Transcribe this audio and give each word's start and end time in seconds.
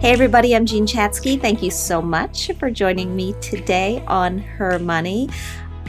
Hey, 0.00 0.12
everybody, 0.12 0.56
I'm 0.56 0.64
Jean 0.64 0.86
Chatzky. 0.86 1.38
Thank 1.38 1.62
you 1.62 1.70
so 1.70 2.00
much 2.00 2.50
for 2.58 2.70
joining 2.70 3.14
me 3.14 3.34
today 3.42 4.02
on 4.06 4.38
Her 4.38 4.78
Money. 4.78 5.28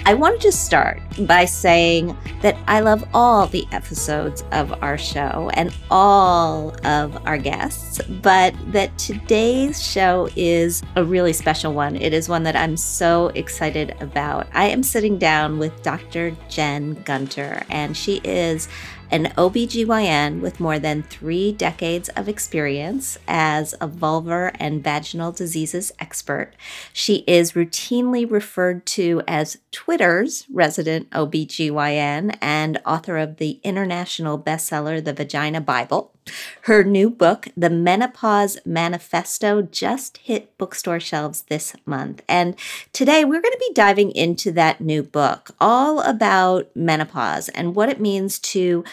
I 0.05 0.15
wanted 0.15 0.41
to 0.41 0.51
start 0.51 1.01
by 1.21 1.45
saying 1.45 2.17
that 2.41 2.57
I 2.67 2.81
love 2.81 3.07
all 3.13 3.47
the 3.47 3.65
episodes 3.71 4.43
of 4.51 4.83
our 4.83 4.97
show 4.97 5.49
and 5.53 5.73
all 5.89 6.75
of 6.85 7.25
our 7.25 7.37
guests, 7.37 8.01
but 8.21 8.53
that 8.73 8.97
today's 8.97 9.81
show 9.81 10.27
is 10.35 10.83
a 10.97 11.05
really 11.05 11.31
special 11.31 11.73
one. 11.73 11.95
It 11.95 12.13
is 12.13 12.27
one 12.27 12.43
that 12.43 12.57
I'm 12.57 12.75
so 12.75 13.27
excited 13.29 13.95
about. 14.01 14.45
I 14.53 14.65
am 14.65 14.83
sitting 14.83 15.19
down 15.19 15.57
with 15.57 15.83
Dr. 15.83 16.35
Jen 16.49 16.95
Gunter, 17.03 17.63
and 17.69 17.95
she 17.95 18.19
is 18.25 18.67
an 19.11 19.25
OBGYN 19.37 20.39
with 20.39 20.59
more 20.59 20.79
than 20.79 21.03
three 21.03 21.51
decades 21.51 22.09
of 22.09 22.29
experience 22.29 23.17
as 23.27 23.73
a 23.81 23.87
vulvar 23.87 24.55
and 24.59 24.83
vaginal 24.83 25.31
diseases 25.31 25.91
expert. 25.99 26.53
She 26.93 27.23
is 27.27 27.51
routinely 27.51 28.29
referred 28.29 28.85
to 28.87 29.21
as 29.27 29.57
Twitter's 29.71 30.45
resident 30.51 31.09
OBGYN 31.11 32.37
and 32.41 32.81
author 32.85 33.17
of 33.17 33.37
the 33.37 33.59
international 33.63 34.39
bestseller, 34.39 35.03
The 35.03 35.13
Vagina 35.13 35.61
Bible. 35.61 36.13
Her 36.61 36.83
new 36.83 37.09
book, 37.09 37.47
The 37.55 37.69
Menopause 37.69 38.57
Manifesto, 38.65 39.61
just 39.61 40.17
hit 40.17 40.57
bookstore 40.57 40.99
shelves 40.99 41.43
this 41.43 41.75
month. 41.85 42.21
And 42.27 42.55
today 42.93 43.23
we're 43.25 43.41
going 43.41 43.53
to 43.53 43.65
be 43.67 43.73
diving 43.73 44.11
into 44.11 44.51
that 44.53 44.81
new 44.81 45.03
book, 45.03 45.51
all 45.59 46.01
about 46.01 46.69
menopause 46.75 47.49
and 47.49 47.75
what 47.75 47.89
it 47.89 47.99
means 47.99 48.39
to 48.39 48.83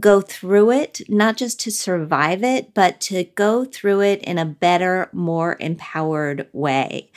go 0.00 0.20
through 0.20 0.72
it, 0.72 1.00
not 1.08 1.36
just 1.36 1.60
to 1.60 1.70
survive 1.70 2.42
it, 2.42 2.74
but 2.74 3.00
to 3.00 3.24
go 3.34 3.64
through 3.64 4.00
it 4.00 4.20
in 4.22 4.38
a 4.38 4.44
better, 4.44 5.08
more 5.12 5.56
empowered 5.60 6.48
way. 6.52 7.10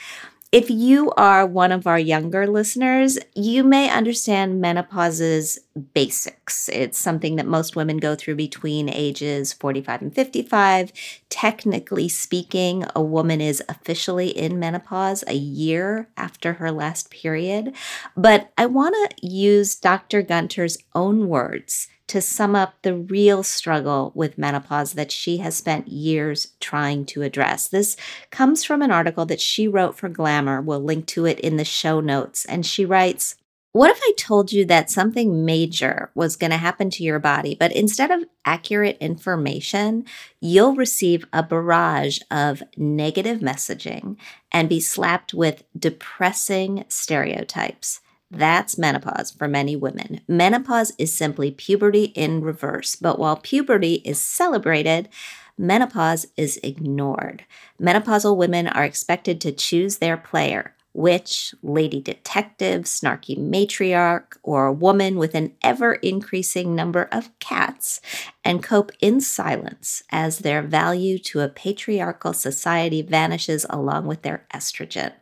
If 0.50 0.70
you 0.70 1.12
are 1.12 1.44
one 1.44 1.72
of 1.72 1.86
our 1.86 1.98
younger 1.98 2.46
listeners, 2.46 3.18
you 3.34 3.62
may 3.62 3.90
understand 3.90 4.62
menopause's 4.62 5.58
basics. 5.80 6.68
It's 6.68 6.98
something 6.98 7.36
that 7.36 7.46
most 7.46 7.76
women 7.76 7.98
go 7.98 8.14
through 8.14 8.36
between 8.36 8.88
ages 8.88 9.52
45 9.52 10.02
and 10.02 10.14
55. 10.14 10.92
Technically 11.28 12.08
speaking, 12.08 12.84
a 12.94 13.02
woman 13.02 13.40
is 13.40 13.62
officially 13.68 14.28
in 14.28 14.58
menopause 14.58 15.24
a 15.26 15.34
year 15.34 16.08
after 16.16 16.54
her 16.54 16.70
last 16.70 17.10
period. 17.10 17.74
But 18.16 18.52
I 18.56 18.66
want 18.66 18.94
to 18.94 19.26
use 19.26 19.74
Dr. 19.74 20.22
Gunter's 20.22 20.78
own 20.94 21.28
words 21.28 21.88
to 22.08 22.22
sum 22.22 22.56
up 22.56 22.74
the 22.82 22.94
real 22.94 23.42
struggle 23.42 24.12
with 24.14 24.38
menopause 24.38 24.94
that 24.94 25.12
she 25.12 25.38
has 25.38 25.56
spent 25.56 25.88
years 25.88 26.48
trying 26.58 27.04
to 27.04 27.22
address. 27.22 27.68
This 27.68 27.96
comes 28.30 28.64
from 28.64 28.82
an 28.82 28.90
article 28.90 29.26
that 29.26 29.40
she 29.40 29.68
wrote 29.68 29.96
for 29.96 30.08
Glamour. 30.08 30.62
We'll 30.62 30.80
link 30.80 31.06
to 31.08 31.26
it 31.26 31.38
in 31.38 31.58
the 31.58 31.66
show 31.66 32.00
notes. 32.00 32.46
And 32.46 32.64
she 32.64 32.84
writes, 32.84 33.36
what 33.72 33.90
if 33.90 34.00
I 34.02 34.12
told 34.16 34.50
you 34.50 34.64
that 34.64 34.90
something 34.90 35.44
major 35.44 36.10
was 36.14 36.36
going 36.36 36.50
to 36.50 36.56
happen 36.56 36.88
to 36.90 37.02
your 37.04 37.18
body, 37.18 37.54
but 37.58 37.70
instead 37.72 38.10
of 38.10 38.24
accurate 38.44 38.96
information, 38.98 40.04
you'll 40.40 40.74
receive 40.74 41.26
a 41.32 41.42
barrage 41.42 42.18
of 42.30 42.62
negative 42.76 43.40
messaging 43.40 44.16
and 44.50 44.68
be 44.68 44.80
slapped 44.80 45.34
with 45.34 45.64
depressing 45.78 46.84
stereotypes? 46.88 48.00
That's 48.30 48.78
menopause 48.78 49.30
for 49.30 49.48
many 49.48 49.76
women. 49.76 50.22
Menopause 50.26 50.92
is 50.98 51.16
simply 51.16 51.50
puberty 51.50 52.04
in 52.14 52.42
reverse, 52.42 52.96
but 52.96 53.18
while 53.18 53.36
puberty 53.36 53.94
is 53.96 54.20
celebrated, 54.20 55.08
menopause 55.56 56.26
is 56.36 56.58
ignored. 56.62 57.44
Menopausal 57.80 58.36
women 58.36 58.66
are 58.66 58.84
expected 58.84 59.40
to 59.40 59.52
choose 59.52 59.98
their 59.98 60.16
player 60.16 60.74
witch, 60.98 61.54
lady 61.62 62.00
detective, 62.00 62.82
snarky 62.82 63.38
matriarch, 63.38 64.36
or 64.42 64.66
a 64.66 64.72
woman 64.72 65.16
with 65.16 65.34
an 65.36 65.52
ever 65.62 65.94
increasing 65.94 66.74
number 66.74 67.08
of 67.12 67.30
cats, 67.38 68.00
and 68.44 68.64
cope 68.64 68.90
in 69.00 69.20
silence 69.20 70.02
as 70.10 70.40
their 70.40 70.60
value 70.60 71.16
to 71.16 71.40
a 71.40 71.48
patriarchal 71.48 72.32
society 72.32 73.00
vanishes 73.00 73.64
along 73.70 74.06
with 74.06 74.22
their 74.22 74.44
estrogen. 74.52 75.12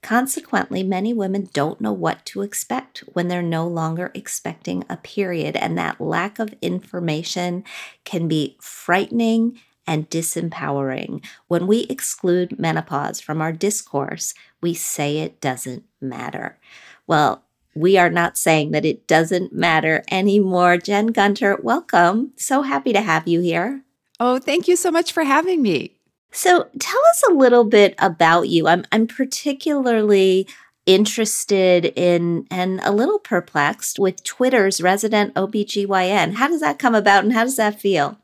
Consequently, 0.00 0.84
many 0.84 1.12
women 1.12 1.48
don't 1.52 1.80
know 1.80 1.92
what 1.92 2.24
to 2.26 2.42
expect 2.42 3.00
when 3.12 3.26
they're 3.26 3.42
no 3.42 3.66
longer 3.66 4.12
expecting 4.14 4.84
a 4.88 4.96
period, 4.96 5.56
and 5.56 5.76
that 5.76 6.00
lack 6.00 6.38
of 6.38 6.54
information 6.62 7.64
can 8.04 8.28
be 8.28 8.56
frightening 8.60 9.58
and 9.86 10.10
disempowering. 10.10 11.24
When 11.48 11.66
we 11.66 11.80
exclude 11.84 12.58
menopause 12.58 13.20
from 13.20 13.40
our 13.40 13.52
discourse, 13.52 14.34
we 14.60 14.74
say 14.74 15.18
it 15.18 15.40
doesn't 15.40 15.84
matter. 16.00 16.58
Well, 17.06 17.42
we 17.74 17.98
are 17.98 18.10
not 18.10 18.38
saying 18.38 18.70
that 18.70 18.86
it 18.86 19.06
doesn't 19.06 19.52
matter 19.52 20.02
anymore. 20.10 20.78
Jen 20.78 21.08
Gunter, 21.08 21.58
welcome. 21.62 22.32
So 22.36 22.62
happy 22.62 22.92
to 22.92 23.02
have 23.02 23.28
you 23.28 23.40
here. 23.40 23.82
Oh, 24.18 24.38
thank 24.38 24.66
you 24.66 24.76
so 24.76 24.90
much 24.90 25.12
for 25.12 25.24
having 25.24 25.60
me. 25.60 25.92
So 26.32 26.68
tell 26.78 27.00
us 27.10 27.22
a 27.28 27.34
little 27.34 27.64
bit 27.64 27.94
about 27.98 28.48
you. 28.48 28.66
I'm 28.66 28.84
I'm 28.92 29.06
particularly 29.06 30.46
interested 30.86 31.86
in 31.96 32.46
and 32.50 32.80
a 32.82 32.92
little 32.92 33.18
perplexed 33.18 33.98
with 33.98 34.22
Twitter's 34.22 34.80
resident 34.80 35.34
OBGYN. 35.34 36.34
How 36.34 36.48
does 36.48 36.60
that 36.60 36.78
come 36.78 36.94
about 36.94 37.24
and 37.24 37.32
how 37.32 37.44
does 37.44 37.56
that 37.56 37.80
feel? 37.80 38.18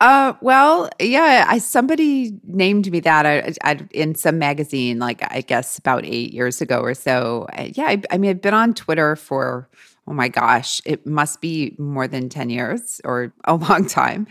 Uh, 0.00 0.34
well, 0.40 0.88
yeah, 1.00 1.46
I 1.48 1.58
somebody 1.58 2.38
named 2.44 2.90
me 2.90 3.00
that 3.00 3.26
I, 3.26 3.52
I, 3.62 3.80
in 3.92 4.14
some 4.14 4.38
magazine, 4.38 4.98
like 4.98 5.22
I 5.32 5.40
guess 5.40 5.78
about 5.78 6.04
eight 6.04 6.32
years 6.32 6.60
ago 6.60 6.80
or 6.80 6.94
so. 6.94 7.46
Yeah, 7.58 7.86
I, 7.86 8.02
I 8.10 8.18
mean, 8.18 8.30
I've 8.30 8.42
been 8.42 8.54
on 8.54 8.74
Twitter 8.74 9.16
for 9.16 9.68
oh 10.06 10.12
my 10.12 10.28
gosh, 10.28 10.80
it 10.84 11.06
must 11.06 11.40
be 11.40 11.74
more 11.78 12.06
than 12.06 12.28
10 12.28 12.50
years 12.50 13.00
or 13.04 13.32
a 13.44 13.54
long 13.54 13.86
time. 13.86 14.26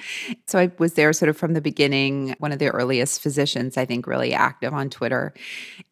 So 0.48 0.60
I 0.60 0.72
was 0.78 0.94
there 0.94 1.14
sort 1.14 1.30
of 1.30 1.38
from 1.38 1.54
the 1.54 1.62
beginning, 1.62 2.36
one 2.40 2.52
of 2.52 2.60
the 2.60 2.70
earliest 2.70 3.22
physicians, 3.22 3.78
I 3.78 3.86
think, 3.86 4.08
really 4.08 4.34
active 4.34 4.74
on 4.74 4.90
Twitter. 4.90 5.34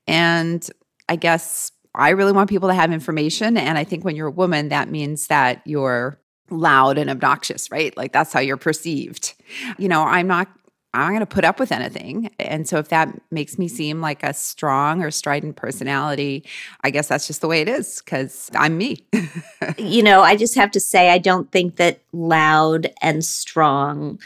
And 0.07 0.67
I 1.09 1.15
guess 1.15 1.71
I 1.95 2.09
really 2.09 2.31
want 2.31 2.49
people 2.49 2.69
to 2.69 2.75
have 2.75 2.91
information. 2.91 3.57
And 3.57 3.77
I 3.77 3.83
think 3.83 4.05
when 4.05 4.15
you're 4.15 4.27
a 4.27 4.31
woman, 4.31 4.69
that 4.69 4.89
means 4.89 5.27
that 5.27 5.61
you're 5.65 6.20
loud 6.51 6.98
and 6.98 7.09
obnoxious, 7.09 7.71
right? 7.71 7.95
Like 7.98 8.12
that's 8.12 8.33
how 8.33 8.39
you're 8.39 8.57
perceived. 8.57 9.33
You 9.77 9.88
know, 9.88 10.03
I'm 10.03 10.27
not 10.27 10.48
I'm 10.94 11.12
going 11.12 11.21
to 11.21 11.25
put 11.25 11.45
up 11.45 11.57
with 11.57 11.71
anything. 11.71 12.31
And 12.38 12.68
so 12.68 12.77
if 12.77 12.89
that 12.89 13.18
makes 13.31 13.57
me 13.57 13.69
seem 13.69 14.01
like 14.01 14.24
a 14.24 14.33
strong 14.33 15.01
or 15.01 15.09
strident 15.09 15.56
personality, 15.56 16.45
I 16.83 16.89
guess 16.89 17.07
that's 17.07 17.27
just 17.27 17.39
the 17.39 17.48
way 17.48 17.62
it 17.62 17.69
is 17.69 18.01
cuz 18.01 18.50
I'm 18.53 18.77
me. 18.77 19.06
you 19.77 20.03
know, 20.03 20.21
I 20.21 20.36
just 20.36 20.56
have 20.56 20.71
to 20.71 20.81
say 20.81 21.09
I 21.09 21.18
don't 21.18 21.50
think 21.51 21.77
that 21.77 22.01
loud 22.12 22.92
and 23.01 23.24
strong 23.24 24.19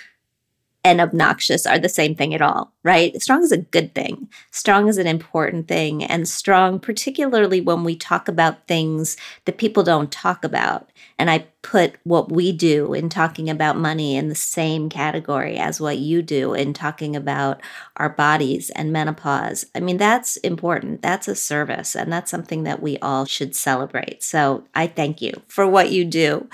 and 0.85 1.01
obnoxious 1.01 1.65
are 1.65 1.79
the 1.79 1.89
same 1.89 2.13
thing 2.13 2.35
at 2.35 2.43
all, 2.43 2.71
right? 2.83 3.19
Strong 3.19 3.41
is 3.41 3.51
a 3.51 3.57
good 3.57 3.95
thing. 3.95 4.29
Strong 4.51 4.87
is 4.87 4.99
an 4.99 5.07
important 5.07 5.67
thing. 5.67 6.03
And 6.03 6.27
strong, 6.27 6.79
particularly 6.79 7.59
when 7.59 7.83
we 7.83 7.95
talk 7.95 8.27
about 8.27 8.67
things 8.67 9.17
that 9.45 9.57
people 9.57 9.81
don't 9.81 10.11
talk 10.11 10.43
about. 10.43 10.91
And 11.17 11.31
I 11.31 11.47
put 11.63 11.95
what 12.03 12.31
we 12.31 12.51
do 12.51 12.93
in 12.93 13.09
talking 13.09 13.49
about 13.49 13.77
money 13.77 14.15
in 14.15 14.29
the 14.29 14.35
same 14.35 14.87
category 14.87 15.57
as 15.57 15.81
what 15.81 15.97
you 15.97 16.21
do 16.21 16.53
in 16.53 16.71
talking 16.71 17.15
about 17.15 17.61
our 17.97 18.09
bodies 18.09 18.69
and 18.69 18.93
menopause. 18.93 19.65
I 19.73 19.79
mean, 19.79 19.97
that's 19.97 20.37
important. 20.37 21.01
That's 21.01 21.27
a 21.27 21.35
service. 21.35 21.95
And 21.95 22.13
that's 22.13 22.29
something 22.29 22.61
that 22.65 22.79
we 22.83 22.99
all 22.99 23.25
should 23.25 23.55
celebrate. 23.55 24.21
So 24.21 24.65
I 24.75 24.85
thank 24.85 25.19
you 25.19 25.33
for 25.47 25.65
what 25.65 25.89
you 25.89 26.05
do. 26.05 26.47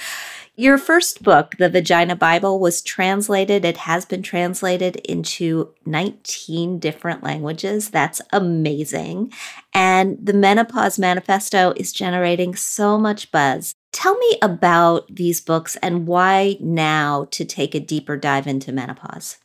Your 0.62 0.78
first 0.78 1.24
book, 1.24 1.56
The 1.58 1.70
Vagina 1.70 2.16
Bible, 2.16 2.60
was 2.60 2.84
translated. 2.84 3.66
It 3.66 3.78
has 3.78 4.06
been 4.06 4.22
translated 4.22 4.98
into 4.98 5.74
19 5.88 6.78
different 6.78 7.24
languages. 7.24 7.90
That's 7.90 8.22
amazing. 8.32 9.34
And 9.74 10.20
the 10.22 10.34
Menopause 10.34 11.00
Manifesto 11.00 11.74
is 11.78 11.92
generating 11.92 12.54
so 12.56 13.00
much 13.00 13.32
buzz. 13.32 13.74
Tell 13.92 14.16
me 14.16 14.38
about 14.44 15.08
these 15.08 15.42
books 15.42 15.78
and 15.78 16.06
why 16.06 16.58
now 16.60 17.26
to 17.32 17.44
take 17.44 17.74
a 17.74 17.80
deeper 17.80 18.16
dive 18.16 18.46
into 18.46 18.72
menopause. 18.72 19.40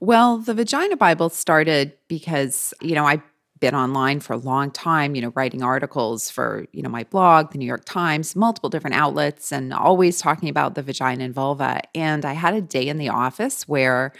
Well, 0.00 0.38
the 0.38 0.54
Vagina 0.54 0.96
Bible 0.96 1.28
started 1.28 1.92
because, 2.08 2.72
you 2.80 2.94
know, 2.94 3.06
I 3.06 3.22
been 3.64 3.74
online 3.74 4.20
for 4.20 4.34
a 4.34 4.36
long 4.36 4.70
time, 4.70 5.14
you 5.14 5.22
know, 5.22 5.32
writing 5.34 5.62
articles 5.62 6.28
for, 6.28 6.66
you 6.72 6.82
know, 6.82 6.90
my 6.90 7.04
blog, 7.04 7.50
the 7.50 7.56
New 7.56 7.64
York 7.64 7.86
Times, 7.86 8.36
multiple 8.36 8.68
different 8.68 8.94
outlets, 8.94 9.50
and 9.50 9.72
always 9.72 10.18
talking 10.18 10.50
about 10.50 10.74
the 10.74 10.82
vagina 10.82 11.24
and 11.24 11.34
vulva. 11.34 11.80
And 11.94 12.26
I 12.26 12.34
had 12.34 12.52
a 12.52 12.60
day 12.60 12.86
in 12.86 12.98
the 12.98 13.08
office 13.08 13.66
where 13.66 14.12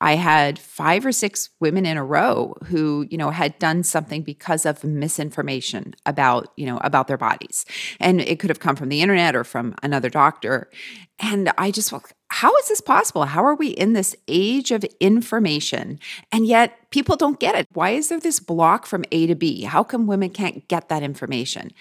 I 0.00 0.16
had 0.16 0.58
five 0.58 1.06
or 1.06 1.12
six 1.12 1.50
women 1.60 1.86
in 1.86 1.96
a 1.96 2.02
row 2.02 2.56
who, 2.64 3.06
you 3.08 3.16
know, 3.16 3.30
had 3.30 3.56
done 3.60 3.84
something 3.84 4.22
because 4.22 4.66
of 4.66 4.82
misinformation 4.82 5.94
about, 6.04 6.52
you 6.56 6.66
know, 6.66 6.78
about 6.78 7.06
their 7.06 7.16
bodies. 7.16 7.64
And 8.00 8.20
it 8.20 8.40
could 8.40 8.50
have 8.50 8.58
come 8.58 8.74
from 8.74 8.88
the 8.88 9.00
internet 9.00 9.36
or 9.36 9.44
from 9.44 9.76
another 9.80 10.10
doctor. 10.10 10.68
And 11.20 11.52
I 11.56 11.70
just 11.70 11.92
how 12.30 12.54
is 12.58 12.68
this 12.68 12.80
possible? 12.82 13.24
How 13.24 13.42
are 13.44 13.54
we 13.54 13.68
in 13.68 13.94
this 13.94 14.14
age 14.28 14.70
of 14.70 14.84
information 15.00 15.98
and 16.30 16.46
yet 16.46 16.78
people 16.90 17.16
don't 17.16 17.40
get 17.40 17.54
it? 17.54 17.66
Why 17.72 17.90
is 17.90 18.10
there 18.10 18.20
this 18.20 18.38
block 18.38 18.84
from 18.84 19.04
A 19.12 19.26
to 19.26 19.34
B? 19.34 19.62
How 19.62 19.82
come 19.82 20.06
women 20.06 20.28
can't 20.28 20.66
get 20.68 20.90
that 20.90 21.02
information? 21.02 21.72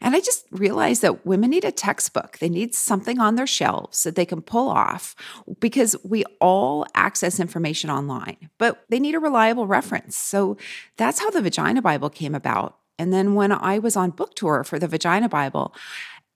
And 0.00 0.14
I 0.14 0.20
just 0.20 0.46
realized 0.52 1.02
that 1.02 1.26
women 1.26 1.50
need 1.50 1.64
a 1.64 1.72
textbook. 1.72 2.38
They 2.38 2.48
need 2.48 2.72
something 2.72 3.18
on 3.18 3.34
their 3.34 3.48
shelves 3.48 4.04
that 4.04 4.14
they 4.14 4.24
can 4.24 4.42
pull 4.42 4.68
off 4.68 5.16
because 5.58 5.96
we 6.04 6.24
all 6.40 6.86
access 6.94 7.40
information 7.40 7.90
online, 7.90 8.48
but 8.58 8.84
they 8.88 9.00
need 9.00 9.16
a 9.16 9.20
reliable 9.20 9.66
reference. 9.66 10.16
So 10.16 10.56
that's 10.96 11.18
how 11.18 11.30
the 11.30 11.42
Vagina 11.42 11.82
Bible 11.82 12.10
came 12.10 12.34
about. 12.34 12.78
And 12.96 13.12
then 13.12 13.34
when 13.34 13.50
I 13.50 13.80
was 13.80 13.96
on 13.96 14.10
book 14.10 14.34
tour 14.34 14.62
for 14.62 14.78
the 14.78 14.88
Vagina 14.88 15.28
Bible, 15.28 15.74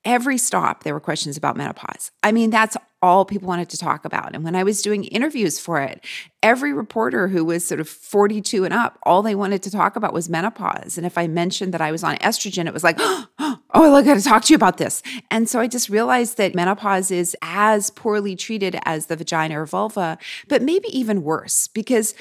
every 0.03 0.37
stop 0.37 0.83
there 0.83 0.93
were 0.93 0.99
questions 0.99 1.37
about 1.37 1.55
menopause. 1.55 2.11
I 2.21 2.31
mean, 2.31 2.49
that's 2.49 2.75
all 3.01 3.25
people 3.25 3.47
wanted 3.47 3.69
to 3.69 3.77
talk 3.77 4.05
about. 4.05 4.35
And 4.35 4.43
when 4.43 4.55
I 4.55 4.63
was 4.63 4.81
doing 4.81 5.05
interviews 5.05 5.59
for 5.59 5.79
it, 5.81 6.05
every 6.43 6.71
reporter 6.71 7.27
who 7.27 7.43
was 7.43 7.65
sort 7.65 7.79
of 7.79 7.89
42 7.89 8.63
and 8.63 8.73
up, 8.73 8.99
all 9.03 9.21
they 9.21 9.35
wanted 9.35 9.63
to 9.63 9.71
talk 9.71 9.95
about 9.95 10.13
was 10.13 10.29
menopause. 10.29 10.97
And 10.97 11.05
if 11.05 11.17
I 11.17 11.27
mentioned 11.27 11.73
that 11.73 11.81
I 11.81 11.91
was 11.91 12.03
on 12.03 12.17
estrogen, 12.17 12.67
it 12.67 12.73
was 12.73 12.83
like, 12.83 12.97
oh, 12.99 13.59
I 13.73 14.01
got 14.03 14.17
to 14.17 14.23
talk 14.23 14.43
to 14.45 14.53
you 14.53 14.55
about 14.55 14.77
this. 14.77 15.01
And 15.31 15.49
so 15.49 15.59
I 15.59 15.67
just 15.67 15.89
realized 15.89 16.37
that 16.37 16.53
menopause 16.53 17.09
is 17.09 17.35
as 17.41 17.89
poorly 17.89 18.35
treated 18.35 18.77
as 18.85 19.07
the 19.07 19.15
vagina 19.15 19.61
or 19.61 19.65
vulva, 19.65 20.17
but 20.47 20.61
maybe 20.61 20.87
even 20.97 21.23
worse 21.23 21.67
because 21.67 22.13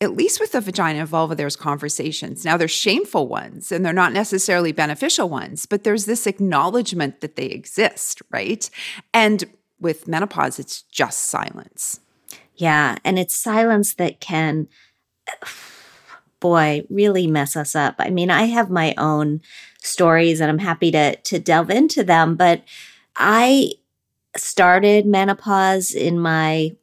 at 0.00 0.16
least 0.16 0.40
with 0.40 0.52
the 0.52 0.60
vagina 0.60 1.00
and 1.00 1.08
vulva, 1.08 1.34
there's 1.34 1.56
conversations. 1.56 2.44
Now, 2.44 2.56
there's 2.56 2.70
shameful 2.70 3.28
ones 3.28 3.70
and 3.70 3.84
they're 3.84 3.92
not 3.92 4.12
necessarily 4.12 4.72
beneficial 4.72 5.28
ones, 5.28 5.66
but 5.66 5.84
there's 5.84 6.04
this 6.04 6.26
acknowledgement 6.26 7.20
that 7.20 7.36
they 7.36 7.46
exist, 7.46 8.20
right? 8.30 8.68
And 9.12 9.44
with 9.80 10.08
menopause, 10.08 10.58
it's 10.58 10.82
just 10.82 11.20
silence. 11.26 12.00
Yeah. 12.56 12.96
And 13.04 13.18
it's 13.18 13.34
silence 13.34 13.94
that 13.94 14.20
can, 14.20 14.68
boy, 16.40 16.84
really 16.88 17.26
mess 17.26 17.56
us 17.56 17.74
up. 17.74 17.96
I 17.98 18.10
mean, 18.10 18.30
I 18.30 18.44
have 18.44 18.70
my 18.70 18.94
own 18.96 19.40
stories 19.82 20.40
and 20.40 20.50
I'm 20.50 20.58
happy 20.58 20.90
to, 20.92 21.16
to 21.16 21.38
delve 21.38 21.70
into 21.70 22.04
them, 22.04 22.36
but 22.36 22.62
I 23.16 23.72
started 24.36 25.06
menopause 25.06 25.92
in 25.92 26.18
my 26.18 26.76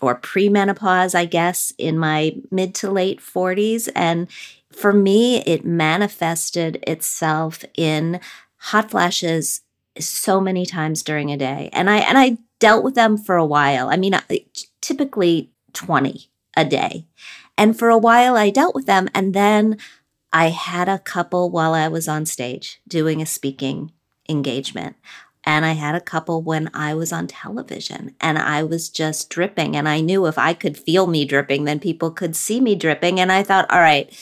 or 0.00 0.18
premenopause, 0.18 1.14
I 1.14 1.24
guess, 1.24 1.72
in 1.78 1.96
my 1.96 2.36
mid 2.50 2.74
to 2.76 2.90
late 2.90 3.20
40s. 3.20 3.88
And 3.94 4.28
for 4.72 4.92
me, 4.92 5.42
it 5.42 5.64
manifested 5.64 6.82
itself 6.86 7.64
in 7.74 8.20
hot 8.56 8.90
flashes 8.90 9.60
so 9.98 10.40
many 10.40 10.64
times 10.66 11.02
during 11.02 11.30
a 11.30 11.36
day. 11.36 11.70
And 11.72 11.88
I 11.90 11.98
and 11.98 12.18
I 12.18 12.38
dealt 12.58 12.84
with 12.84 12.94
them 12.94 13.16
for 13.16 13.36
a 13.36 13.46
while. 13.46 13.88
I 13.88 13.96
mean, 13.96 14.14
typically 14.80 15.50
20 15.72 16.30
a 16.56 16.64
day. 16.64 17.06
And 17.58 17.78
for 17.78 17.88
a 17.88 17.98
while 17.98 18.36
I 18.36 18.50
dealt 18.50 18.74
with 18.74 18.86
them 18.86 19.08
and 19.14 19.34
then 19.34 19.78
I 20.32 20.48
had 20.48 20.88
a 20.88 20.98
couple 20.98 21.50
while 21.50 21.74
I 21.74 21.88
was 21.88 22.08
on 22.08 22.24
stage 22.24 22.80
doing 22.88 23.20
a 23.20 23.26
speaking 23.26 23.92
engagement. 24.28 24.96
And 25.44 25.66
I 25.66 25.72
had 25.72 25.94
a 25.94 26.00
couple 26.00 26.40
when 26.40 26.70
I 26.72 26.94
was 26.94 27.12
on 27.12 27.26
television 27.26 28.14
and 28.20 28.38
I 28.38 28.62
was 28.62 28.88
just 28.88 29.28
dripping. 29.28 29.76
And 29.76 29.88
I 29.88 30.00
knew 30.00 30.26
if 30.26 30.38
I 30.38 30.54
could 30.54 30.78
feel 30.78 31.06
me 31.08 31.24
dripping, 31.24 31.64
then 31.64 31.80
people 31.80 32.12
could 32.12 32.36
see 32.36 32.60
me 32.60 32.76
dripping. 32.76 33.18
And 33.18 33.32
I 33.32 33.42
thought, 33.42 33.70
all 33.70 33.80
right, 33.80 34.16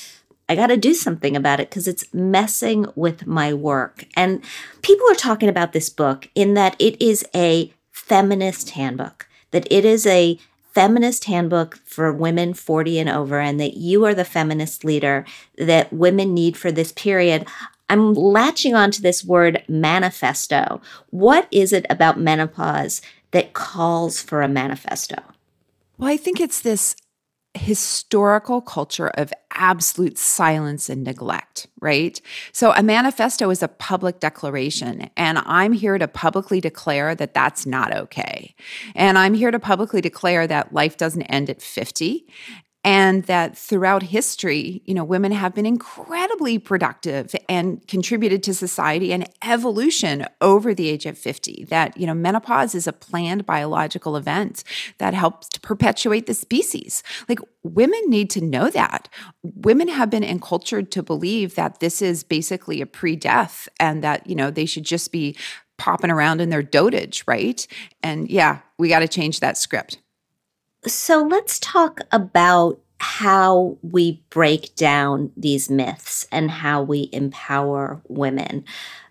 I 0.51 0.57
got 0.57 0.67
to 0.67 0.77
do 0.77 0.95
something 0.95 1.37
about 1.37 1.61
it 1.61 1.71
because 1.71 1.87
it's 1.87 2.13
messing 2.13 2.87
with 2.97 3.25
my 3.25 3.55
work. 3.55 4.05
And 4.17 4.43
people 4.83 5.09
are 5.09 5.15
talking 5.15 5.49
about 5.49 5.73
this 5.73 5.89
book 5.89 6.29
in 6.35 6.55
that 6.55 6.75
it 6.81 7.01
is 7.01 7.25
a 7.33 7.73
feminist 7.93 8.71
handbook, 8.71 9.29
that 9.53 9.71
it 9.71 9.85
is 9.85 10.09
a 10.09 10.41
feminist 10.73 11.27
handbook 11.27 11.77
for 11.85 12.13
women 12.13 12.53
40 12.53 12.99
and 12.99 13.09
over, 13.09 13.39
and 13.39 13.61
that 13.61 13.77
you 13.77 14.05
are 14.05 14.13
the 14.13 14.25
feminist 14.25 14.85
leader 14.85 15.25
that 15.57 15.93
women 15.93 16.35
need 16.35 16.57
for 16.57 16.73
this 16.73 16.91
period. 16.91 17.47
I'm 17.89 18.13
latching 18.13 18.75
onto 18.75 19.01
this 19.01 19.25
word 19.25 19.63
manifesto. 19.69 20.81
What 21.11 21.47
is 21.53 21.73
it 21.73 21.87
about 21.89 22.19
menopause 22.19 23.03
that 23.31 23.53
calls 23.53 24.21
for 24.21 24.43
a 24.43 24.49
manifesto? 24.49 25.23
Well, 25.97 26.11
I 26.11 26.17
think 26.17 26.41
it's 26.41 26.61
this 26.61 26.97
historical 27.55 28.61
culture 28.61 29.09
of 29.09 29.33
absolute 29.53 30.17
silence 30.17 30.89
and 30.89 31.03
neglect, 31.03 31.67
right? 31.81 32.21
So 32.53 32.73
a 32.73 32.83
manifesto 32.83 33.51
is 33.51 33.63
a 33.63 33.69
public 33.69 34.21
declaration, 34.21 35.11
and 35.17 35.39
I'm 35.39 35.73
here 35.73 35.99
to 35.99 36.07
publicly 36.07 36.61
declare 36.61 37.15
that 37.17 37.35
that's 37.35 37.67
not 37.67 37.95
okay. 37.95 38.55
And 38.95 39.19
I'm 39.19 39.35
here 39.35 39.51
to 39.51 39.59
publicly 39.59 40.01
declare 40.01 40.47
that 40.47 40.73
life 40.73 40.97
doesn't 40.97 41.23
end 41.23 41.51
at 41.51 41.61
50 41.61 42.27
and 42.83 43.25
that 43.25 43.59
throughout 43.59 44.05
history, 44.05 44.83
you 44.87 44.95
know, 44.95 45.05
women 45.05 45.33
have 45.33 45.55
been 45.55 45.67
incredibly 45.67 46.59
productive 46.59 47.35
and 47.49 47.87
contributed 47.87 48.43
to 48.45 48.55
society 48.55 49.13
and 49.13 49.29
evolution 49.43 50.27
over 50.41 50.75
the 50.75 50.89
age 50.89 51.05
of 51.05 51.19
50. 51.19 51.67
That, 51.69 51.97
you 51.97 52.07
know, 52.07 52.15
menopause 52.15 52.75
is 52.75 52.87
a 52.87 52.93
planned 52.93 53.45
biological 53.45 54.17
event 54.17 54.65
that 54.97 55.13
helps 55.13 55.49
to 55.51 55.61
perpetuate 55.61 56.27
the 56.27 56.33
species. 56.33 57.03
Like 57.29 57.41
women 57.63 58.01
need 58.07 58.31
to 58.31 58.41
know 58.41 58.71
that. 58.71 59.09
Women 59.43 59.89
have 59.89 60.09
been 60.09 60.25
encultured 60.25 60.91
to 60.93 61.03
believe 61.03 61.57
that 61.57 61.81
this 61.81 62.01
is 62.01 62.25
basically 62.25 62.81
a 62.81 62.87
pre-death 62.87 63.69
and 63.79 64.03
that, 64.03 64.27
you 64.27 64.35
know, 64.35 64.51
they 64.51 64.67
should 64.67 64.85
just 64.85 65.13
be 65.13 65.37
popping 65.77 66.11
around 66.11 66.41
in 66.41 66.49
their 66.49 66.63
dotage, 66.63 67.25
right? 67.27 67.67
And 68.03 68.31
yeah, 68.31 68.61
we 68.79 68.89
got 68.89 69.01
to 69.01 69.09
change 69.09 69.41
that 69.41 69.59
script. 69.59 69.99
So 70.87 71.23
let's 71.23 71.59
talk 71.59 72.01
about 72.11 72.81
how 73.03 73.79
we 73.83 74.23
break 74.29 74.75
down 74.77 75.33
these 75.35 75.71
myths 75.71 76.27
and 76.31 76.51
how 76.51 76.83
we 76.83 77.09
empower 77.13 78.01
women. 78.09 78.65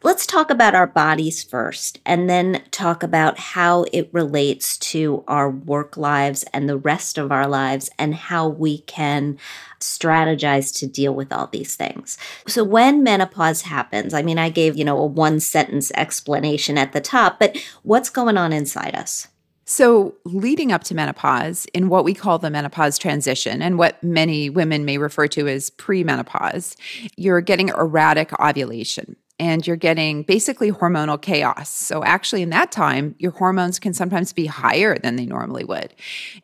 Let's 0.04 0.28
talk 0.28 0.52
about 0.52 0.76
our 0.76 0.86
bodies 0.86 1.44
first 1.44 2.00
and 2.06 2.30
then 2.30 2.64
talk 2.70 3.02
about 3.02 3.40
how 3.40 3.86
it 3.92 4.10
relates 4.12 4.78
to 4.80 5.24
our 5.28 5.50
work 5.50 5.98
lives 5.98 6.44
and 6.54 6.70
the 6.70 6.78
rest 6.78 7.18
of 7.18 7.32
our 7.32 7.48
lives 7.48 7.90
and 7.98 8.14
how 8.14 8.48
we 8.48 8.80
can 8.82 9.40
strategize 9.80 10.76
to 10.80 10.88
deal 10.88 11.14
with 11.14 11.34
all 11.34 11.48
these 11.48 11.76
things. 11.76 12.18
So 12.48 12.64
when 12.64 13.04
menopause 13.04 13.64
happens, 13.64 14.14
I 14.14 14.22
mean 14.22 14.38
I 14.38 14.50
gave, 14.50 14.78
you 14.78 14.86
know, 14.86 15.00
a 15.00 15.06
one 15.06 15.40
sentence 15.40 15.92
explanation 15.96 16.78
at 16.78 16.94
the 16.94 17.02
top, 17.02 17.40
but 17.40 17.58
what's 17.82 18.10
going 18.10 18.38
on 18.38 18.54
inside 18.54 18.96
us? 18.96 19.28
So, 19.70 20.16
leading 20.26 20.72
up 20.72 20.84
to 20.86 20.96
menopause, 20.96 21.68
in 21.76 21.90
what 21.90 22.04
we 22.04 22.16
call 22.16 22.40
the 22.40 22.50
menopause 22.50 22.98
transition, 22.98 23.62
and 23.62 23.78
what 23.78 24.04
many 24.04 24.50
women 24.50 24.84
may 24.84 24.98
refer 24.98 25.28
to 25.28 25.48
as 25.48 25.70
premenopause, 25.70 26.76
you're 27.18 27.40
getting 27.40 27.70
erratic 27.70 28.34
ovulation 28.40 29.16
and 29.38 29.68
you're 29.68 29.76
getting 29.76 30.24
basically 30.24 30.72
hormonal 30.72 31.22
chaos. 31.22 31.70
So, 31.70 32.04
actually, 32.04 32.42
in 32.42 32.50
that 32.50 32.72
time, 32.72 33.14
your 33.20 33.32
hormones 33.32 33.78
can 33.78 33.94
sometimes 33.94 34.34
be 34.34 34.48
higher 34.48 34.98
than 34.98 35.18
they 35.18 35.28
normally 35.28 35.66
would. 35.66 35.94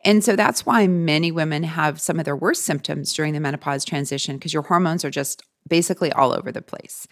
And 0.06 0.24
so, 0.24 0.36
that's 0.36 0.64
why 0.64 0.86
many 0.86 1.32
women 1.32 1.64
have 1.64 2.00
some 2.00 2.20
of 2.20 2.26
their 2.26 2.38
worst 2.38 2.64
symptoms 2.64 3.12
during 3.12 3.34
the 3.34 3.40
menopause 3.40 3.84
transition 3.84 4.38
because 4.38 4.54
your 4.54 4.62
hormones 4.62 5.04
are 5.04 5.10
just 5.10 5.42
basically 5.68 6.12
all 6.12 6.34
over 6.34 6.52
the 6.52 6.62
place. 6.62 7.08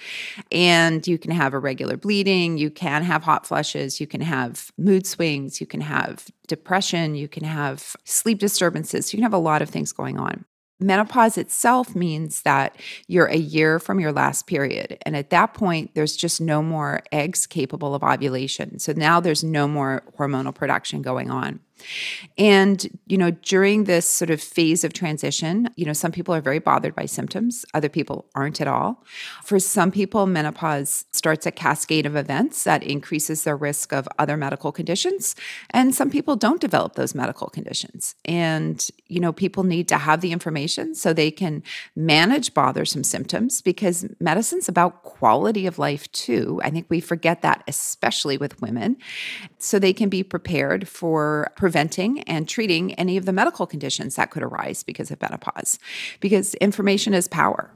And 0.51 1.05
you 1.07 1.17
can 1.17 1.31
have 1.31 1.53
irregular 1.53 1.97
bleeding, 1.97 2.57
you 2.57 2.69
can 2.69 3.03
have 3.03 3.23
hot 3.23 3.45
flushes, 3.45 3.99
you 3.99 4.07
can 4.07 4.21
have 4.21 4.71
mood 4.77 5.07
swings, 5.07 5.59
you 5.59 5.67
can 5.67 5.81
have 5.81 6.27
depression, 6.47 7.15
you 7.15 7.27
can 7.27 7.43
have 7.43 7.95
sleep 8.03 8.39
disturbances, 8.39 9.11
you 9.11 9.17
can 9.17 9.23
have 9.23 9.33
a 9.33 9.37
lot 9.37 9.61
of 9.61 9.69
things 9.69 9.91
going 9.91 10.19
on. 10.19 10.45
Menopause 10.79 11.37
itself 11.37 11.95
means 11.95 12.41
that 12.41 12.75
you're 13.07 13.27
a 13.27 13.37
year 13.37 13.79
from 13.79 13.99
your 13.99 14.11
last 14.11 14.47
period. 14.47 14.97
And 15.03 15.15
at 15.15 15.29
that 15.29 15.53
point, 15.53 15.95
there's 15.95 16.17
just 16.17 16.41
no 16.41 16.61
more 16.61 17.03
eggs 17.11 17.47
capable 17.47 17.95
of 17.95 18.03
ovulation. 18.03 18.79
So 18.79 18.91
now 18.91 19.19
there's 19.19 19.43
no 19.43 19.67
more 19.67 20.03
hormonal 20.17 20.53
production 20.53 21.01
going 21.01 21.29
on. 21.29 21.61
And, 22.37 22.87
you 23.07 23.17
know, 23.17 23.31
during 23.31 23.85
this 23.85 24.07
sort 24.07 24.29
of 24.29 24.41
phase 24.41 24.83
of 24.83 24.93
transition, 24.93 25.69
you 25.75 25.85
know, 25.85 25.93
some 25.93 26.11
people 26.11 26.33
are 26.33 26.41
very 26.41 26.59
bothered 26.59 26.95
by 26.95 27.05
symptoms, 27.05 27.65
other 27.73 27.89
people 27.89 28.25
aren't 28.35 28.61
at 28.61 28.67
all. 28.67 29.03
For 29.43 29.59
some 29.59 29.91
people, 29.91 30.25
menopause 30.25 31.05
starts 31.11 31.45
a 31.45 31.51
cascade 31.51 32.05
of 32.05 32.15
events 32.15 32.63
that 32.63 32.83
increases 32.83 33.43
their 33.43 33.57
risk 33.57 33.93
of 33.93 34.07
other 34.19 34.37
medical 34.37 34.71
conditions. 34.71 35.35
And 35.71 35.93
some 35.93 36.09
people 36.09 36.35
don't 36.35 36.61
develop 36.61 36.95
those 36.95 37.15
medical 37.15 37.47
conditions. 37.47 38.15
And, 38.25 38.87
you 39.07 39.19
know, 39.19 39.33
people 39.33 39.63
need 39.63 39.87
to 39.89 39.97
have 39.97 40.21
the 40.21 40.31
information 40.31 40.95
so 40.95 41.13
they 41.13 41.31
can 41.31 41.63
manage 41.95 42.53
bothersome 42.53 43.03
symptoms 43.03 43.61
because 43.61 44.05
medicine's 44.19 44.69
about 44.69 45.03
quality 45.03 45.67
of 45.67 45.79
life 45.79 46.11
too. 46.11 46.59
I 46.63 46.69
think 46.69 46.87
we 46.89 46.99
forget 46.99 47.41
that, 47.41 47.63
especially 47.67 48.37
with 48.37 48.61
women, 48.61 48.97
so 49.57 49.79
they 49.79 49.93
can 49.93 50.09
be 50.09 50.23
prepared 50.23 50.87
for 50.87 51.51
preventing 51.55 51.72
and 51.75 52.47
treating 52.47 52.93
any 52.95 53.17
of 53.17 53.25
the 53.25 53.33
medical 53.33 53.65
conditions 53.65 54.15
that 54.15 54.31
could 54.31 54.43
arise 54.43 54.83
because 54.83 55.11
of 55.11 55.21
menopause, 55.21 55.79
because 56.19 56.53
information 56.55 57.13
is 57.13 57.27
power. 57.27 57.71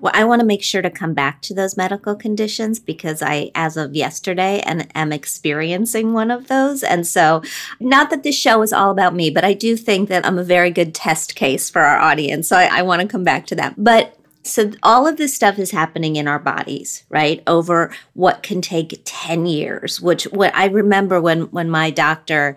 Well, 0.00 0.12
I 0.14 0.24
want 0.24 0.40
to 0.40 0.46
make 0.46 0.62
sure 0.62 0.82
to 0.82 0.90
come 0.90 1.14
back 1.14 1.42
to 1.42 1.54
those 1.54 1.76
medical 1.76 2.14
conditions 2.14 2.78
because 2.78 3.22
I, 3.22 3.50
as 3.54 3.76
of 3.76 3.94
yesterday, 3.94 4.60
and 4.60 4.88
am 4.94 5.12
experiencing 5.12 6.12
one 6.12 6.30
of 6.30 6.48
those. 6.48 6.82
And 6.82 7.06
so, 7.06 7.42
not 7.78 8.10
that 8.10 8.22
this 8.22 8.36
show 8.36 8.62
is 8.62 8.72
all 8.72 8.90
about 8.90 9.14
me, 9.14 9.30
but 9.30 9.44
I 9.44 9.54
do 9.54 9.76
think 9.76 10.08
that 10.08 10.26
I'm 10.26 10.38
a 10.38 10.44
very 10.44 10.70
good 10.70 10.94
test 10.94 11.34
case 11.34 11.70
for 11.70 11.82
our 11.82 11.98
audience. 11.98 12.48
So 12.48 12.56
I, 12.56 12.80
I 12.80 12.82
want 12.82 13.02
to 13.02 13.08
come 13.08 13.24
back 13.24 13.46
to 13.46 13.54
that. 13.56 13.74
But 13.76 14.16
so 14.42 14.70
all 14.82 15.06
of 15.06 15.18
this 15.18 15.34
stuff 15.34 15.58
is 15.58 15.70
happening 15.70 16.16
in 16.16 16.26
our 16.26 16.38
bodies 16.38 17.04
right 17.10 17.42
over 17.46 17.94
what 18.14 18.42
can 18.42 18.62
take 18.62 19.02
10 19.04 19.44
years 19.44 20.00
which 20.00 20.24
what 20.24 20.54
i 20.56 20.64
remember 20.66 21.20
when 21.20 21.42
when 21.50 21.68
my 21.68 21.90
doctor 21.90 22.56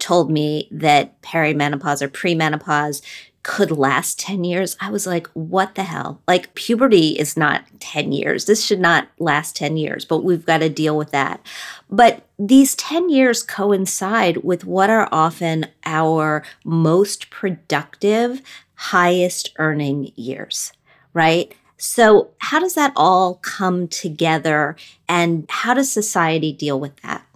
told 0.00 0.30
me 0.30 0.68
that 0.70 1.20
perimenopause 1.22 2.02
or 2.02 2.08
premenopause 2.08 3.02
could 3.42 3.70
last 3.70 4.18
10 4.18 4.44
years, 4.44 4.76
I 4.80 4.90
was 4.90 5.06
like, 5.06 5.26
what 5.28 5.74
the 5.74 5.84
hell? 5.84 6.20
Like, 6.28 6.54
puberty 6.54 7.18
is 7.18 7.36
not 7.36 7.64
10 7.80 8.12
years. 8.12 8.44
This 8.44 8.64
should 8.64 8.80
not 8.80 9.08
last 9.18 9.56
10 9.56 9.76
years, 9.78 10.04
but 10.04 10.22
we've 10.22 10.44
got 10.44 10.58
to 10.58 10.68
deal 10.68 10.96
with 10.96 11.10
that. 11.12 11.40
But 11.88 12.26
these 12.38 12.74
10 12.74 13.08
years 13.08 13.42
coincide 13.42 14.38
with 14.38 14.66
what 14.66 14.90
are 14.90 15.08
often 15.10 15.66
our 15.86 16.44
most 16.64 17.30
productive, 17.30 18.42
highest 18.74 19.52
earning 19.56 20.12
years, 20.16 20.72
right? 21.14 21.54
So, 21.78 22.28
how 22.38 22.60
does 22.60 22.74
that 22.74 22.92
all 22.94 23.36
come 23.36 23.88
together 23.88 24.76
and 25.08 25.46
how 25.48 25.72
does 25.72 25.90
society 25.90 26.52
deal 26.52 26.78
with 26.78 26.94
that? 27.00 27.26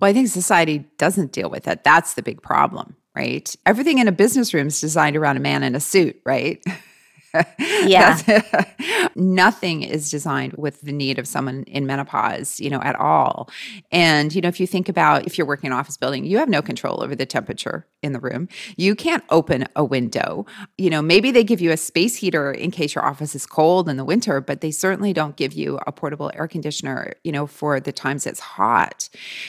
Well, 0.00 0.10
I 0.10 0.14
think 0.14 0.28
society 0.28 0.86
doesn't 0.98 1.32
deal 1.32 1.50
with 1.50 1.66
it. 1.66 1.84
That's 1.84 2.14
the 2.14 2.22
big 2.22 2.42
problem, 2.42 2.96
right? 3.16 3.54
Everything 3.66 3.98
in 3.98 4.08
a 4.08 4.12
business 4.12 4.54
room 4.54 4.68
is 4.68 4.80
designed 4.80 5.16
around 5.16 5.36
a 5.36 5.40
man 5.40 5.62
in 5.62 5.74
a 5.74 5.80
suit, 5.80 6.20
right? 6.24 6.62
Yeah. 7.58 8.18
nothing 9.16 9.82
is 9.82 10.10
designed 10.10 10.54
with 10.54 10.80
the 10.82 10.92
need 10.92 11.18
of 11.18 11.26
someone 11.26 11.64
in 11.64 11.86
menopause, 11.86 12.60
you 12.60 12.70
know, 12.70 12.80
at 12.82 12.96
all. 12.96 13.50
And, 13.90 14.34
you 14.34 14.40
know, 14.40 14.48
if 14.48 14.60
you 14.60 14.66
think 14.66 14.88
about 14.88 15.26
if 15.26 15.36
you're 15.36 15.46
working 15.46 15.68
in 15.68 15.72
an 15.72 15.78
office 15.78 15.96
building, 15.96 16.24
you 16.24 16.38
have 16.38 16.48
no 16.48 16.62
control 16.62 17.02
over 17.02 17.14
the 17.14 17.26
temperature 17.26 17.86
in 18.02 18.12
the 18.12 18.20
room. 18.20 18.48
You 18.76 18.94
can't 18.94 19.24
open 19.30 19.66
a 19.76 19.84
window. 19.84 20.46
You 20.76 20.90
know, 20.90 21.02
maybe 21.02 21.30
they 21.30 21.44
give 21.44 21.60
you 21.60 21.72
a 21.72 21.76
space 21.76 22.16
heater 22.16 22.52
in 22.52 22.70
case 22.70 22.94
your 22.94 23.04
office 23.04 23.34
is 23.34 23.46
cold 23.46 23.88
in 23.88 23.96
the 23.96 24.04
winter, 24.04 24.40
but 24.40 24.60
they 24.60 24.70
certainly 24.70 25.12
don't 25.12 25.36
give 25.36 25.52
you 25.52 25.78
a 25.86 25.92
portable 25.92 26.30
air 26.34 26.48
conditioner, 26.48 27.14
you 27.24 27.32
know, 27.32 27.46
for 27.46 27.80
the 27.80 27.92
times 27.92 28.26
it's 28.26 28.40
hot. 28.40 29.08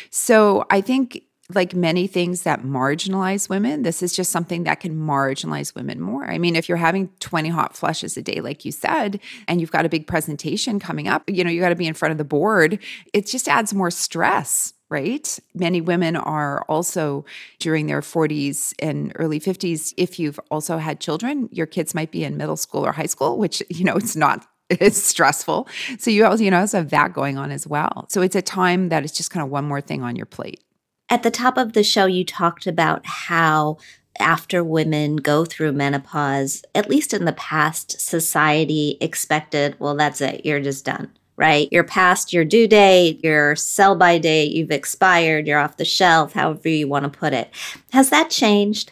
So 0.09 0.65
I 0.69 0.81
think 0.81 1.24
like 1.53 1.74
many 1.74 2.06
things 2.06 2.44
that 2.44 2.62
marginalize 2.62 3.50
women, 3.50 3.82
this 3.82 4.03
is 4.03 4.15
just 4.15 4.32
something 4.32 4.63
that 4.65 4.79
can 4.79 4.96
marginalize 4.96 5.74
women 5.74 6.00
more. 6.00 6.25
I 6.25 6.38
mean, 6.38 6.56
if 6.56 6.70
you're 6.70 6.77
having 6.77 7.10
20 7.20 7.50
hot 7.50 7.75
flushes 7.75 8.15
a 8.18 8.22
day, 8.22 8.39
like 8.41 8.65
you 8.65 8.72
said, 8.72 9.20
and 9.48 9.60
you've 9.60 9.72
got 9.72 9.86
a 9.86 9.89
big 9.89 10.06
presentation 10.06 10.79
coming 10.79 11.08
up, 11.08 11.24
you 11.27 11.44
know, 11.44 11.50
you 11.50 11.60
got 11.60 11.70
to 11.70 11.75
be 11.75 11.88
in 11.88 11.96
front 11.96 12.12
of 12.12 12.18
the 12.20 12.24
board, 12.24 12.79
it 13.13 13.25
just 13.25 13.48
adds 13.48 13.74
more 13.74 13.91
stress. 13.91 14.74
Right? 14.91 15.38
Many 15.53 15.82
women 15.82 16.15
are 16.15 16.63
also 16.63 17.24
during 17.60 17.86
their 17.86 18.01
40s 18.01 18.74
and 18.79 19.12
early 19.18 19.39
50s. 19.39 19.94
If 19.98 20.18
you've 20.18 20.39
also 20.50 20.79
had 20.79 21.00
children, 21.00 21.48
your 21.51 21.68
kids 21.68 21.94
might 21.94 22.10
be 22.10 22.24
in 22.24 22.38
middle 22.38 22.58
school 22.58 22.88
or 22.88 22.91
high 22.91 23.06
school, 23.06 23.38
which, 23.38 23.62
you 23.70 23.84
know, 23.84 23.96
it's 23.96 24.15
not 24.15 24.48
it's 24.72 25.01
stressful. 25.01 25.68
So 25.98 26.10
you 26.12 26.25
also, 26.25 26.44
you 26.44 26.50
know, 26.51 26.60
also 26.60 26.77
have 26.77 26.89
that 26.89 27.13
going 27.13 27.38
on 27.38 27.51
as 27.51 27.68
well. 27.68 28.08
So 28.10 28.22
it's 28.24 28.36
a 28.36 28.41
time 28.41 28.89
that 28.89 29.03
it's 29.03 29.15
just 29.15 29.29
kind 29.29 29.44
of 29.44 29.51
one 29.51 29.65
more 29.65 29.82
thing 29.82 30.01
on 30.01 30.15
your 30.15 30.25
plate. 30.25 30.63
At 31.10 31.24
the 31.24 31.32
top 31.32 31.58
of 31.58 31.74
the 31.74 31.84
show, 31.84 32.06
you 32.06 32.24
talked 32.24 32.68
about 32.68 33.06
how 33.06 33.78
after 34.20 34.63
women 34.63 35.16
go 35.16 35.46
through 35.46 35.72
menopause, 35.72 36.63
at 36.75 36.89
least 36.89 37.13
in 37.13 37.25
the 37.25 37.34
past, 37.34 38.00
society 38.00 38.98
expected, 39.01 39.80
well, 39.80 39.96
that's 39.96 40.22
it, 40.22 40.46
you're 40.46 40.60
just 40.60 40.86
done, 40.86 41.10
right? 41.38 41.70
You're 41.72 41.84
past 41.84 42.34
your 42.34 42.46
due 42.46 42.68
date, 42.68 43.24
your 43.24 43.56
sell 43.56 43.96
by 43.96 44.18
date, 44.18 44.51
you've 44.51 44.72
expired, 44.72 45.48
you're 45.48 45.60
off 45.60 45.78
the 45.78 45.86
shelf, 45.86 46.34
however 46.34 46.70
you 46.70 46.88
want 46.88 47.12
to 47.12 47.20
put 47.20 47.34
it. 47.34 47.50
Has 47.92 48.10
that 48.10 48.30
changed? 48.30 48.92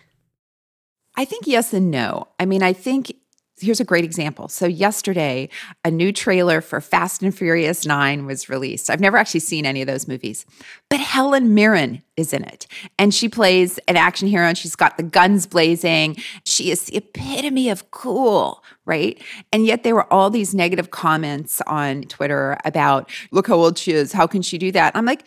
I 1.15 1.25
think 1.25 1.45
yes 1.45 1.73
and 1.73 1.91
no. 1.91 2.29
I 2.39 2.45
mean, 2.45 2.63
I 2.63 2.73
think 2.73 3.13
Here's 3.59 3.79
a 3.79 3.85
great 3.85 4.03
example. 4.03 4.49
So, 4.49 4.67
yesterday, 4.67 5.49
a 5.83 5.89
new 5.89 6.13
trailer 6.13 6.61
for 6.61 6.79
Fast 6.79 7.23
and 7.23 7.35
Furious 7.35 7.87
9 7.87 8.27
was 8.27 8.49
released. 8.49 8.87
I've 8.87 8.99
never 8.99 9.17
actually 9.17 9.39
seen 9.39 9.65
any 9.65 9.81
of 9.81 9.87
those 9.87 10.07
movies, 10.07 10.45
but 10.89 10.99
Helen 10.99 11.55
Mirren 11.55 12.03
is 12.17 12.33
in 12.33 12.43
it. 12.43 12.67
And 12.99 13.15
she 13.15 13.27
plays 13.27 13.79
an 13.87 13.97
action 13.97 14.27
hero 14.27 14.45
and 14.45 14.55
she's 14.55 14.75
got 14.75 14.97
the 14.97 15.03
guns 15.03 15.47
blazing. 15.47 16.17
She 16.45 16.69
is 16.69 16.83
the 16.83 16.97
epitome 16.97 17.69
of 17.69 17.89
cool, 17.89 18.63
right? 18.85 19.19
And 19.51 19.65
yet, 19.65 19.81
there 19.81 19.95
were 19.95 20.11
all 20.13 20.29
these 20.29 20.53
negative 20.53 20.91
comments 20.91 21.59
on 21.65 22.03
Twitter 22.03 22.59
about, 22.63 23.09
look 23.31 23.47
how 23.47 23.55
old 23.55 23.79
she 23.79 23.91
is. 23.91 24.13
How 24.13 24.27
can 24.27 24.43
she 24.43 24.59
do 24.59 24.71
that? 24.73 24.95
I'm 24.95 25.05
like, 25.05 25.23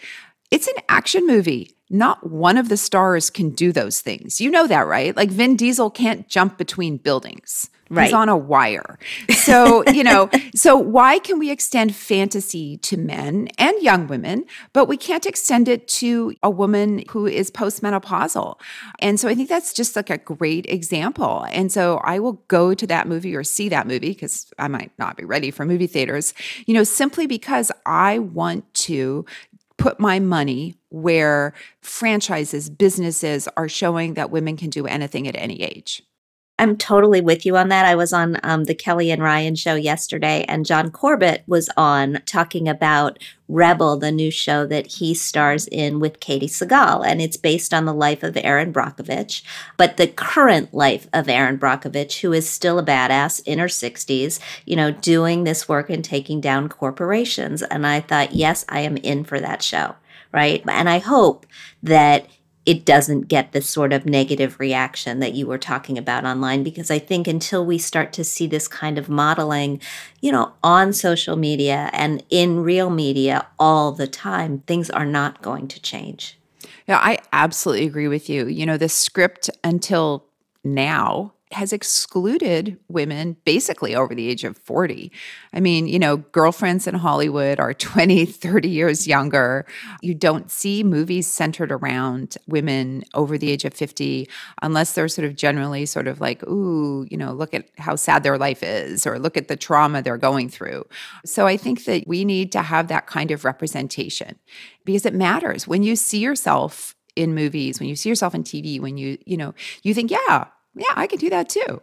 it's 0.53 0.69
an 0.69 0.75
action 0.89 1.27
movie. 1.27 1.75
Not 1.91 2.31
one 2.31 2.57
of 2.57 2.69
the 2.69 2.77
stars 2.77 3.29
can 3.29 3.51
do 3.51 3.73
those 3.73 4.01
things. 4.01 4.41
You 4.41 4.53
know 4.53 4.69
that, 4.69 4.87
right? 4.87 5.17
Like 5.17 5.31
Vin 5.31 5.57
Diesel 5.57 5.91
can't 5.91 6.29
jump 6.29 6.59
between 6.59 6.97
buildings 6.97 7.69
Right. 7.91 8.05
He's 8.05 8.13
on 8.13 8.29
a 8.29 8.37
wire. 8.37 9.01
So, 9.31 9.83
you 9.91 10.05
know, 10.05 10.31
so 10.55 10.77
why 10.77 11.19
can 11.19 11.41
we 11.41 11.51
extend 11.51 11.97
fantasy 11.97 12.77
to 12.79 12.97
men 12.97 13.49
and 13.59 13.77
young 13.83 14.07
women, 14.07 14.45
but 14.73 14.87
we 14.87 14.97
can't 14.97 15.27
extend 15.27 15.67
it 15.67 15.89
to 15.89 16.33
a 16.41 16.49
woman 16.49 17.03
who 17.11 17.27
is 17.27 17.51
postmenopausal? 17.51 18.61
And 19.01 19.19
so 19.19 19.29
I 19.29 19.35
think 19.35 19.49
that's 19.49 19.73
just 19.73 19.97
like 19.97 20.09
a 20.09 20.19
great 20.19 20.67
example. 20.67 21.45
And 21.51 21.73
so 21.73 22.01
I 22.05 22.21
will 22.21 22.35
go 22.47 22.75
to 22.75 22.87
that 22.87 23.09
movie 23.09 23.35
or 23.35 23.43
see 23.43 23.69
that 23.71 23.89
movie 23.89 24.11
because 24.11 24.53
I 24.57 24.69
might 24.69 24.93
not 24.97 25.17
be 25.17 25.25
ready 25.25 25.51
for 25.51 25.65
movie 25.65 25.89
theaters, 25.89 26.33
you 26.67 26.75
know, 26.75 26.85
simply 26.85 27.27
because 27.27 27.73
I 27.85 28.21
want 28.21 28.73
to 28.75 29.27
put 29.79 29.99
my 29.99 30.21
money 30.21 30.77
where 30.91 31.55
franchises, 31.81 32.71
businesses 32.71 33.49
are 33.57 33.69
showing 33.69 34.15
that 34.15 34.31
women 34.31 34.57
can 34.57 34.71
do 34.71 34.87
anything 34.87 35.27
at 35.27 35.35
any 35.35 35.63
age. 35.63 36.03
I'm 36.61 36.77
totally 36.77 37.23
with 37.23 37.47
you 37.47 37.57
on 37.57 37.69
that. 37.71 37.87
I 37.87 37.95
was 37.95 38.13
on 38.13 38.37
um, 38.43 38.65
the 38.65 38.75
Kelly 38.75 39.11
and 39.11 39.23
Ryan 39.23 39.55
show 39.55 39.77
yesterday, 39.77 40.45
and 40.47 40.67
John 40.67 40.91
Corbett 40.91 41.43
was 41.47 41.71
on 41.75 42.21
talking 42.27 42.69
about 42.69 43.19
Rebel, 43.49 43.97
the 43.97 44.13
new 44.13 44.31
show 44.31 44.67
that 44.67 44.87
he 44.87 45.15
stars 45.15 45.67
in 45.69 46.01
with 46.01 46.21
Katey 46.21 46.51
Sagal. 46.51 47.07
And 47.07 47.23
it's 47.23 47.39
based 47.39 47.73
on 47.73 47.87
the 47.87 47.95
life 47.95 48.23
of 48.23 48.37
Erin 48.37 48.75
Brockovich, 48.75 49.43
but 49.79 49.97
the 49.97 50.07
current 50.07 50.75
life 50.75 51.09
of 51.15 51.31
Erin 51.31 51.59
Brockovich, 51.59 52.21
who 52.21 52.35
is 52.35 52.47
still 52.47 52.79
a 52.79 52.85
badass 52.85 53.43
in 53.47 53.59
her 53.59 53.67
60s, 53.67 54.39
you 54.67 54.77
know, 54.77 54.91
doing 54.91 55.45
this 55.45 55.67
work 55.67 55.89
and 55.89 56.05
taking 56.05 56.43
down 56.43 56.69
corporations. 56.69 57.63
And 57.63 57.87
I 57.87 58.01
thought, 58.01 58.35
yes, 58.35 58.67
I 58.69 58.81
am 58.81 58.99
in 58.99 59.25
for 59.25 59.41
that 59.41 59.63
show, 59.63 59.95
right? 60.31 60.63
And 60.69 60.91
I 60.91 60.99
hope 60.99 61.47
that 61.83 62.27
it 62.67 62.85
doesn't 62.85 63.29
get 63.29 63.53
this 63.53 63.69
sort 63.69 63.93
of 63.93 64.05
negative 64.05 64.61
reaction 64.61 65.21
that 65.21 65.35
you 65.35 65.47
were 65.47 65.59
talking 65.59 65.97
about 65.97 66.25
online 66.25 66.63
because 66.63 66.91
I 66.91 66.99
think 66.99 67.27
until 67.27 67.65
we 67.65 67.79
start 67.79 68.13
to 68.15 68.25
see 68.25 68.47
this 68.47 68.69
kind 68.69 68.99
of 68.99 69.09
modeling, 69.09 69.81
you 70.21 70.31
know, 70.31 70.53
on 70.63 70.93
social 70.93 71.37
media 71.37 71.89
and 71.93 72.23
in 72.29 72.61
real 72.61 72.91
media 72.91 73.47
all 73.59 73.93
the 73.93 74.07
time, 74.07 74.59
things 74.61 74.91
are 74.91 75.07
not 75.07 75.41
going 75.43 75.69
to 75.69 75.81
change. 75.81 76.39
Yeah, 76.87 76.99
I 76.99 77.19
absolutely 77.33 77.87
agree 77.87 78.09
with 78.09 78.29
you. 78.29 78.47
You 78.47 78.67
know, 78.67 78.77
the 78.77 78.89
script 78.89 79.49
until 79.65 80.27
now 80.63 81.33
has 81.53 81.73
excluded 81.73 82.79
women 82.89 83.37
basically 83.45 83.95
over 83.95 84.15
the 84.15 84.29
age 84.29 84.45
of 84.45 84.57
40. 84.59 85.11
I 85.53 85.59
mean, 85.59 85.89
you 85.89 85.99
know, 85.99 86.19
girlfriends 86.19 86.87
in 86.87 86.95
Hollywood 86.95 87.59
are 87.59 87.75
20, 87.91 88.25
30 88.25 88.69
years 88.69 89.09
younger. 89.09 89.67
You 90.01 90.15
don't 90.15 90.51
see 90.51 90.85
movies 90.85 91.27
centered 91.27 91.73
around 91.73 92.37
women 92.47 93.05
over 93.15 93.37
the 93.37 93.51
age 93.51 93.65
of 93.65 93.75
50 93.75 94.29
unless 94.63 94.93
they're 94.93 95.09
sort 95.09 95.27
of 95.27 95.35
generally 95.35 95.87
sort 95.87 96.07
of 96.07 96.21
like, 96.21 96.47
ooh, 96.47 97.07
you 97.11 97.17
know, 97.17 97.33
look 97.33 97.53
at 97.53 97.69
how 97.79 97.97
sad 97.97 98.23
their 98.23 98.39
life 98.39 98.63
is 98.63 99.07
or 99.07 99.19
look 99.19 99.37
at 99.37 99.49
the 99.49 99.57
trauma 99.57 100.03
they're 100.03 100.17
going 100.17 100.49
through. 100.49 100.87
So 101.25 101.47
I 101.47 101.57
think 101.57 101.85
that 101.85 102.07
we 102.07 102.25
need 102.25 102.53
to 102.53 102.63
have 102.63 102.87
that 102.89 103.07
kind 103.07 103.33
of 103.33 103.45
representation 103.45 104.39
because 104.85 105.05
it 105.05 105.15
matters. 105.15 105.67
When 105.67 105.83
you 105.83 105.97
see 105.97 106.19
yourself 106.19 106.95
in 107.17 107.35
movies, 107.35 107.81
when 107.81 107.89
you 107.89 107.97
see 107.97 108.09
yourself 108.09 108.37
in 108.37 108.45
TV, 108.45 108.81
when 108.81 108.97
you, 108.97 109.19
you 109.27 109.37
know, 109.37 109.53
you 109.83 109.95
think, 109.95 110.13
yeah, 110.13 110.47
yeah, 110.75 110.93
I 110.95 111.07
can 111.07 111.19
do 111.19 111.31
that 111.31 111.49
too. 111.49 111.83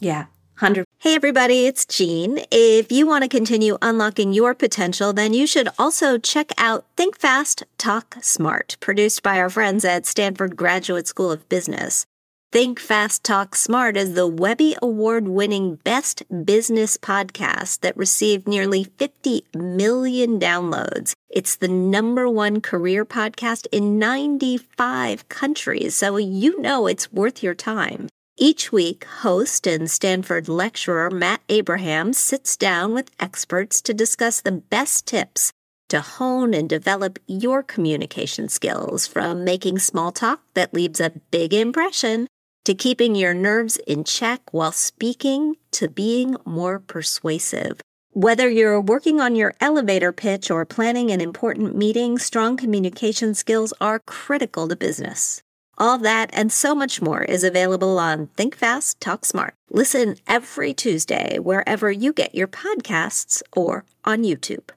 Yeah. 0.00 0.26
100. 0.58 0.84
Hey 0.98 1.14
everybody, 1.14 1.66
it's 1.66 1.84
Jean. 1.86 2.40
If 2.50 2.90
you 2.90 3.06
want 3.06 3.22
to 3.22 3.28
continue 3.28 3.78
unlocking 3.80 4.32
your 4.32 4.54
potential, 4.54 5.12
then 5.12 5.32
you 5.32 5.46
should 5.46 5.68
also 5.78 6.18
check 6.18 6.50
out 6.58 6.84
Think 6.96 7.16
Fast, 7.16 7.62
Talk 7.78 8.16
Smart, 8.20 8.76
produced 8.80 9.22
by 9.22 9.38
our 9.38 9.48
friends 9.48 9.84
at 9.84 10.04
Stanford 10.04 10.56
Graduate 10.56 11.06
School 11.06 11.30
of 11.30 11.48
Business. 11.48 12.06
Think 12.50 12.80
Fast, 12.80 13.24
Talk 13.24 13.54
Smart 13.54 13.94
is 13.94 14.14
the 14.14 14.26
Webby 14.26 14.74
Award 14.80 15.28
winning 15.28 15.74
best 15.84 16.22
business 16.46 16.96
podcast 16.96 17.80
that 17.80 17.94
received 17.94 18.48
nearly 18.48 18.84
50 18.84 19.44
million 19.54 20.40
downloads. 20.40 21.12
It's 21.28 21.56
the 21.56 21.68
number 21.68 22.26
one 22.26 22.62
career 22.62 23.04
podcast 23.04 23.66
in 23.70 23.98
95 23.98 25.28
countries, 25.28 25.94
so 25.94 26.16
you 26.16 26.58
know 26.58 26.86
it's 26.86 27.12
worth 27.12 27.42
your 27.42 27.54
time. 27.54 28.08
Each 28.38 28.72
week, 28.72 29.04
host 29.04 29.66
and 29.66 29.90
Stanford 29.90 30.48
lecturer 30.48 31.10
Matt 31.10 31.42
Abraham 31.50 32.14
sits 32.14 32.56
down 32.56 32.94
with 32.94 33.10
experts 33.20 33.82
to 33.82 33.92
discuss 33.92 34.40
the 34.40 34.52
best 34.52 35.06
tips 35.06 35.52
to 35.90 36.00
hone 36.00 36.54
and 36.54 36.66
develop 36.66 37.18
your 37.26 37.62
communication 37.62 38.48
skills 38.48 39.06
from 39.06 39.44
making 39.44 39.78
small 39.80 40.12
talk 40.12 40.40
that 40.54 40.72
leaves 40.72 40.98
a 40.98 41.12
big 41.30 41.52
impression 41.52 42.26
to 42.68 42.74
keeping 42.74 43.14
your 43.14 43.32
nerves 43.32 43.78
in 43.86 44.04
check 44.04 44.42
while 44.52 44.72
speaking 44.72 45.56
to 45.70 45.88
being 45.88 46.36
more 46.44 46.78
persuasive. 46.78 47.80
Whether 48.12 48.50
you're 48.50 48.78
working 48.78 49.22
on 49.22 49.34
your 49.34 49.54
elevator 49.58 50.12
pitch 50.12 50.50
or 50.50 50.66
planning 50.66 51.10
an 51.10 51.22
important 51.22 51.74
meeting, 51.74 52.18
strong 52.18 52.58
communication 52.58 53.32
skills 53.32 53.72
are 53.80 54.00
critical 54.00 54.68
to 54.68 54.76
business. 54.76 55.40
All 55.78 55.96
that 55.96 56.28
and 56.34 56.52
so 56.52 56.74
much 56.74 57.00
more 57.00 57.22
is 57.22 57.42
available 57.42 57.98
on 57.98 58.26
Think 58.36 58.54
Fast, 58.54 59.00
Talk 59.00 59.24
Smart. 59.24 59.54
Listen 59.70 60.16
every 60.26 60.74
Tuesday 60.74 61.38
wherever 61.38 61.90
you 61.90 62.12
get 62.12 62.34
your 62.34 62.48
podcasts 62.48 63.42
or 63.56 63.86
on 64.04 64.24
YouTube. 64.24 64.68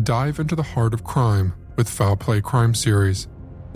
Dive 0.00 0.38
into 0.38 0.54
the 0.54 0.62
heart 0.62 0.94
of 0.94 1.02
crime 1.02 1.54
with 1.74 1.88
Foul 1.88 2.14
Play 2.14 2.40
Crime 2.40 2.72
Series. 2.72 3.26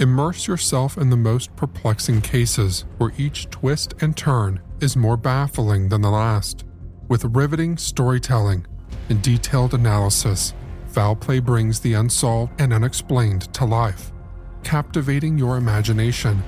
Immerse 0.02 0.48
yourself 0.48 0.98
in 0.98 1.10
the 1.10 1.16
most 1.16 1.54
perplexing 1.54 2.20
cases 2.22 2.86
where 2.98 3.12
each 3.16 3.48
twist 3.50 3.94
and 4.00 4.16
turn 4.16 4.60
is 4.80 4.96
more 4.96 5.16
baffling 5.16 5.88
than 5.88 6.00
the 6.00 6.10
last. 6.10 6.64
With 7.06 7.36
riveting 7.36 7.76
storytelling 7.76 8.66
and 9.10 9.22
detailed 9.22 9.74
analysis, 9.74 10.54
Foul 10.88 11.14
Play 11.14 11.38
brings 11.38 11.78
the 11.78 11.94
unsolved 11.94 12.60
and 12.60 12.72
unexplained 12.72 13.54
to 13.54 13.64
life, 13.64 14.10
captivating 14.64 15.38
your 15.38 15.56
imagination. 15.56 16.42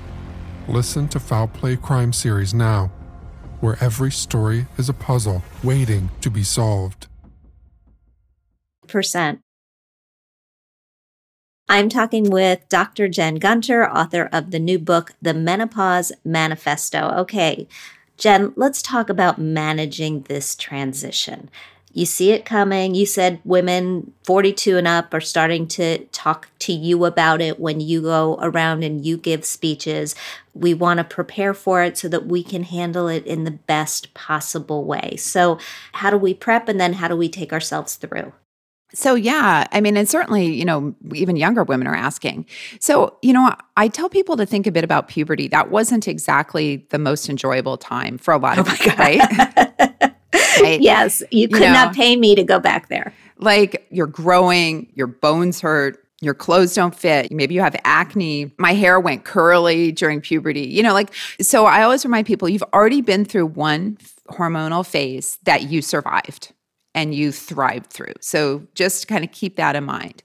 Listen 0.67 1.07
to 1.07 1.17
Foul 1.17 1.47
Play 1.47 1.77
Crime 1.77 2.11
Series 2.11 2.53
now, 2.53 2.91
where 3.61 3.77
every 3.79 4.11
story 4.11 4.67
is 4.77 4.89
a 4.89 4.93
puzzle 4.93 5.41
waiting 5.63 6.09
to 6.19 6.29
be 6.29 6.43
solved. 6.43 7.07
Percent. 8.85 9.44
I'm 11.67 11.89
talking 11.89 12.29
with 12.29 12.67
Dr. 12.69 13.07
Jen 13.07 13.35
Gunter, 13.35 13.89
author 13.89 14.29
of 14.31 14.51
the 14.51 14.59
new 14.59 14.77
book, 14.77 15.13
The 15.19 15.33
Menopause 15.33 16.11
Manifesto. 16.23 17.11
Okay, 17.17 17.67
Jen, 18.17 18.53
let's 18.55 18.83
talk 18.83 19.09
about 19.09 19.39
managing 19.39 20.21
this 20.21 20.55
transition. 20.55 21.49
You 21.91 22.05
see 22.05 22.31
it 22.31 22.45
coming. 22.45 22.93
You 22.93 23.07
said 23.07 23.39
women 23.43 24.13
42 24.25 24.77
and 24.77 24.87
up 24.87 25.11
are 25.13 25.21
starting 25.21 25.67
to 25.69 25.99
talk 26.07 26.49
to 26.59 26.73
you 26.73 27.03
about 27.05 27.41
it 27.41 27.59
when 27.59 27.79
you 27.79 28.01
go 28.01 28.37
around 28.41 28.83
and 28.83 29.03
you 29.03 29.17
give 29.17 29.43
speeches. 29.43 30.13
We 30.53 30.73
want 30.73 30.99
to 30.99 31.03
prepare 31.03 31.55
for 31.55 31.81
it 31.81 31.97
so 31.97 32.07
that 32.09 32.27
we 32.27 32.43
can 32.43 32.63
handle 32.63 33.07
it 33.07 33.25
in 33.25 33.43
the 33.43 33.51
best 33.51 34.13
possible 34.13 34.83
way. 34.83 35.15
So, 35.15 35.57
how 35.93 36.11
do 36.11 36.17
we 36.17 36.33
prep 36.33 36.67
and 36.67 36.79
then 36.79 36.93
how 36.93 37.07
do 37.07 37.15
we 37.15 37.29
take 37.29 37.51
ourselves 37.51 37.95
through? 37.95 38.33
So, 38.93 39.15
yeah, 39.15 39.67
I 39.71 39.81
mean, 39.81 39.97
and 39.97 40.07
certainly, 40.07 40.45
you 40.45 40.63
know, 40.63 40.95
even 41.13 41.35
younger 41.35 41.63
women 41.63 41.87
are 41.87 41.95
asking. 41.95 42.45
So, 42.79 43.17
you 43.21 43.33
know, 43.33 43.53
I 43.75 43.87
tell 43.87 44.09
people 44.09 44.37
to 44.37 44.45
think 44.45 44.67
a 44.67 44.71
bit 44.71 44.83
about 44.83 45.07
puberty. 45.07 45.47
That 45.47 45.69
wasn't 45.69 46.07
exactly 46.07 46.85
the 46.91 46.99
most 46.99 47.27
enjoyable 47.27 47.77
time 47.77 48.17
for 48.17 48.33
a 48.33 48.37
lot 48.37 48.57
of 48.57 48.67
oh 48.69 48.75
people, 48.75 48.95
right? 48.97 49.19
right? 50.61 50.81
Yes, 50.81 51.23
you 51.31 51.49
could 51.49 51.61
you 51.61 51.67
know, 51.67 51.73
not 51.73 51.95
pay 51.95 52.15
me 52.15 52.35
to 52.35 52.43
go 52.43 52.59
back 52.59 52.87
there. 52.87 53.13
Like 53.37 53.85
you're 53.89 54.07
growing, 54.07 54.87
your 54.93 55.07
bones 55.07 55.59
hurt, 55.59 56.05
your 56.21 56.33
clothes 56.33 56.73
don't 56.73 56.95
fit. 56.95 57.31
Maybe 57.31 57.53
you 57.53 57.61
have 57.61 57.75
acne. 57.83 58.51
My 58.57 58.73
hair 58.73 58.99
went 58.99 59.25
curly 59.25 59.91
during 59.91 60.21
puberty. 60.21 60.67
You 60.67 60.83
know, 60.83 60.93
like, 60.93 61.13
so 61.41 61.65
I 61.65 61.83
always 61.83 62.05
remind 62.05 62.27
people 62.27 62.47
you've 62.47 62.63
already 62.73 63.01
been 63.01 63.25
through 63.25 63.47
one 63.47 63.97
hormonal 64.29 64.85
phase 64.85 65.37
that 65.43 65.63
you 65.63 65.81
survived 65.81 66.53
and 66.95 67.13
you 67.13 67.31
thrived 67.31 67.91
through. 67.91 68.13
So 68.21 68.65
just 68.73 69.07
kind 69.07 69.23
of 69.23 69.31
keep 69.31 69.57
that 69.57 69.75
in 69.75 69.83
mind. 69.83 70.23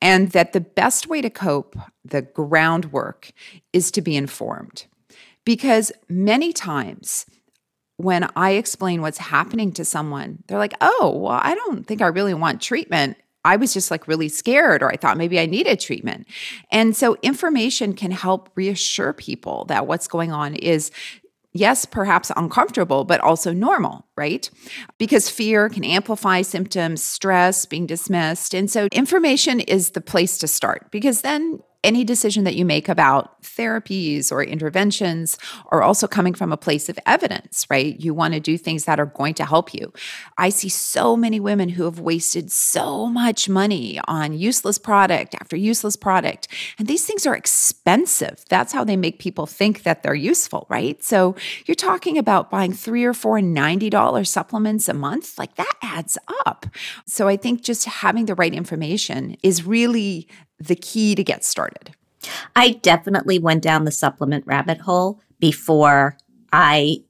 And 0.00 0.30
that 0.30 0.54
the 0.54 0.60
best 0.60 1.06
way 1.06 1.20
to 1.20 1.30
cope, 1.30 1.76
the 2.04 2.22
groundwork, 2.22 3.30
is 3.72 3.92
to 3.92 4.00
be 4.00 4.16
informed. 4.16 4.86
Because 5.44 5.92
many 6.08 6.52
times, 6.52 7.26
when 7.98 8.28
I 8.34 8.52
explain 8.52 9.02
what's 9.02 9.18
happening 9.18 9.72
to 9.72 9.84
someone, 9.84 10.42
they're 10.46 10.58
like, 10.58 10.74
oh, 10.80 11.12
well, 11.14 11.40
I 11.42 11.54
don't 11.54 11.86
think 11.86 12.00
I 12.00 12.06
really 12.06 12.34
want 12.34 12.62
treatment. 12.62 13.18
I 13.44 13.56
was 13.56 13.72
just 13.72 13.90
like 13.90 14.08
really 14.08 14.28
scared, 14.28 14.82
or 14.82 14.90
I 14.90 14.96
thought 14.96 15.16
maybe 15.16 15.38
I 15.38 15.46
needed 15.46 15.78
treatment. 15.78 16.26
And 16.70 16.96
so, 16.96 17.16
information 17.22 17.94
can 17.94 18.10
help 18.10 18.50
reassure 18.56 19.12
people 19.12 19.64
that 19.66 19.86
what's 19.86 20.08
going 20.08 20.32
on 20.32 20.54
is 20.54 20.90
yes, 21.58 21.84
perhaps 21.84 22.30
uncomfortable, 22.36 23.04
but 23.04 23.20
also 23.20 23.52
normal, 23.52 24.06
right? 24.16 24.48
Because 24.98 25.28
fear 25.28 25.68
can 25.68 25.84
amplify 25.84 26.42
symptoms, 26.42 27.02
stress, 27.02 27.66
being 27.66 27.86
dismissed. 27.86 28.54
And 28.54 28.70
so 28.70 28.88
information 28.92 29.60
is 29.60 29.90
the 29.90 30.00
place 30.00 30.38
to 30.38 30.48
start 30.48 30.90
because 30.90 31.22
then 31.22 31.60
any 31.84 32.02
decision 32.02 32.42
that 32.42 32.56
you 32.56 32.64
make 32.64 32.88
about 32.88 33.40
therapies 33.42 34.32
or 34.32 34.42
interventions 34.42 35.38
are 35.70 35.82
also 35.82 36.08
coming 36.08 36.34
from 36.34 36.52
a 36.52 36.56
place 36.56 36.88
of 36.88 36.98
evidence, 37.06 37.66
right? 37.70 38.00
You 38.00 38.12
want 38.14 38.34
to 38.34 38.40
do 38.40 38.58
things 38.58 38.84
that 38.86 38.98
are 38.98 39.06
going 39.06 39.34
to 39.34 39.44
help 39.44 39.72
you. 39.72 39.92
I 40.36 40.48
see 40.48 40.68
so 40.68 41.16
many 41.16 41.38
women 41.38 41.68
who 41.68 41.84
have 41.84 42.00
wasted 42.00 42.50
so 42.50 43.06
much 43.06 43.48
money 43.48 44.00
on 44.08 44.32
useless 44.32 44.76
product 44.76 45.36
after 45.36 45.56
useless 45.56 45.94
product. 45.94 46.48
And 46.78 46.88
these 46.88 47.06
things 47.06 47.26
are 47.26 47.36
expensive. 47.36 48.44
That's 48.48 48.72
how 48.72 48.82
they 48.82 48.96
make 48.96 49.20
people 49.20 49.46
think 49.46 49.84
that 49.84 50.02
they're 50.02 50.14
useful, 50.14 50.66
right? 50.68 51.02
So 51.04 51.36
you're 51.66 51.76
talking 51.76 52.18
about 52.18 52.50
buying 52.50 52.72
three 52.72 53.04
or 53.04 53.14
four 53.14 53.38
$90 53.38 54.26
supplements 54.26 54.88
a 54.88 54.94
month. 54.94 55.38
Like 55.38 55.54
that 55.54 55.74
adds 55.80 56.18
up. 56.44 56.66
So 57.06 57.28
I 57.28 57.36
think 57.36 57.62
just 57.62 57.84
having 57.84 58.26
the 58.26 58.34
right 58.34 58.52
information 58.52 59.36
is 59.44 59.64
really 59.64 60.28
the 60.58 60.76
key 60.76 61.14
to 61.14 61.24
get 61.24 61.44
started? 61.44 61.94
I 62.54 62.70
definitely 62.70 63.38
went 63.38 63.62
down 63.62 63.84
the 63.84 63.90
supplement 63.90 64.46
rabbit 64.46 64.80
hole 64.80 65.20
before 65.38 66.16
I 66.52 67.04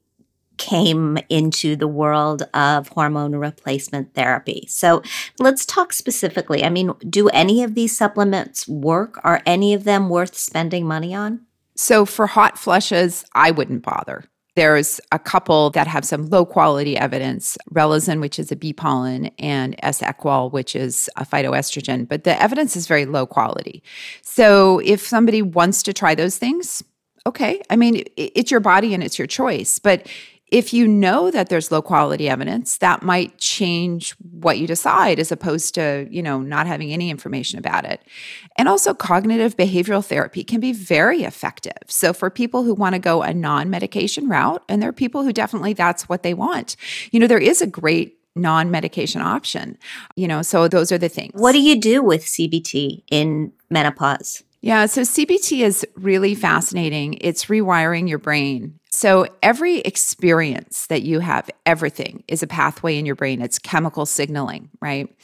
came 0.59 1.17
into 1.29 1.77
the 1.77 1.89
world 1.89 2.43
of 2.53 2.89
hormone 2.89 3.37
replacement 3.37 4.15
therapy. 4.15 4.67
So 4.69 5.03
let's 5.39 5.65
talk 5.65 5.93
specifically. 5.93 6.65
I 6.65 6.69
mean, 6.69 6.93
do 7.09 7.29
any 7.29 7.63
of 7.63 7.75
these 7.75 7.97
supplements 7.97 8.69
work? 8.69 9.21
Are 9.23 9.41
any 9.47 9.73
of 9.73 9.85
them 9.85 10.09
worth 10.09 10.37
spending 10.37 10.87
money 10.87 11.15
on? 11.15 11.47
So 11.77 12.05
for 12.05 12.27
hot 12.27 12.59
flushes, 12.59 13.25
I 13.35 13.53
wouldn't 13.53 13.83
bother. 13.83 14.25
There's 14.59 15.01
a 15.13 15.21
couple 15.21 15.71
that 15.71 15.87
have 15.87 16.05
some 16.05 16.29
low 16.31 16.45
quality 16.45 16.97
evidence 16.97 17.57
Relizen, 17.73 18.21
which 18.21 18.41
is 18.41 18.51
a 18.51 18.57
bee 18.57 18.73
pollen, 18.73 19.27
and 19.39 19.77
S-equol, 19.85 20.51
which 20.51 20.75
is 20.75 21.09
a 21.15 21.25
phytoestrogen, 21.25 22.09
but 22.09 22.25
the 22.25 22.43
evidence 22.43 22.75
is 22.75 22.89
very 22.89 23.07
low 23.07 23.25
quality. 23.25 23.85
So 24.21 24.81
if 24.81 25.01
somebody 25.07 25.43
wants 25.43 25.85
to 25.85 25.93
try 25.93 26.17
those 26.17 26.39
things, 26.39 26.83
okay. 27.25 27.63
I 27.71 27.77
mean, 27.77 28.03
it's 28.17 28.51
your 28.51 28.59
body 28.59 28.95
and 28.95 29.05
it's 29.05 29.17
your 29.17 29.29
choice. 29.29 29.79
But 29.79 30.09
if 30.51 30.73
you 30.73 30.89
know 30.89 31.31
that 31.31 31.49
there's 31.49 31.71
low 31.71 31.83
quality 31.83 32.29
evidence 32.29 32.79
that 32.79 33.03
might 33.03 33.39
change 33.39 34.13
what 34.31 34.59
you 34.59 34.67
decide 34.67 35.19
as 35.19 35.31
opposed 35.31 35.75
to 35.75 36.07
you 36.11 36.23
know 36.23 36.41
not 36.41 36.67
having 36.67 36.93
any 36.93 37.11
information 37.11 37.59
about 37.59 37.85
it. 37.85 38.03
And 38.57 38.69
also 38.69 38.95
cognitive 38.95 39.57
behavioral 39.57 40.05
therapy 40.05 40.45
can 40.45 40.61
be 40.61 40.73
very 40.73 41.23
effective. 41.23 41.79
So 41.87 42.13
for 42.13 42.31
people 42.31 42.65
who 42.65 42.75
want 42.75 42.95
to 42.95 42.99
go 42.99 43.23
a 43.23 43.33
non-medication 43.33 44.29
route 44.29 44.63
and 44.69 44.83
there 44.83 44.89
are 44.89 44.93
people 44.93 45.23
who 45.23 45.33
definitely 45.33 45.73
that's 45.73 46.09
what 46.09 46.23
they 46.23 46.35
want 46.35 46.77
you 47.11 47.21
know 47.21 47.27
there 47.27 47.39
is 47.39 47.61
a 47.61 47.67
great 47.67 48.19
non-medication 48.35 49.21
option 49.21 49.77
you 50.15 50.29
know 50.29 50.43
so 50.43 50.69
those 50.69 50.93
are 50.93 50.99
the 50.99 51.09
things. 51.09 51.33
What 51.35 51.53
do 51.53 51.61
you 51.61 51.81
do 51.81 52.03
with 52.03 52.25
cbt 52.25 53.03
in 53.11 53.53
menopause? 53.71 54.45
Yeah, 54.61 54.87
so 54.87 55.03
CBT 55.03 55.61
is 55.61 55.87
really 55.95 56.35
fascinating. 56.35 57.19
It's 57.21 57.45
rewiring 57.45 58.09
your 58.09 58.19
brain 58.19 58.81
so, 58.91 59.27
every 59.43 59.81
experience 59.81 60.87
that 60.87 61.03
you 61.03 61.21
have, 61.21 61.51
everything 61.67 62.25
is 62.27 62.43
a 62.43 62.47
pathway 62.47 62.97
in 62.97 63.05
your 63.05 63.15
brain. 63.15 63.43
It's 63.43 63.59
chemical 63.59 64.07
signaling, 64.07 64.71
right? 64.81 65.15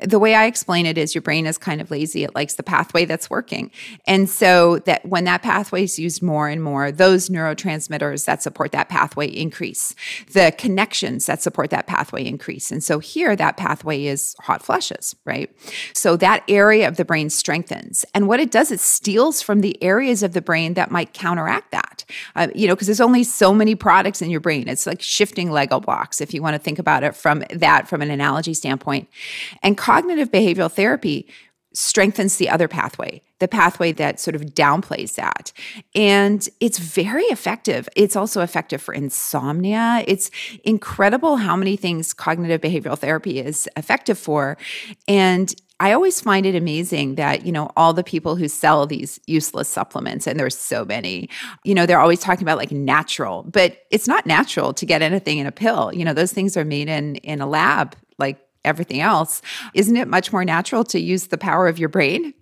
The 0.00 0.18
way 0.18 0.34
I 0.34 0.44
explain 0.44 0.84
it 0.84 0.98
is 0.98 1.14
your 1.14 1.22
brain 1.22 1.46
is 1.46 1.56
kind 1.56 1.80
of 1.80 1.90
lazy. 1.90 2.24
It 2.24 2.34
likes 2.34 2.56
the 2.56 2.62
pathway 2.62 3.06
that's 3.06 3.30
working. 3.30 3.70
And 4.06 4.28
so, 4.28 4.80
that 4.80 5.06
when 5.06 5.24
that 5.24 5.42
pathway 5.42 5.84
is 5.84 5.98
used 5.98 6.22
more 6.22 6.48
and 6.48 6.62
more, 6.62 6.92
those 6.92 7.30
neurotransmitters 7.30 8.26
that 8.26 8.42
support 8.42 8.72
that 8.72 8.90
pathway 8.90 9.28
increase, 9.28 9.94
the 10.32 10.52
connections 10.58 11.24
that 11.24 11.40
support 11.40 11.70
that 11.70 11.86
pathway 11.86 12.22
increase. 12.26 12.70
And 12.70 12.84
so, 12.84 12.98
here 12.98 13.34
that 13.34 13.56
pathway 13.56 14.04
is 14.04 14.36
hot 14.40 14.62
flushes, 14.62 15.16
right? 15.24 15.50
So, 15.94 16.16
that 16.16 16.44
area 16.48 16.86
of 16.86 16.98
the 16.98 17.04
brain 17.06 17.30
strengthens. 17.30 18.04
And 18.12 18.28
what 18.28 18.40
it 18.40 18.50
does, 18.50 18.70
it 18.70 18.80
steals 18.80 19.40
from 19.40 19.62
the 19.62 19.82
areas 19.82 20.22
of 20.22 20.34
the 20.34 20.42
brain 20.42 20.74
that 20.74 20.90
might 20.90 21.14
counteract 21.14 21.72
that. 21.72 22.04
Uh, 22.34 22.48
you 22.54 22.68
know, 22.68 22.74
because 22.74 22.88
there's 22.88 23.05
only 23.06 23.24
so 23.24 23.54
many 23.54 23.74
products 23.74 24.20
in 24.20 24.28
your 24.28 24.40
brain. 24.40 24.68
It's 24.68 24.86
like 24.86 25.00
shifting 25.00 25.50
Lego 25.50 25.80
blocks, 25.80 26.20
if 26.20 26.34
you 26.34 26.42
want 26.42 26.54
to 26.54 26.58
think 26.58 26.78
about 26.78 27.04
it 27.04 27.14
from 27.14 27.44
that, 27.50 27.88
from 27.88 28.02
an 28.02 28.10
analogy 28.10 28.52
standpoint. 28.52 29.08
And 29.62 29.78
cognitive 29.78 30.30
behavioral 30.30 30.70
therapy 30.70 31.28
strengthens 31.72 32.38
the 32.38 32.48
other 32.48 32.68
pathway, 32.68 33.22
the 33.38 33.46
pathway 33.46 33.92
that 33.92 34.18
sort 34.18 34.34
of 34.34 34.42
downplays 34.46 35.14
that. 35.14 35.52
And 35.94 36.48
it's 36.58 36.78
very 36.78 37.24
effective. 37.24 37.88
It's 37.94 38.16
also 38.16 38.40
effective 38.40 38.82
for 38.82 38.94
insomnia. 38.94 40.02
It's 40.08 40.30
incredible 40.64 41.36
how 41.36 41.54
many 41.54 41.76
things 41.76 42.12
cognitive 42.12 42.60
behavioral 42.60 42.98
therapy 42.98 43.38
is 43.38 43.68
effective 43.76 44.18
for. 44.18 44.56
And 45.06 45.54
I 45.78 45.92
always 45.92 46.20
find 46.20 46.46
it 46.46 46.54
amazing 46.54 47.16
that, 47.16 47.44
you 47.44 47.52
know, 47.52 47.70
all 47.76 47.92
the 47.92 48.02
people 48.02 48.36
who 48.36 48.48
sell 48.48 48.86
these 48.86 49.20
useless 49.26 49.68
supplements, 49.68 50.26
and 50.26 50.40
there's 50.40 50.56
so 50.56 50.84
many, 50.86 51.28
you 51.64 51.74
know, 51.74 51.84
they're 51.84 52.00
always 52.00 52.20
talking 52.20 52.44
about 52.44 52.56
like 52.56 52.72
natural, 52.72 53.42
but 53.42 53.84
it's 53.90 54.08
not 54.08 54.24
natural 54.24 54.72
to 54.72 54.86
get 54.86 55.02
anything 55.02 55.38
in 55.38 55.46
a 55.46 55.52
pill. 55.52 55.92
You 55.92 56.04
know, 56.04 56.14
those 56.14 56.32
things 56.32 56.56
are 56.56 56.64
made 56.64 56.88
in 56.88 57.16
in 57.16 57.40
a 57.40 57.46
lab 57.46 57.94
like 58.18 58.38
everything 58.64 59.00
else. 59.00 59.42
Isn't 59.74 59.96
it 59.96 60.08
much 60.08 60.32
more 60.32 60.44
natural 60.44 60.82
to 60.84 60.98
use 60.98 61.26
the 61.26 61.38
power 61.38 61.68
of 61.68 61.78
your 61.78 61.88
brain? 61.90 62.32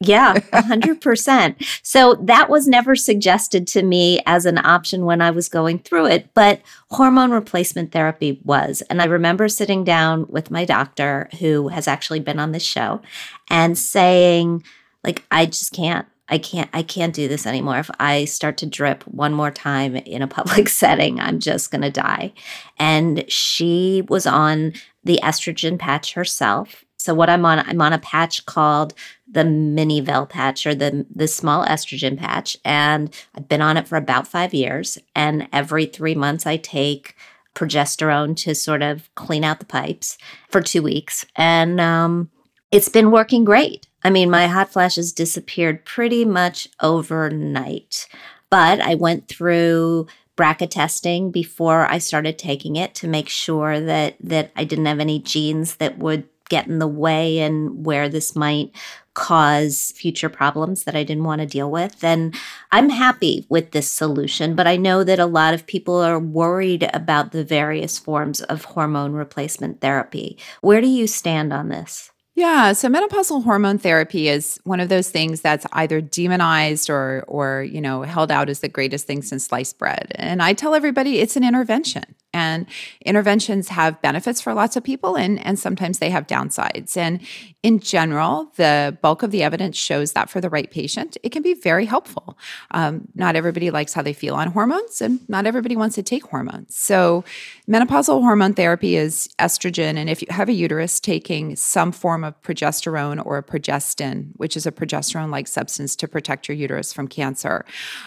Yeah, 0.00 0.34
100%. 0.52 1.80
so 1.82 2.14
that 2.22 2.50
was 2.50 2.68
never 2.68 2.94
suggested 2.94 3.66
to 3.68 3.82
me 3.82 4.20
as 4.26 4.44
an 4.44 4.58
option 4.58 5.06
when 5.06 5.22
I 5.22 5.30
was 5.30 5.48
going 5.48 5.78
through 5.78 6.06
it, 6.06 6.28
but 6.34 6.60
hormone 6.90 7.30
replacement 7.30 7.92
therapy 7.92 8.38
was. 8.44 8.82
And 8.90 9.00
I 9.00 9.06
remember 9.06 9.48
sitting 9.48 9.84
down 9.84 10.26
with 10.28 10.50
my 10.50 10.66
doctor, 10.66 11.30
who 11.40 11.68
has 11.68 11.88
actually 11.88 12.20
been 12.20 12.38
on 12.38 12.52
this 12.52 12.62
show, 12.62 13.00
and 13.48 13.78
saying, 13.78 14.64
like, 15.02 15.24
I 15.30 15.46
just 15.46 15.72
can't. 15.72 16.06
I 16.28 16.38
can't 16.38 16.68
I 16.72 16.82
can't 16.82 17.14
do 17.14 17.28
this 17.28 17.46
anymore. 17.46 17.78
If 17.78 17.88
I 18.00 18.24
start 18.24 18.56
to 18.58 18.66
drip 18.66 19.04
one 19.04 19.32
more 19.32 19.52
time 19.52 19.94
in 19.94 20.22
a 20.22 20.26
public 20.38 20.68
setting, 20.68 21.20
I'm 21.20 21.38
just 21.38 21.70
going 21.70 21.82
to 21.82 21.90
die. 21.90 22.32
And 22.78 23.24
she 23.30 24.02
was 24.08 24.26
on 24.26 24.72
the 25.04 25.20
estrogen 25.22 25.78
patch 25.78 26.14
herself. 26.14 26.84
So 26.96 27.14
what 27.14 27.30
I'm 27.30 27.44
on 27.44 27.60
I'm 27.60 27.80
on 27.80 27.92
a 27.92 27.98
patch 28.00 28.44
called 28.46 28.92
the 29.30 29.42
Minivelle 29.42 30.28
patch 30.28 30.66
or 30.66 30.74
the 30.74 31.06
the 31.14 31.28
small 31.28 31.64
estrogen 31.66 32.16
patch 32.16 32.56
and 32.64 33.14
I've 33.34 33.48
been 33.48 33.62
on 33.62 33.76
it 33.76 33.88
for 33.88 33.96
about 33.96 34.28
5 34.28 34.54
years 34.54 34.98
and 35.14 35.48
every 35.52 35.86
3 35.86 36.14
months 36.14 36.46
I 36.46 36.56
take 36.56 37.16
progesterone 37.54 38.36
to 38.36 38.54
sort 38.54 38.82
of 38.82 39.12
clean 39.14 39.42
out 39.42 39.58
the 39.58 39.66
pipes 39.66 40.16
for 40.48 40.60
2 40.60 40.82
weeks 40.82 41.24
and 41.34 41.80
um, 41.80 42.30
it's 42.70 42.88
been 42.88 43.10
working 43.10 43.44
great. 43.44 43.86
I 44.04 44.10
mean, 44.10 44.30
my 44.30 44.46
hot 44.46 44.72
flashes 44.72 45.12
disappeared 45.12 45.84
pretty 45.84 46.24
much 46.24 46.68
overnight. 46.80 48.06
But 48.50 48.80
I 48.80 48.94
went 48.94 49.28
through 49.28 50.06
BRCA 50.36 50.70
testing 50.70 51.30
before 51.30 51.86
I 51.86 51.98
started 51.98 52.38
taking 52.38 52.76
it 52.76 52.94
to 52.96 53.08
make 53.08 53.28
sure 53.28 53.80
that 53.80 54.16
that 54.20 54.52
I 54.54 54.64
didn't 54.64 54.86
have 54.86 55.00
any 55.00 55.18
genes 55.18 55.76
that 55.76 55.98
would 55.98 56.28
get 56.48 56.66
in 56.68 56.78
the 56.78 56.86
way 56.86 57.40
and 57.40 57.84
where 57.84 58.08
this 58.08 58.36
might 58.36 58.70
cause 59.16 59.94
future 59.96 60.28
problems 60.28 60.84
that 60.84 60.94
I 60.94 61.02
didn't 61.02 61.24
want 61.24 61.40
to 61.40 61.46
deal 61.46 61.70
with. 61.70 62.04
And 62.04 62.34
I'm 62.70 62.90
happy 62.90 63.46
with 63.48 63.70
this 63.70 63.90
solution, 63.90 64.54
but 64.54 64.66
I 64.66 64.76
know 64.76 65.02
that 65.04 65.18
a 65.18 65.24
lot 65.24 65.54
of 65.54 65.66
people 65.66 65.96
are 65.96 66.18
worried 66.18 66.88
about 66.92 67.32
the 67.32 67.42
various 67.42 67.98
forms 67.98 68.42
of 68.42 68.64
hormone 68.64 69.14
replacement 69.14 69.80
therapy. 69.80 70.38
Where 70.60 70.82
do 70.82 70.86
you 70.86 71.06
stand 71.06 71.50
on 71.50 71.70
this? 71.70 72.12
Yeah, 72.36 72.74
so 72.74 72.90
menopausal 72.90 73.44
hormone 73.44 73.78
therapy 73.78 74.28
is 74.28 74.60
one 74.64 74.78
of 74.78 74.90
those 74.90 75.08
things 75.08 75.40
that's 75.40 75.64
either 75.72 76.02
demonized 76.02 76.90
or 76.90 77.24
or 77.26 77.62
you 77.62 77.80
know 77.80 78.02
held 78.02 78.30
out 78.30 78.50
as 78.50 78.60
the 78.60 78.68
greatest 78.68 79.06
thing 79.06 79.22
since 79.22 79.46
sliced 79.46 79.78
bread. 79.78 80.12
And 80.16 80.42
I 80.42 80.52
tell 80.52 80.74
everybody 80.74 81.18
it's 81.18 81.36
an 81.36 81.44
intervention. 81.44 82.04
And 82.34 82.66
interventions 83.00 83.68
have 83.68 84.02
benefits 84.02 84.42
for 84.42 84.52
lots 84.52 84.76
of 84.76 84.84
people 84.84 85.16
and 85.16 85.42
and 85.46 85.58
sometimes 85.58 85.98
they 85.98 86.10
have 86.10 86.26
downsides. 86.26 86.94
And 86.94 87.22
in 87.66 87.80
general, 87.80 88.52
the 88.54 88.96
bulk 89.02 89.24
of 89.24 89.32
the 89.32 89.42
evidence 89.42 89.76
shows 89.76 90.12
that 90.12 90.30
for 90.30 90.40
the 90.40 90.48
right 90.48 90.70
patient, 90.70 91.16
it 91.24 91.30
can 91.30 91.42
be 91.42 91.52
very 91.52 91.84
helpful. 91.84 92.38
Um, 92.70 93.08
not 93.16 93.34
everybody 93.34 93.72
likes 93.72 93.92
how 93.92 94.02
they 94.02 94.12
feel 94.12 94.36
on 94.36 94.52
hormones, 94.52 95.00
and 95.00 95.28
not 95.28 95.46
everybody 95.46 95.74
wants 95.74 95.96
to 95.96 96.04
take 96.04 96.24
hormones. 96.28 96.76
So, 96.76 97.24
menopausal 97.68 98.20
hormone 98.20 98.54
therapy 98.54 98.94
is 98.94 99.28
estrogen, 99.40 99.96
and 99.96 100.08
if 100.08 100.22
you 100.22 100.28
have 100.30 100.48
a 100.48 100.52
uterus, 100.52 101.00
taking 101.00 101.56
some 101.56 101.90
form 101.90 102.22
of 102.22 102.40
progesterone 102.42 103.20
or 103.26 103.36
a 103.36 103.42
progestin, 103.42 104.28
which 104.36 104.56
is 104.56 104.64
a 104.64 104.70
progesterone 104.70 105.32
like 105.32 105.48
substance 105.48 105.96
to 105.96 106.06
protect 106.06 106.46
your 106.46 106.56
uterus 106.56 106.92
from 106.92 107.08
cancer. 107.08 107.64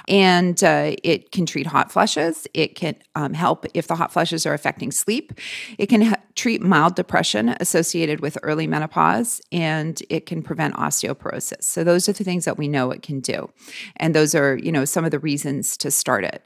And 0.08 0.64
uh, 0.64 0.96
it 1.04 1.34
can 1.34 1.46
treat 1.46 1.68
hot 1.68 1.92
flushes. 1.92 2.48
It 2.54 2.76
can 2.76 2.96
um, 3.16 3.34
help 3.34 3.66
if 3.74 3.88
the 3.88 3.98
hot 3.98 4.14
flushes 4.14 4.46
are 4.46 4.54
affecting 4.54 4.94
sleep. 4.94 5.34
It 5.78 5.88
can 5.88 6.02
ha- 6.04 6.22
treat 6.36 6.62
mild 6.62 6.96
depression 6.96 7.50
associated 7.60 8.22
with 8.22 8.38
early 8.42 8.66
menopause. 8.66 9.42
And 9.52 10.02
it 10.10 10.26
can 10.26 10.42
prevent 10.42 10.76
osteoporosis. 10.76 11.64
So 11.64 11.84
those 11.84 12.08
are 12.08 12.14
the 12.14 12.24
things 12.24 12.46
that 12.46 12.58
we 12.58 12.68
know 12.68 12.92
it 12.92 13.02
can 13.02 13.20
do. 13.20 13.50
And 13.98 14.14
those 14.14 14.36
are, 14.36 14.58
you 14.58 14.72
know, 14.72 14.86
some 14.86 15.06
of 15.06 15.12
the 15.12 15.20
reasons 15.20 15.76
to 15.78 15.92
start 15.92 16.24
it. 16.24 16.44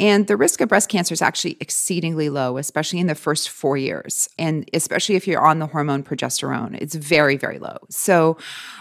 And 0.00 0.26
the 0.26 0.36
risk 0.36 0.60
of 0.60 0.68
breast 0.68 0.88
cancer 0.88 1.12
is 1.12 1.22
actually 1.22 1.56
exceedingly 1.60 2.30
low, 2.30 2.56
especially 2.56 3.00
in 3.00 3.06
the 3.06 3.14
first 3.14 3.48
4 3.50 3.76
years. 3.76 4.28
And 4.38 4.68
especially 4.72 5.16
if 5.16 5.26
you're 5.26 5.44
on 5.44 5.58
the 5.58 5.66
hormone 5.66 6.02
progesterone, 6.02 6.78
it's 6.80 6.94
very 6.94 7.36
very 7.36 7.58
low. 7.58 7.78
So 7.90 8.38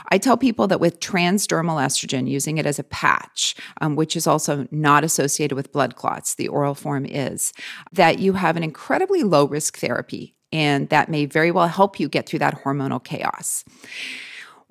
I 0.10 0.18
tell 0.18 0.38
people 0.38 0.68
that 0.68 0.80
with 0.80 1.00
transdermal 1.00 1.84
estrogen 1.84 2.30
using 2.30 2.58
it 2.58 2.66
as 2.66 2.80
a 2.80 2.84
patch, 2.84 3.56
um, 3.82 3.96
which 3.96 4.16
is 4.16 4.28
also 4.28 4.68
not 4.72 5.04
associated 5.04 5.56
with 5.56 5.72
blood 5.74 5.96
clots, 5.96 6.36
the 6.36 6.48
oral 6.48 6.76
form 6.76 7.06
is, 7.06 7.54
that 7.92 8.20
you 8.20 8.34
have 8.34 8.56
an 8.56 8.64
incredibly 8.64 9.24
low 9.24 9.46
risk 9.46 9.78
therapy 9.78 10.37
and 10.52 10.90
that 10.90 11.10
may 11.10 11.26
very 11.26 11.52
well 11.52 11.68
help 11.68 12.00
you 12.00 12.08
get 12.10 12.28
through 12.28 12.40
that 12.40 12.64
hormonal 12.64 13.04
chaos. 13.04 13.64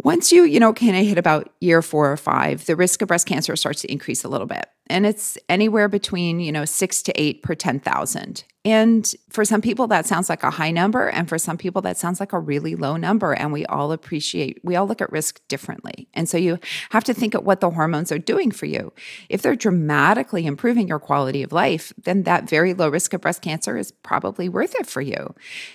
Once 0.02 0.30
you, 0.30 0.44
you 0.44 0.60
know, 0.60 0.72
kind 0.72 0.96
of 0.96 1.06
hit 1.06 1.18
about 1.18 1.50
year 1.60 1.80
four 1.80 2.10
or 2.10 2.16
five, 2.16 2.66
the 2.66 2.76
risk 2.76 3.00
of 3.00 3.08
breast 3.08 3.26
cancer 3.26 3.56
starts 3.56 3.80
to 3.80 3.90
increase 3.90 4.24
a 4.24 4.28
little 4.28 4.46
bit. 4.46 4.66
And 4.88 5.06
it's 5.06 5.36
anywhere 5.48 5.88
between, 5.88 6.40
you 6.40 6.52
know, 6.52 6.64
six 6.64 7.02
to 7.02 7.20
eight 7.20 7.42
per 7.42 7.54
10,000. 7.54 8.44
And 8.66 9.14
for 9.30 9.44
some 9.44 9.62
people, 9.62 9.86
that 9.86 10.06
sounds 10.06 10.28
like 10.28 10.42
a 10.42 10.50
high 10.50 10.72
number. 10.72 11.08
And 11.08 11.28
for 11.28 11.38
some 11.38 11.56
people, 11.56 11.80
that 11.82 11.96
sounds 11.96 12.18
like 12.18 12.32
a 12.32 12.40
really 12.40 12.74
low 12.74 12.96
number. 12.96 13.32
And 13.32 13.52
we 13.52 13.64
all 13.66 13.92
appreciate, 13.92 14.60
we 14.64 14.74
all 14.74 14.88
look 14.88 15.00
at 15.00 15.12
risk 15.12 15.40
differently. 15.46 16.08
And 16.14 16.28
so 16.28 16.36
you 16.36 16.58
have 16.90 17.04
to 17.04 17.14
think 17.14 17.36
at 17.36 17.44
what 17.44 17.60
the 17.60 17.70
hormones 17.70 18.10
are 18.10 18.18
doing 18.18 18.50
for 18.50 18.66
you. 18.66 18.92
If 19.28 19.40
they're 19.40 19.54
dramatically 19.54 20.46
improving 20.46 20.88
your 20.88 20.98
quality 20.98 21.44
of 21.44 21.52
life, 21.52 21.92
then 22.02 22.24
that 22.24 22.48
very 22.48 22.74
low 22.74 22.88
risk 22.88 23.12
of 23.12 23.20
breast 23.20 23.40
cancer 23.40 23.76
is 23.76 23.92
probably 23.92 24.48
worth 24.48 24.74
it 24.74 24.86
for 24.86 25.00
you. 25.00 25.32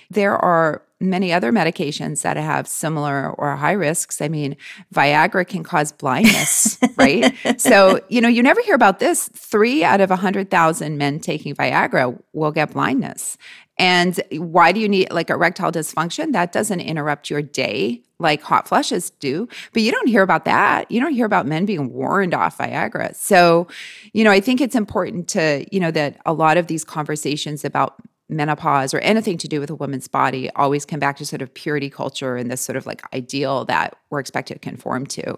There 0.09 0.35
are 0.35 0.83
many 1.01 1.33
other 1.33 1.51
medications 1.51 2.21
that 2.21 2.37
have 2.37 2.67
similar 2.67 3.31
or 3.31 3.55
high 3.55 3.71
risks. 3.71 4.21
I 4.21 4.27
mean, 4.27 4.55
Viagra 4.93 5.47
can 5.47 5.63
cause 5.63 5.91
blindness, 5.91 6.77
right? 6.95 7.35
So, 7.59 8.01
you 8.07 8.21
know, 8.21 8.27
you 8.27 8.43
never 8.43 8.61
hear 8.61 8.75
about 8.75 8.99
this. 9.01 9.27
Three 9.35 9.83
out 9.83 9.99
of 9.99 10.09
100,000 10.09 10.97
men 10.97 11.19
taking 11.19 11.53
Viagra 11.53 12.17
will 12.31 12.51
get 12.51 12.71
blindness. 12.71 13.37
And 13.77 14.21
why 14.31 14.71
do 14.71 14.79
you 14.79 14.87
need 14.87 15.11
like 15.11 15.29
erectile 15.29 15.71
dysfunction? 15.71 16.31
That 16.31 16.53
doesn't 16.53 16.79
interrupt 16.79 17.29
your 17.29 17.41
day 17.41 18.03
like 18.19 18.41
hot 18.41 18.67
flushes 18.67 19.09
do, 19.09 19.49
but 19.73 19.81
you 19.81 19.91
don't 19.91 20.07
hear 20.07 20.21
about 20.21 20.45
that. 20.45 20.89
You 20.91 21.01
don't 21.01 21.13
hear 21.13 21.25
about 21.25 21.47
men 21.47 21.65
being 21.65 21.91
warned 21.91 22.35
off 22.35 22.59
Viagra. 22.59 23.15
So, 23.15 23.67
you 24.13 24.23
know, 24.23 24.31
I 24.31 24.39
think 24.39 24.61
it's 24.61 24.75
important 24.75 25.27
to, 25.29 25.65
you 25.71 25.79
know, 25.79 25.91
that 25.91 26.21
a 26.25 26.31
lot 26.31 26.57
of 26.57 26.67
these 26.67 26.85
conversations 26.85 27.65
about 27.65 27.95
menopause 28.31 28.93
or 28.93 28.99
anything 28.99 29.37
to 29.37 29.47
do 29.47 29.59
with 29.59 29.69
a 29.69 29.75
woman's 29.75 30.07
body 30.07 30.49
always 30.55 30.85
come 30.85 30.99
back 30.99 31.17
to 31.17 31.25
sort 31.25 31.41
of 31.41 31.53
purity 31.53 31.89
culture 31.89 32.35
and 32.35 32.49
this 32.49 32.61
sort 32.61 32.75
of 32.75 32.85
like 32.85 33.01
ideal 33.13 33.65
that 33.65 33.95
we're 34.09 34.19
expected 34.19 34.55
to 34.55 34.59
conform 34.59 35.05
to. 35.05 35.37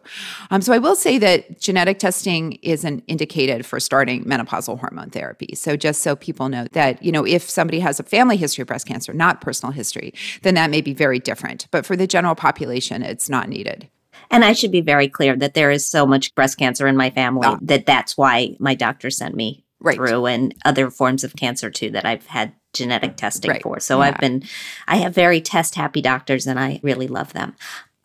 Um, 0.51 0.62
so 0.62 0.73
I 0.73 0.77
will 0.77 0.95
say 0.95 1.17
that 1.17 1.60
genetic 1.60 1.99
testing 1.99 2.53
isn't 2.62 3.03
indicated 3.08 3.65
for 3.65 3.79
starting 3.79 4.23
menopausal 4.25 4.79
hormone 4.79 5.10
therapy. 5.10 5.56
So 5.56 5.75
just 5.75 6.01
so 6.01 6.15
people 6.15 6.49
know 6.49 6.67
that, 6.71 7.03
you 7.03 7.12
know, 7.12 7.25
if 7.25 7.49
somebody 7.49 7.79
has 7.79 7.99
a 7.99 8.03
family 8.03 8.38
history 8.38 8.62
of 8.62 8.67
breast 8.67 8.88
cancer, 8.88 9.13
not 9.13 9.41
personal 9.41 9.71
history, 9.71 10.13
then 10.43 10.56
that 10.56 10.69
may 10.69 10.82
be 10.82 10.93
very 10.93 11.19
different. 11.19 11.67
But 11.71 11.86
for 11.86 11.95
the 11.95 12.08
general 12.08 12.36
population, 12.36 13.03
it's 13.03 13.29
not 13.29 13.49
needed. 13.49 13.89
And 14.32 14.43
I 14.43 14.53
should 14.53 14.71
be 14.71 14.82
very 14.82 15.08
clear 15.08 15.36
that 15.36 15.53
there 15.53 15.71
is 15.71 15.88
so 15.88 16.06
much 16.06 16.34
breast 16.36 16.58
cancer 16.58 16.88
in 16.88 16.97
my 16.97 17.10
family 17.10 17.47
oh. 17.47 17.60
that 17.62 17.86
that's 17.86 18.17
why 18.17 18.56
my 18.60 18.75
doctor 18.75 19.10
sent 19.10 19.36
me 19.36 19.63
right. 19.79 19.95
through 19.95 20.25
and 20.25 20.56
other 20.65 20.89
forms 20.89 21.23
of 21.23 21.36
cancer 21.36 21.69
too 21.69 21.91
that 21.91 22.06
I've 22.06 22.25
had 22.25 22.53
genetic 22.73 23.15
testing 23.15 23.51
right. 23.51 23.63
for. 23.63 23.79
So 23.79 23.99
yeah. 23.99 24.07
I've 24.07 24.17
been, 24.19 24.43
I 24.88 24.97
have 24.97 25.15
very 25.15 25.41
test 25.41 25.75
happy 25.75 26.01
doctors 26.01 26.47
and 26.47 26.59
I 26.59 26.79
really 26.83 27.07
love 27.07 27.33
them. 27.33 27.55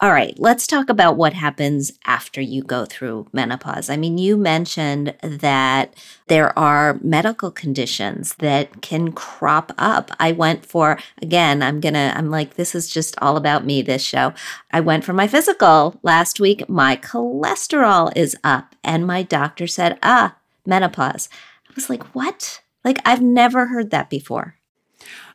All 0.00 0.12
right, 0.12 0.38
let's 0.38 0.68
talk 0.68 0.88
about 0.90 1.16
what 1.16 1.32
happens 1.32 1.90
after 2.06 2.40
you 2.40 2.62
go 2.62 2.84
through 2.84 3.26
menopause. 3.32 3.90
I 3.90 3.96
mean, 3.96 4.16
you 4.16 4.36
mentioned 4.36 5.12
that 5.22 5.92
there 6.28 6.56
are 6.56 7.00
medical 7.02 7.50
conditions 7.50 8.36
that 8.36 8.80
can 8.80 9.10
crop 9.10 9.72
up. 9.76 10.12
I 10.20 10.30
went 10.30 10.64
for, 10.64 11.00
again, 11.20 11.64
I'm 11.64 11.80
gonna, 11.80 12.12
I'm 12.14 12.30
like, 12.30 12.54
this 12.54 12.76
is 12.76 12.88
just 12.88 13.18
all 13.20 13.36
about 13.36 13.66
me, 13.66 13.82
this 13.82 14.04
show. 14.04 14.34
I 14.70 14.78
went 14.78 15.04
for 15.04 15.14
my 15.14 15.26
physical 15.26 15.98
last 16.04 16.38
week. 16.38 16.68
My 16.68 16.94
cholesterol 16.94 18.16
is 18.16 18.36
up, 18.44 18.76
and 18.84 19.04
my 19.04 19.24
doctor 19.24 19.66
said, 19.66 19.98
ah, 20.04 20.36
menopause. 20.64 21.28
I 21.68 21.72
was 21.74 21.90
like, 21.90 22.04
what? 22.14 22.60
Like, 22.84 23.00
I've 23.04 23.20
never 23.20 23.66
heard 23.66 23.90
that 23.90 24.10
before. 24.10 24.57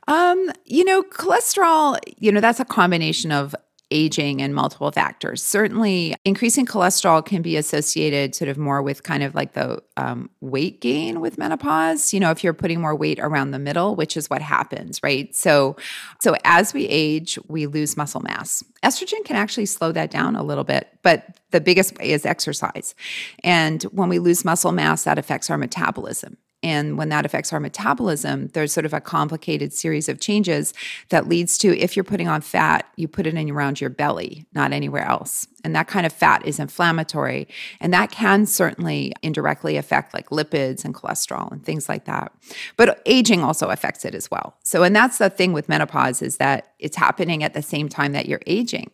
Um, 0.08 0.52
you 0.66 0.84
know, 0.84 1.04
cholesterol, 1.04 1.98
you 2.18 2.32
know, 2.32 2.42
that's 2.42 2.60
a 2.60 2.66
combination 2.66 3.32
of 3.32 3.56
aging 3.94 4.42
and 4.42 4.54
multiple 4.56 4.92
factors. 4.92 5.44
Certainly, 5.44 6.16
increasing 6.26 6.66
cholesterol 6.66 7.24
can 7.24 7.42
be 7.42 7.56
associated 7.56 8.36
sort 8.36 8.50
of 8.50 8.58
more 8.58 8.82
with 8.82 9.04
kind 9.04 9.24
of 9.24 9.36
like 9.36 9.54
the 9.54 9.82
um, 9.96 10.30
weight 10.42 10.82
gain 10.82 11.22
with 11.22 11.38
menopause. 11.38 12.14
You 12.14 12.20
know, 12.20 12.32
if 12.32 12.44
you're 12.44 12.54
putting 12.54 12.82
more 12.82 12.96
weight 12.96 13.20
around 13.20 13.52
the 13.52 13.60
middle, 13.60 13.96
which 13.96 14.18
is 14.18 14.30
what 14.30 14.42
happens, 14.42 15.00
right? 15.04 15.34
So, 15.36 15.78
so 16.22 16.36
as 16.44 16.74
we 16.74 16.88
age, 16.88 17.38
we 17.48 17.68
lose 17.68 17.96
muscle 17.96 18.22
mass. 18.22 18.64
Estrogen 18.84 19.24
can 19.24 19.36
actually 19.36 19.68
slow 19.68 19.92
that 19.92 20.12
down 20.12 20.36
a 20.36 20.44
little 20.44 20.64
bit, 20.64 20.90
but 21.04 21.38
the 21.52 21.62
biggest 21.62 21.98
way 21.98 22.12
is 22.12 22.26
exercise. 22.26 22.96
And 23.44 23.84
when 23.84 24.10
we 24.10 24.20
lose 24.20 24.44
muscle 24.44 24.72
mass, 24.72 25.04
that 25.04 25.20
affects 25.20 25.50
our 25.50 25.58
metabolism. 25.58 26.38
And 26.64 26.98
when 26.98 27.10
that 27.10 27.26
affects 27.26 27.52
our 27.52 27.60
metabolism, 27.60 28.48
there's 28.54 28.72
sort 28.72 28.86
of 28.86 28.94
a 28.94 29.02
complicated 29.02 29.74
series 29.74 30.08
of 30.08 30.20
changes 30.20 30.74
that 31.10 31.28
leads 31.28 31.58
to 31.60 31.78
if 31.78 31.96
you're 31.96 32.06
putting 32.06 32.30
on 32.30 32.42
fat, 32.42 32.88
you 32.96 33.08
put 33.08 33.28
it 33.28 33.36
in 33.36 33.52
around 33.52 33.82
your 33.82 33.90
belly, 33.90 34.46
not 34.54 34.72
anywhere 34.72 35.06
else. 35.06 35.46
And 35.66 35.76
that 35.76 35.88
kind 35.88 36.06
of 36.06 36.14
fat 36.14 36.46
is 36.46 36.60
inflammatory. 36.60 37.48
And 37.80 37.94
that 37.94 38.12
can 38.12 38.46
certainly 38.46 39.14
indirectly 39.22 39.78
affect 39.78 40.14
like 40.14 40.30
lipids 40.30 40.86
and 40.86 40.96
cholesterol 40.96 41.52
and 41.52 41.64
things 41.64 41.88
like 41.90 42.06
that. 42.06 42.32
But 42.78 43.02
aging 43.06 43.44
also 43.44 43.70
affects 43.70 44.06
it 44.06 44.16
as 44.16 44.32
well. 44.32 44.56
So, 44.64 44.84
and 44.84 44.96
that's 44.96 45.18
the 45.18 45.30
thing 45.30 45.54
with 45.54 45.70
menopause 45.70 46.22
is 46.22 46.38
that 46.38 46.74
it's 46.80 46.98
happening 46.98 47.44
at 47.44 47.54
the 47.54 47.62
same 47.62 47.90
time 47.90 48.14
that 48.14 48.28
you're 48.28 48.42
aging. 48.48 48.92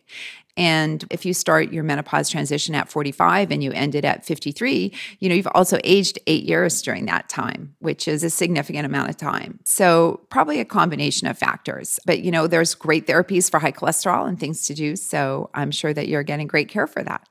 And 0.60 1.06
if 1.08 1.24
you 1.24 1.32
start 1.32 1.72
your 1.72 1.82
menopause 1.82 2.28
transition 2.28 2.74
at 2.74 2.90
45 2.90 3.50
and 3.50 3.64
you 3.64 3.72
end 3.72 3.94
it 3.94 4.04
at 4.04 4.26
53, 4.26 4.92
you 5.18 5.28
know, 5.30 5.34
you've 5.34 5.48
also 5.54 5.78
aged 5.84 6.18
eight 6.26 6.44
years 6.44 6.82
during 6.82 7.06
that 7.06 7.30
time, 7.30 7.74
which 7.78 8.06
is 8.06 8.22
a 8.22 8.28
significant 8.28 8.84
amount 8.84 9.08
of 9.08 9.16
time. 9.16 9.58
So, 9.64 10.20
probably 10.28 10.60
a 10.60 10.66
combination 10.66 11.26
of 11.28 11.38
factors. 11.38 11.98
But, 12.04 12.20
you 12.20 12.30
know, 12.30 12.46
there's 12.46 12.74
great 12.74 13.06
therapies 13.06 13.50
for 13.50 13.58
high 13.58 13.72
cholesterol 13.72 14.28
and 14.28 14.38
things 14.38 14.66
to 14.66 14.74
do. 14.74 14.96
So, 14.96 15.48
I'm 15.54 15.70
sure 15.70 15.94
that 15.94 16.08
you're 16.08 16.24
getting 16.24 16.46
great 16.46 16.68
care 16.68 16.86
for 16.86 17.02
that. 17.04 17.26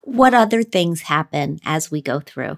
What 0.00 0.32
other 0.32 0.62
things 0.62 1.02
happen 1.02 1.58
as 1.66 1.90
we 1.90 2.00
go 2.00 2.18
through? 2.20 2.56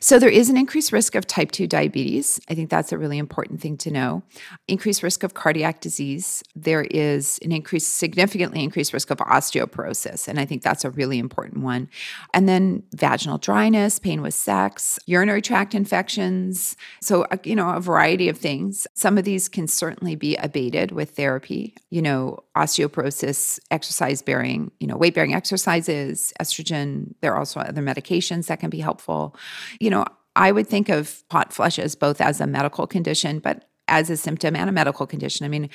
So, 0.00 0.18
there 0.18 0.30
is 0.30 0.48
an 0.48 0.56
increased 0.56 0.92
risk 0.92 1.14
of 1.14 1.26
type 1.26 1.50
2 1.50 1.66
diabetes. 1.66 2.40
I 2.48 2.54
think 2.54 2.70
that's 2.70 2.92
a 2.92 2.98
really 2.98 3.18
important 3.18 3.60
thing 3.60 3.76
to 3.78 3.90
know. 3.90 4.22
Increased 4.68 5.02
risk 5.02 5.22
of 5.22 5.34
cardiac 5.34 5.80
disease. 5.80 6.42
There 6.54 6.84
is 6.84 7.38
an 7.42 7.52
increased, 7.52 7.96
significantly 7.96 8.62
increased 8.62 8.92
risk 8.92 9.10
of 9.10 9.18
osteoporosis. 9.18 10.28
And 10.28 10.38
I 10.38 10.44
think 10.44 10.62
that's 10.62 10.84
a 10.84 10.90
really 10.90 11.18
important 11.18 11.62
one. 11.62 11.88
And 12.32 12.48
then 12.48 12.82
vaginal 12.94 13.38
dryness, 13.38 13.98
pain 13.98 14.22
with 14.22 14.34
sex, 14.34 14.98
urinary 15.06 15.42
tract 15.42 15.74
infections. 15.74 16.76
So, 17.00 17.24
uh, 17.24 17.36
you 17.44 17.56
know, 17.56 17.70
a 17.70 17.80
variety 17.80 18.28
of 18.28 18.38
things. 18.38 18.86
Some 18.94 19.18
of 19.18 19.24
these 19.24 19.48
can 19.48 19.68
certainly 19.68 20.16
be 20.16 20.36
abated 20.36 20.92
with 20.92 21.10
therapy. 21.10 21.74
You 21.90 22.02
know, 22.02 22.40
osteoporosis, 22.56 23.58
exercise 23.70 24.22
bearing, 24.22 24.70
you 24.80 24.86
know, 24.86 24.96
weight 24.96 25.14
bearing 25.14 25.34
exercises, 25.34 26.32
estrogen. 26.40 27.14
There 27.20 27.32
are 27.32 27.38
also 27.38 27.60
other 27.60 27.82
medications 27.82 28.46
that 28.46 28.60
can 28.60 28.70
be 28.70 28.78
helpful. 28.78 29.36
You 29.80 29.90
know, 29.90 30.04
I 30.34 30.52
would 30.52 30.66
think 30.66 30.88
of 30.88 31.24
hot 31.30 31.52
flushes 31.52 31.94
both 31.94 32.20
as 32.20 32.40
a 32.40 32.46
medical 32.46 32.86
condition, 32.86 33.38
but 33.38 33.64
as 33.88 34.10
a 34.10 34.16
symptom 34.16 34.56
and 34.56 34.68
a 34.68 34.72
medical 34.72 35.06
condition. 35.06 35.46
I 35.46 35.48
mean, 35.48 35.70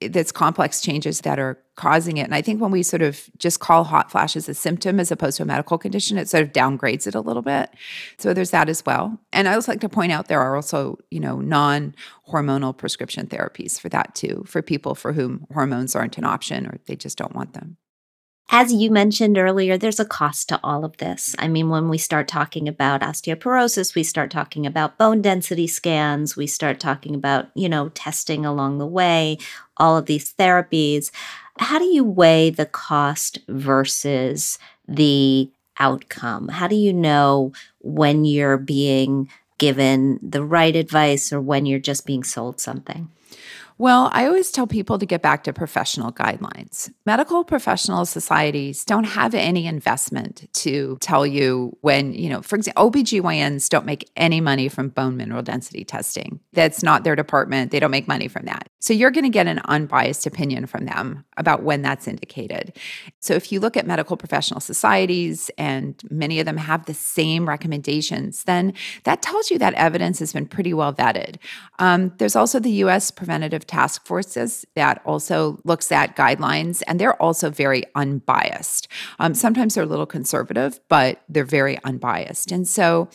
it's 0.00 0.30
complex 0.30 0.80
changes 0.80 1.22
that 1.22 1.38
are 1.38 1.58
causing 1.74 2.16
it. 2.16 2.22
And 2.22 2.34
I 2.34 2.40
think 2.40 2.60
when 2.60 2.70
we 2.70 2.82
sort 2.82 3.02
of 3.02 3.28
just 3.38 3.60
call 3.60 3.84
hot 3.84 4.10
flashes 4.10 4.48
a 4.48 4.54
symptom 4.54 5.00
as 5.00 5.10
opposed 5.10 5.36
to 5.38 5.42
a 5.42 5.46
medical 5.46 5.76
condition, 5.76 6.16
it 6.16 6.28
sort 6.28 6.44
of 6.44 6.52
downgrades 6.52 7.06
it 7.06 7.14
a 7.14 7.20
little 7.20 7.42
bit. 7.42 7.70
So 8.18 8.32
there's 8.32 8.52
that 8.52 8.68
as 8.68 8.86
well. 8.86 9.18
And 9.32 9.48
I 9.48 9.52
always 9.52 9.68
like 9.68 9.80
to 9.80 9.88
point 9.88 10.12
out 10.12 10.28
there 10.28 10.40
are 10.40 10.54
also, 10.54 10.98
you 11.10 11.20
know, 11.20 11.40
non-hormonal 11.40 12.76
prescription 12.76 13.26
therapies 13.26 13.80
for 13.80 13.88
that 13.88 14.14
too, 14.14 14.44
for 14.46 14.62
people 14.62 14.94
for 14.94 15.12
whom 15.12 15.46
hormones 15.52 15.96
aren't 15.96 16.18
an 16.18 16.24
option 16.24 16.66
or 16.66 16.78
they 16.86 16.96
just 16.96 17.18
don't 17.18 17.34
want 17.34 17.52
them. 17.54 17.76
As 18.48 18.72
you 18.72 18.92
mentioned 18.92 19.36
earlier, 19.36 19.76
there's 19.76 19.98
a 19.98 20.04
cost 20.04 20.48
to 20.48 20.60
all 20.62 20.84
of 20.84 20.96
this. 20.98 21.34
I 21.38 21.48
mean, 21.48 21.68
when 21.68 21.88
we 21.88 21.98
start 21.98 22.28
talking 22.28 22.68
about 22.68 23.00
osteoporosis, 23.00 23.94
we 23.96 24.04
start 24.04 24.30
talking 24.30 24.64
about 24.66 24.98
bone 24.98 25.20
density 25.20 25.66
scans, 25.66 26.36
we 26.36 26.46
start 26.46 26.78
talking 26.78 27.14
about, 27.16 27.48
you 27.54 27.68
know, 27.68 27.88
testing 27.90 28.46
along 28.46 28.78
the 28.78 28.86
way, 28.86 29.38
all 29.78 29.96
of 29.96 30.06
these 30.06 30.32
therapies. 30.34 31.10
How 31.58 31.78
do 31.78 31.86
you 31.86 32.04
weigh 32.04 32.50
the 32.50 32.66
cost 32.66 33.40
versus 33.48 34.58
the 34.86 35.50
outcome? 35.78 36.48
How 36.48 36.68
do 36.68 36.76
you 36.76 36.92
know 36.92 37.52
when 37.80 38.24
you're 38.24 38.58
being 38.58 39.28
given 39.58 40.20
the 40.22 40.44
right 40.44 40.76
advice 40.76 41.32
or 41.32 41.40
when 41.40 41.66
you're 41.66 41.80
just 41.80 42.06
being 42.06 42.22
sold 42.22 42.60
something? 42.60 43.10
Well, 43.78 44.08
I 44.12 44.26
always 44.26 44.50
tell 44.50 44.66
people 44.66 44.98
to 44.98 45.04
get 45.04 45.20
back 45.20 45.44
to 45.44 45.52
professional 45.52 46.10
guidelines. 46.10 46.90
Medical 47.04 47.44
professional 47.44 48.06
societies 48.06 48.86
don't 48.86 49.04
have 49.04 49.34
any 49.34 49.66
investment 49.66 50.48
to 50.54 50.96
tell 51.02 51.26
you 51.26 51.76
when, 51.82 52.14
you 52.14 52.30
know, 52.30 52.40
for 52.40 52.56
example, 52.56 52.90
OBGYNs 52.90 53.68
don't 53.68 53.84
make 53.84 54.08
any 54.16 54.40
money 54.40 54.70
from 54.70 54.88
bone 54.88 55.18
mineral 55.18 55.42
density 55.42 55.84
testing. 55.84 56.40
That's 56.54 56.82
not 56.82 57.04
their 57.04 57.14
department. 57.14 57.70
They 57.70 57.78
don't 57.78 57.90
make 57.90 58.08
money 58.08 58.28
from 58.28 58.46
that. 58.46 58.66
So 58.78 58.94
you're 58.94 59.10
going 59.10 59.24
to 59.24 59.30
get 59.30 59.46
an 59.46 59.60
unbiased 59.66 60.26
opinion 60.26 60.64
from 60.66 60.86
them 60.86 61.26
about 61.36 61.62
when 61.62 61.82
that's 61.82 62.08
indicated. 62.08 62.74
So 63.20 63.34
if 63.34 63.52
you 63.52 63.60
look 63.60 63.76
at 63.76 63.86
medical 63.86 64.16
professional 64.16 64.60
societies 64.60 65.50
and 65.58 66.00
many 66.08 66.40
of 66.40 66.46
them 66.46 66.56
have 66.56 66.86
the 66.86 66.94
same 66.94 67.46
recommendations, 67.46 68.44
then 68.44 68.72
that 69.04 69.20
tells 69.20 69.50
you 69.50 69.58
that 69.58 69.74
evidence 69.74 70.18
has 70.20 70.32
been 70.32 70.46
pretty 70.46 70.72
well 70.72 70.94
vetted. 70.94 71.36
Um, 71.78 72.14
there's 72.16 72.36
also 72.36 72.58
the 72.58 72.70
US 72.70 73.10
Preventative 73.10 73.65
task 73.66 74.06
forces 74.06 74.64
that 74.74 75.02
also 75.04 75.58
looks 75.64 75.90
at 75.92 76.16
guidelines, 76.16 76.82
and 76.86 77.00
they're 77.00 77.20
also 77.20 77.50
very 77.50 77.84
unbiased. 77.94 78.88
Um, 79.18 79.34
sometimes 79.34 79.74
they're 79.74 79.84
a 79.84 79.86
little 79.86 80.06
conservative, 80.06 80.80
but 80.88 81.22
they're 81.28 81.44
very 81.44 81.78
unbiased. 81.84 82.52
And 82.52 82.66
so 82.66 83.08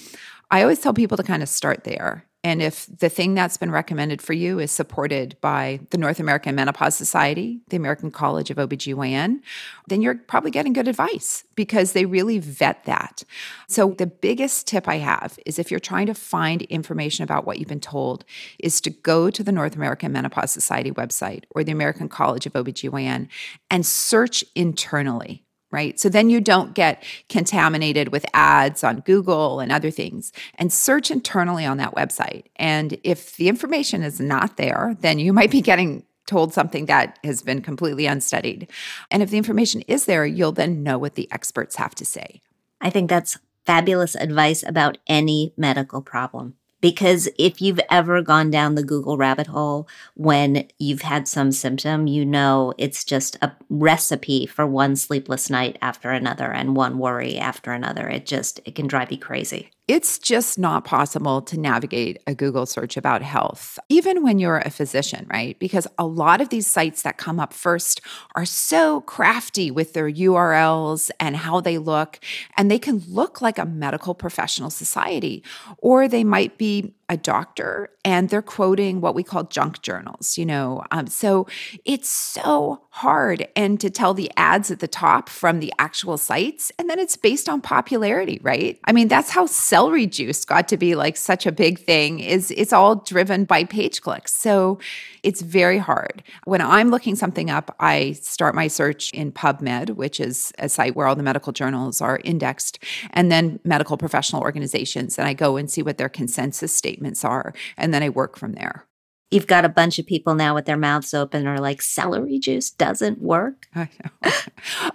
I 0.49 0.61
always 0.61 0.79
tell 0.79 0.93
people 0.93 1.17
to 1.17 1.23
kind 1.23 1.41
of 1.41 1.49
start 1.49 1.83
there 1.83 2.25
and 2.43 2.61
if 2.61 2.87
the 2.87 3.09
thing 3.09 3.35
that's 3.35 3.57
been 3.57 3.71
recommended 3.71 4.19
for 4.19 4.33
you 4.33 4.57
is 4.57 4.71
supported 4.71 5.37
by 5.41 5.79
the 5.91 5.97
North 5.97 6.19
American 6.19 6.55
Menopause 6.55 6.95
Society, 6.95 7.61
the 7.69 7.77
American 7.77 8.09
College 8.09 8.49
of 8.49 8.57
OBGYN, 8.57 9.41
then 9.87 10.01
you're 10.01 10.15
probably 10.15 10.49
getting 10.49 10.73
good 10.73 10.87
advice 10.87 11.43
because 11.55 11.91
they 11.91 12.05
really 12.05 12.39
vet 12.39 12.83
that. 12.85 13.23
So 13.67 13.91
the 13.91 14.07
biggest 14.07 14.65
tip 14.65 14.87
I 14.87 14.95
have 14.95 15.37
is 15.45 15.59
if 15.59 15.69
you're 15.69 15.79
trying 15.79 16.07
to 16.07 16.15
find 16.15 16.63
information 16.63 17.23
about 17.23 17.45
what 17.45 17.59
you've 17.59 17.67
been 17.67 17.79
told 17.79 18.25
is 18.57 18.81
to 18.81 18.89
go 18.89 19.29
to 19.29 19.43
the 19.43 19.51
North 19.51 19.75
American 19.75 20.11
Menopause 20.11 20.51
Society 20.51 20.91
website 20.91 21.43
or 21.51 21.63
the 21.63 21.71
American 21.71 22.09
College 22.09 22.47
of 22.47 22.53
OBGYN 22.53 23.27
and 23.69 23.85
search 23.85 24.43
internally 24.55 25.43
right? 25.71 25.99
So 25.99 26.09
then 26.09 26.29
you 26.29 26.41
don't 26.41 26.73
get 26.73 27.03
contaminated 27.29 28.09
with 28.11 28.25
ads 28.33 28.83
on 28.83 28.99
Google 28.99 29.59
and 29.59 29.71
other 29.71 29.89
things. 29.89 30.31
And 30.55 30.71
search 30.71 31.09
internally 31.09 31.65
on 31.65 31.77
that 31.77 31.95
website. 31.95 32.45
And 32.57 32.99
if 33.03 33.37
the 33.37 33.47
information 33.47 34.03
is 34.03 34.19
not 34.19 34.57
there, 34.57 34.95
then 34.99 35.17
you 35.17 35.33
might 35.33 35.51
be 35.51 35.61
getting 35.61 36.03
told 36.27 36.53
something 36.53 36.85
that 36.85 37.19
has 37.23 37.41
been 37.41 37.61
completely 37.61 38.05
unstudied. 38.05 38.69
And 39.09 39.23
if 39.23 39.29
the 39.29 39.37
information 39.37 39.81
is 39.81 40.05
there, 40.05 40.25
you'll 40.25 40.51
then 40.51 40.83
know 40.83 40.97
what 40.97 41.15
the 41.15 41.29
experts 41.31 41.77
have 41.77 41.95
to 41.95 42.05
say. 42.05 42.41
I 42.79 42.89
think 42.89 43.09
that's 43.09 43.37
fabulous 43.65 44.15
advice 44.15 44.63
about 44.63 44.97
any 45.07 45.53
medical 45.57 46.01
problem. 46.01 46.55
Because 46.81 47.29
if 47.37 47.61
you've 47.61 47.79
ever 47.89 48.21
gone 48.21 48.49
down 48.49 48.75
the 48.75 48.83
Google 48.83 49.17
rabbit 49.17 49.47
hole 49.47 49.87
when 50.15 50.67
you've 50.79 51.03
had 51.03 51.27
some 51.27 51.51
symptom, 51.51 52.07
you 52.07 52.25
know 52.25 52.73
it's 52.77 53.03
just 53.03 53.37
a 53.41 53.51
recipe 53.69 54.47
for 54.47 54.65
one 54.65 54.95
sleepless 54.95 55.49
night 55.49 55.77
after 55.81 56.09
another 56.09 56.51
and 56.51 56.75
one 56.75 56.97
worry 56.97 57.37
after 57.37 57.71
another. 57.71 58.09
It 58.09 58.25
just, 58.25 58.59
it 58.65 58.75
can 58.75 58.87
drive 58.87 59.11
you 59.11 59.19
crazy. 59.19 59.69
It's 59.91 60.19
just 60.19 60.57
not 60.57 60.85
possible 60.85 61.41
to 61.41 61.59
navigate 61.59 62.23
a 62.25 62.33
Google 62.33 62.65
search 62.65 62.95
about 62.95 63.21
health, 63.21 63.77
even 63.89 64.23
when 64.23 64.39
you're 64.39 64.59
a 64.59 64.69
physician, 64.69 65.27
right? 65.29 65.59
Because 65.59 65.85
a 65.99 66.05
lot 66.05 66.39
of 66.39 66.47
these 66.47 66.65
sites 66.65 67.01
that 67.01 67.17
come 67.17 67.41
up 67.41 67.51
first 67.51 67.99
are 68.33 68.45
so 68.45 69.01
crafty 69.01 69.69
with 69.69 69.91
their 69.91 70.09
URLs 70.09 71.11
and 71.19 71.35
how 71.35 71.59
they 71.59 71.77
look, 71.77 72.21
and 72.55 72.71
they 72.71 72.79
can 72.79 73.03
look 73.09 73.41
like 73.41 73.57
a 73.57 73.65
medical 73.65 74.15
professional 74.15 74.69
society, 74.69 75.43
or 75.79 76.07
they 76.07 76.23
might 76.23 76.57
be 76.57 76.93
a 77.11 77.17
doctor 77.17 77.89
and 78.05 78.29
they're 78.29 78.41
quoting 78.41 79.01
what 79.01 79.13
we 79.13 79.21
call 79.21 79.43
junk 79.43 79.81
journals, 79.81 80.37
you 80.37 80.45
know. 80.45 80.81
Um, 80.91 81.07
so 81.07 81.45
it's 81.83 82.09
so 82.09 82.81
hard 82.89 83.47
and 83.55 83.79
to 83.79 83.89
tell 83.89 84.13
the 84.13 84.31
ads 84.37 84.71
at 84.71 84.79
the 84.79 84.87
top 84.87 85.29
from 85.29 85.59
the 85.59 85.73
actual 85.77 86.17
sites. 86.17 86.71
And 86.79 86.89
then 86.89 86.99
it's 86.99 87.15
based 87.15 87.47
on 87.49 87.61
popularity, 87.61 88.39
right? 88.41 88.79
I 88.85 88.93
mean, 88.93 89.09
that's 89.09 89.29
how 89.29 89.45
celery 89.45 90.07
juice 90.07 90.45
got 90.45 90.67
to 90.69 90.77
be 90.77 90.95
like 90.95 91.17
such 91.17 91.45
a 91.45 91.51
big 91.51 91.79
thing 91.79 92.19
is 92.19 92.49
it's 92.51 92.73
all 92.73 92.95
driven 92.95 93.43
by 93.43 93.65
page 93.65 94.01
clicks. 94.01 94.33
So 94.33 94.79
it's 95.21 95.41
very 95.41 95.77
hard. 95.77 96.23
When 96.45 96.61
I'm 96.61 96.89
looking 96.89 97.15
something 97.15 97.49
up, 97.49 97.75
I 97.79 98.13
start 98.13 98.55
my 98.55 98.67
search 98.67 99.11
in 99.11 99.31
PubMed, 99.31 99.91
which 99.91 100.19
is 100.19 100.51
a 100.57 100.67
site 100.69 100.95
where 100.95 101.07
all 101.07 101.15
the 101.15 101.23
medical 101.23 101.53
journals 101.53 102.01
are 102.01 102.19
indexed, 102.23 102.79
and 103.11 103.31
then 103.31 103.59
medical 103.63 103.97
professional 103.97 104.41
organizations. 104.41 105.19
And 105.19 105.27
I 105.27 105.33
go 105.33 105.57
and 105.57 105.69
see 105.69 105.83
what 105.83 105.97
their 105.97 106.09
consensus 106.09 106.75
statements 107.01 107.25
are. 107.25 107.53
And 107.77 107.93
then 107.93 108.03
I 108.03 108.09
work 108.09 108.37
from 108.37 108.53
there 108.53 108.85
you've 109.33 109.47
got 109.47 109.63
a 109.63 109.69
bunch 109.69 109.97
of 109.97 110.05
people 110.05 110.35
now 110.35 110.53
with 110.53 110.65
their 110.65 110.77
mouths 110.77 111.13
open 111.13 111.47
or 111.47 111.57
like 111.57 111.81
celery 111.81 112.37
juice 112.37 112.69
doesn't 112.69 113.21
work. 113.21 113.65
I 113.75 113.87
know. 114.03 114.31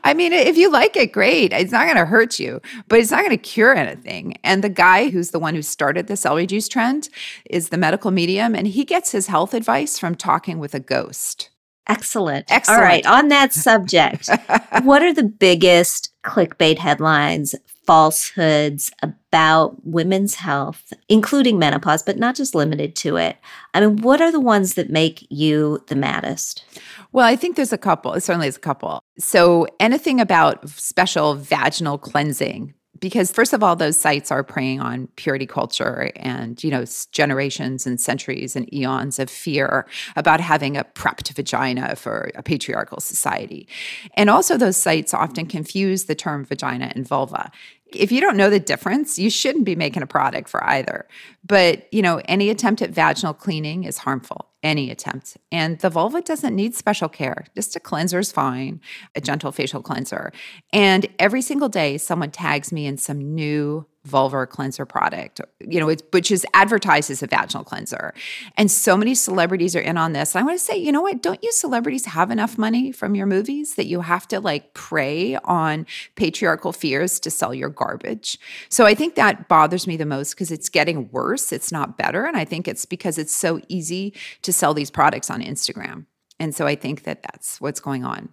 I 0.04 0.12
mean, 0.12 0.34
if 0.34 0.58
you 0.58 0.70
like 0.70 0.94
it, 0.94 1.10
great. 1.10 1.54
It's 1.54 1.72
not 1.72 1.86
going 1.86 1.96
to 1.96 2.04
hurt 2.04 2.38
you, 2.38 2.60
but 2.86 2.98
it's 2.98 3.10
not 3.10 3.24
going 3.24 3.30
to 3.30 3.38
cure 3.38 3.74
anything. 3.74 4.36
And 4.44 4.62
the 4.62 4.68
guy 4.68 5.08
who's 5.08 5.30
the 5.30 5.38
one 5.38 5.54
who 5.54 5.62
started 5.62 6.06
the 6.06 6.18
celery 6.18 6.46
juice 6.46 6.68
trend 6.68 7.08
is 7.48 7.70
the 7.70 7.78
medical 7.78 8.10
medium, 8.10 8.54
and 8.54 8.66
he 8.66 8.84
gets 8.84 9.10
his 9.10 9.28
health 9.28 9.54
advice 9.54 9.98
from 9.98 10.14
talking 10.14 10.58
with 10.58 10.74
a 10.74 10.80
ghost. 10.80 11.48
Excellent. 11.88 12.44
Excellent. 12.50 12.78
All 12.78 12.84
right. 12.84 13.06
On 13.06 13.28
that 13.28 13.54
subject, 13.54 14.28
what 14.82 15.02
are 15.02 15.14
the 15.14 15.24
biggest 15.24 16.12
clickbait 16.24 16.76
headlines 16.76 17.54
falsehoods 17.86 18.90
about 19.37 19.77
women's 19.85 20.37
health, 20.37 20.94
including 21.11 21.59
menopause, 21.59 22.03
but 22.03 22.16
not 22.16 22.35
just 22.35 22.55
limited 22.55 22.96
to 22.96 23.16
it. 23.18 23.37
I 23.75 23.81
mean, 23.81 23.99
what 23.99 24.22
are 24.22 24.33
the 24.33 24.40
ones 24.40 24.75
that 24.75 24.88
make 24.88 25.27
you 25.29 25.85
the 25.88 25.94
maddest? 25.94 26.64
Well, 27.12 27.27
I 27.27 27.37
think 27.37 27.55
there's 27.55 27.72
a 27.72 27.77
couple. 27.77 28.18
Certainly, 28.18 28.46
there's 28.46 28.57
a 28.57 28.61
couple. 28.61 28.99
So, 29.18 29.66
anything 29.79 30.20
about 30.20 30.66
special 30.70 31.35
vaginal 31.35 31.99
cleansing, 31.99 32.72
because 33.01 33.31
first 33.31 33.53
of 33.53 33.62
all 33.62 33.77
those 33.77 33.99
sites 33.99 34.31
are 34.31 34.42
preying 34.42 34.81
on 34.81 35.09
purity 35.16 35.46
culture 35.46 36.11
and 36.16 36.62
you 36.62 36.70
know 36.70 36.85
generations 37.12 37.87
and 37.87 38.01
centuries 38.01 38.57
and 38.57 38.72
eons 38.72 39.18
of 39.18 39.29
fear 39.29 39.87
about 40.16 40.40
having 40.40 40.77
a 40.77 40.85
prepped 40.85 41.33
vagina 41.35 41.96
for 41.96 42.31
a 42.35 42.42
patriarchal 42.42 43.01
society 43.01 43.68
and 44.14 44.31
also 44.31 44.57
those 44.57 44.77
sites 44.77 45.12
often 45.12 45.46
confuse 45.46 46.05
the 46.05 46.14
term 46.14 46.44
vagina 46.44 46.90
and 46.94 47.07
vulva 47.07 47.51
if 47.94 48.11
you 48.11 48.20
don't 48.20 48.37
know 48.37 48.51
the 48.51 48.61
difference, 48.61 49.18
you 49.18 49.31
shouldn't 49.31 49.64
be 49.64 49.77
making 49.77 50.03
a 50.03 50.07
product 50.07 50.49
for 50.49 50.62
either. 50.64 51.07
But, 51.44 51.92
you 51.92 52.03
know, 52.03 52.20
any 52.27 52.51
attempt 52.51 52.83
at 52.83 52.90
vaginal 52.90 53.35
cleaning 53.35 53.85
is 53.85 53.99
harmful, 53.99 54.49
any 54.62 54.90
attempt. 54.90 55.37
And 55.53 55.79
the 55.79 55.90
vulva 55.90 56.20
doesn't 56.22 56.55
need 56.55 56.75
special 56.75 57.09
care. 57.09 57.46
Just 57.55 57.77
a 57.77 57.81
cleanser 57.81 58.18
is 58.18 58.33
fine, 58.33 58.81
a 59.14 59.20
gentle 59.20 59.53
facial 59.53 59.83
cleanser. 59.83 60.33
And 60.72 61.07
every 61.18 61.42
single 61.42 61.68
day, 61.68 61.99
someone 61.99 62.31
tags 62.31 62.72
me 62.72 62.87
in 62.87 62.99
some 62.99 63.35
new 63.35 63.87
vulvar 64.06 64.48
cleanser 64.48 64.86
product, 64.86 65.40
you 65.60 65.80
know, 65.80 65.88
it's, 65.88 66.02
which 66.12 66.30
is 66.30 66.46
advertised 66.54 67.10
as 67.10 67.22
a 67.22 67.26
vaginal 67.26 67.64
cleanser. 67.64 68.14
And 68.56 68.70
so 68.70 68.96
many 68.96 69.14
celebrities 69.14 69.74
are 69.74 69.80
in 69.80 69.96
on 69.96 70.12
this. 70.12 70.34
And 70.34 70.42
I 70.42 70.46
want 70.46 70.58
to 70.58 70.64
say, 70.64 70.76
you 70.76 70.92
know 70.92 71.02
what? 71.02 71.22
Don't 71.22 71.42
you 71.42 71.52
celebrities 71.52 72.06
have 72.06 72.30
enough 72.30 72.56
money 72.58 72.92
from 72.92 73.14
your 73.14 73.26
movies 73.26 73.74
that 73.74 73.86
you 73.86 74.00
have 74.02 74.28
to 74.28 74.40
like 74.40 74.74
prey 74.74 75.36
on 75.36 75.86
patriarchal 76.14 76.72
fears 76.72 77.18
to 77.20 77.30
sell 77.30 77.54
your 77.54 77.68
garbage? 77.68 78.38
So 78.68 78.84
I 78.84 78.94
think 78.94 79.14
that 79.16 79.48
bothers 79.48 79.86
me 79.86 79.96
the 79.96 80.06
most 80.06 80.34
because 80.34 80.50
it's 80.50 80.68
getting 80.68 81.10
worse. 81.10 81.52
It's 81.52 81.72
not 81.72 81.98
better. 81.98 82.24
And 82.24 82.36
I 82.36 82.44
think 82.44 82.68
it's 82.68 82.84
because 82.84 83.18
it's 83.18 83.34
so 83.34 83.60
easy 83.68 84.14
to 84.42 84.52
sell 84.52 84.74
these 84.74 84.90
products 84.90 85.30
on 85.30 85.42
Instagram. 85.42 86.06
And 86.38 86.54
so 86.54 86.66
I 86.66 86.74
think 86.74 87.04
that 87.04 87.22
that's 87.22 87.60
what's 87.60 87.80
going 87.80 88.04
on. 88.04 88.28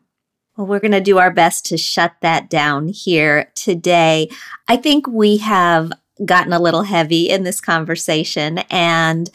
Well, 0.56 0.68
we're 0.68 0.80
going 0.80 0.92
to 0.92 1.02
do 1.02 1.18
our 1.18 1.32
best 1.32 1.66
to 1.68 1.78
shut 1.78 2.14
that 2.22 2.50
down 2.50 2.88
here 2.88 3.52
today. 3.56 4.30
I 4.68 4.78
think 4.78 5.08
we 5.08 5.38
have 5.38 5.92
gotten 6.24 6.54
a 6.54 6.60
little 6.60 6.84
heavy 6.84 7.30
in 7.30 7.44
this 7.44 7.60
conversation, 7.60 8.60
and 8.70 9.30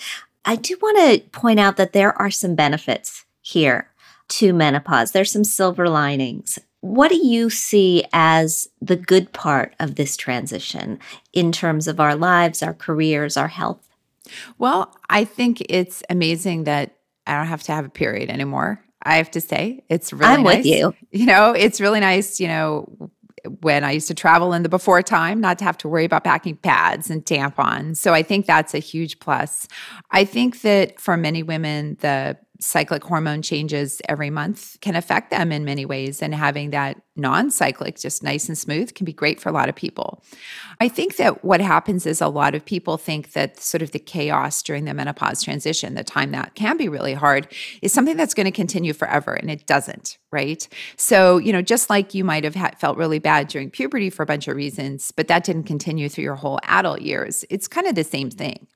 I 0.44 0.54
do 0.56 0.78
want 0.80 0.98
to 0.98 1.28
point 1.30 1.58
out 1.58 1.76
that 1.76 1.92
there 1.92 2.16
are 2.20 2.30
some 2.30 2.54
benefits 2.54 3.24
here 3.42 3.90
to 4.28 4.52
menopause. 4.52 5.10
There's 5.10 5.32
some 5.32 5.44
silver 5.44 5.88
linings. 5.88 6.58
What 6.80 7.10
do 7.10 7.16
you 7.16 7.50
see 7.50 8.04
as 8.12 8.68
the 8.80 8.94
good 8.94 9.32
part 9.32 9.74
of 9.80 9.96
this 9.96 10.16
transition 10.16 11.00
in 11.32 11.50
terms 11.50 11.88
of 11.88 11.98
our 11.98 12.14
lives, 12.14 12.62
our 12.62 12.74
careers, 12.74 13.36
our 13.36 13.48
health? 13.48 13.88
Well, 14.58 14.94
I 15.10 15.24
think 15.24 15.62
it's 15.68 16.04
amazing 16.08 16.64
that 16.64 16.94
I 17.26 17.36
don't 17.36 17.46
have 17.46 17.64
to 17.64 17.72
have 17.72 17.86
a 17.86 17.90
period 17.90 18.30
anymore. 18.30 18.80
I 19.02 19.16
have 19.16 19.30
to 19.32 19.40
say. 19.40 19.84
It's 19.88 20.12
really 20.12 20.26
I'm 20.26 20.42
nice. 20.42 20.58
with 20.58 20.66
you. 20.66 20.94
You 21.10 21.26
know, 21.26 21.52
it's 21.52 21.80
really 21.80 22.00
nice, 22.00 22.38
you 22.38 22.48
know, 22.48 23.10
when 23.60 23.84
I 23.84 23.92
used 23.92 24.08
to 24.08 24.14
travel 24.14 24.52
in 24.52 24.62
the 24.62 24.68
before 24.68 25.02
time, 25.02 25.40
not 25.40 25.58
to 25.58 25.64
have 25.64 25.78
to 25.78 25.88
worry 25.88 26.04
about 26.04 26.24
packing 26.24 26.56
pads 26.56 27.10
and 27.10 27.24
tampons. 27.24 27.96
So 27.96 28.12
I 28.12 28.22
think 28.22 28.46
that's 28.46 28.74
a 28.74 28.78
huge 28.78 29.20
plus. 29.20 29.68
I 30.10 30.24
think 30.24 30.60
that 30.62 31.00
for 31.00 31.16
many 31.16 31.42
women, 31.42 31.96
the 32.00 32.36
cyclic 32.60 33.04
hormone 33.04 33.40
changes 33.42 34.02
every 34.08 34.30
month 34.30 34.76
can 34.80 34.96
affect 34.96 35.30
them 35.30 35.52
in 35.52 35.64
many 35.64 35.86
ways. 35.86 36.22
And 36.22 36.34
having 36.34 36.70
that 36.70 37.00
non 37.18 37.50
cyclic, 37.50 37.98
just 37.98 38.22
nice 38.22 38.48
and 38.48 38.56
smooth, 38.56 38.94
can 38.94 39.04
be 39.04 39.12
great 39.12 39.40
for 39.40 39.48
a 39.48 39.52
lot 39.52 39.68
of 39.68 39.74
people. 39.74 40.22
I 40.80 40.88
think 40.88 41.16
that 41.16 41.44
what 41.44 41.60
happens 41.60 42.06
is 42.06 42.20
a 42.20 42.28
lot 42.28 42.54
of 42.54 42.64
people 42.64 42.96
think 42.96 43.32
that 43.32 43.60
sort 43.60 43.82
of 43.82 43.90
the 43.90 43.98
chaos 43.98 44.62
during 44.62 44.84
the 44.84 44.94
menopause 44.94 45.42
transition, 45.42 45.94
the 45.94 46.04
time 46.04 46.30
that 46.30 46.54
can 46.54 46.76
be 46.76 46.88
really 46.88 47.14
hard, 47.14 47.52
is 47.82 47.92
something 47.92 48.16
that's 48.16 48.34
going 48.34 48.46
to 48.46 48.52
continue 48.52 48.92
forever. 48.92 49.34
And 49.34 49.50
it 49.50 49.66
doesn't, 49.66 50.18
right? 50.30 50.68
So, 50.96 51.38
you 51.38 51.52
know, 51.52 51.62
just 51.62 51.90
like 51.90 52.14
you 52.14 52.24
might 52.24 52.44
have 52.44 52.56
felt 52.78 52.96
really 52.96 53.18
bad 53.18 53.48
during 53.48 53.70
puberty 53.70 54.10
for 54.10 54.22
a 54.22 54.26
bunch 54.26 54.46
of 54.46 54.56
reasons, 54.56 55.12
but 55.12 55.28
that 55.28 55.44
didn't 55.44 55.64
continue 55.64 56.08
through 56.08 56.24
your 56.24 56.36
whole 56.36 56.60
adult 56.64 57.00
years, 57.00 57.44
it's 57.50 57.66
kind 57.66 57.86
of 57.86 57.94
the 57.94 58.04
same 58.04 58.30
thing. 58.30 58.66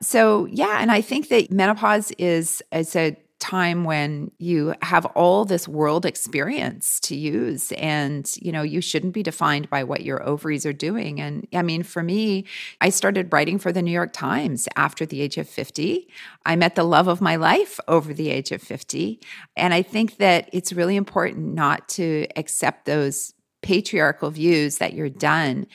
So, 0.00 0.46
yeah, 0.46 0.78
and 0.80 0.90
I 0.90 1.00
think 1.00 1.28
that 1.28 1.50
menopause 1.50 2.10
is, 2.12 2.62
is 2.72 2.96
a 2.96 3.16
time 3.44 3.84
when 3.84 4.30
you 4.38 4.74
have 4.80 5.04
all 5.04 5.44
this 5.44 5.68
world 5.68 6.06
experience 6.06 6.98
to 6.98 7.14
use 7.14 7.72
and 7.72 8.34
you 8.40 8.50
know 8.50 8.62
you 8.62 8.80
shouldn't 8.80 9.12
be 9.12 9.22
defined 9.22 9.68
by 9.68 9.84
what 9.84 10.02
your 10.02 10.26
ovaries 10.26 10.64
are 10.64 10.72
doing. 10.72 11.20
And 11.20 11.46
i 11.52 11.60
mean 11.60 11.82
for 11.82 12.02
me 12.02 12.46
i 12.80 12.88
started 12.88 13.30
writing 13.32 13.58
for 13.58 13.70
the 13.70 13.82
new 13.82 13.90
york 13.90 14.14
times 14.14 14.66
after 14.76 15.04
the 15.04 15.20
age 15.20 15.36
of 15.36 15.46
50 15.46 16.08
i 16.46 16.56
met 16.56 16.74
the 16.74 16.84
love 16.84 17.06
of 17.06 17.20
my 17.20 17.36
life 17.36 17.78
over 17.86 18.14
the 18.14 18.30
age 18.30 18.50
of 18.50 18.62
50 18.62 19.20
and 19.56 19.74
i 19.74 19.82
think 19.82 20.16
that 20.16 20.48
it's 20.52 20.72
really 20.72 20.96
important 20.96 21.54
not 21.54 21.86
to 21.90 22.26
accept 22.36 22.86
those 22.86 23.33
patriarchal 23.64 24.30
views 24.30 24.76
that 24.76 24.92
you're 24.92 25.08
done 25.08 25.66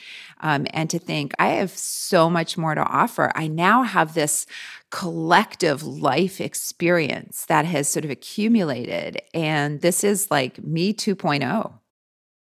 um, 0.42 0.64
and 0.70 0.88
to 0.88 0.98
think 0.98 1.32
i 1.40 1.48
have 1.48 1.76
so 1.76 2.30
much 2.30 2.56
more 2.56 2.74
to 2.74 2.82
offer. 2.82 3.32
I 3.34 3.48
now 3.48 3.82
have 3.82 4.14
this 4.14 4.46
collective 4.90 5.82
life 5.82 6.40
experience 6.40 7.44
that 7.46 7.64
has 7.64 7.88
sort 7.88 8.04
of 8.04 8.10
accumulated 8.10 9.20
and 9.34 9.80
this 9.80 10.04
is 10.04 10.30
like 10.30 10.62
me 10.62 10.94
2.0 10.94 11.72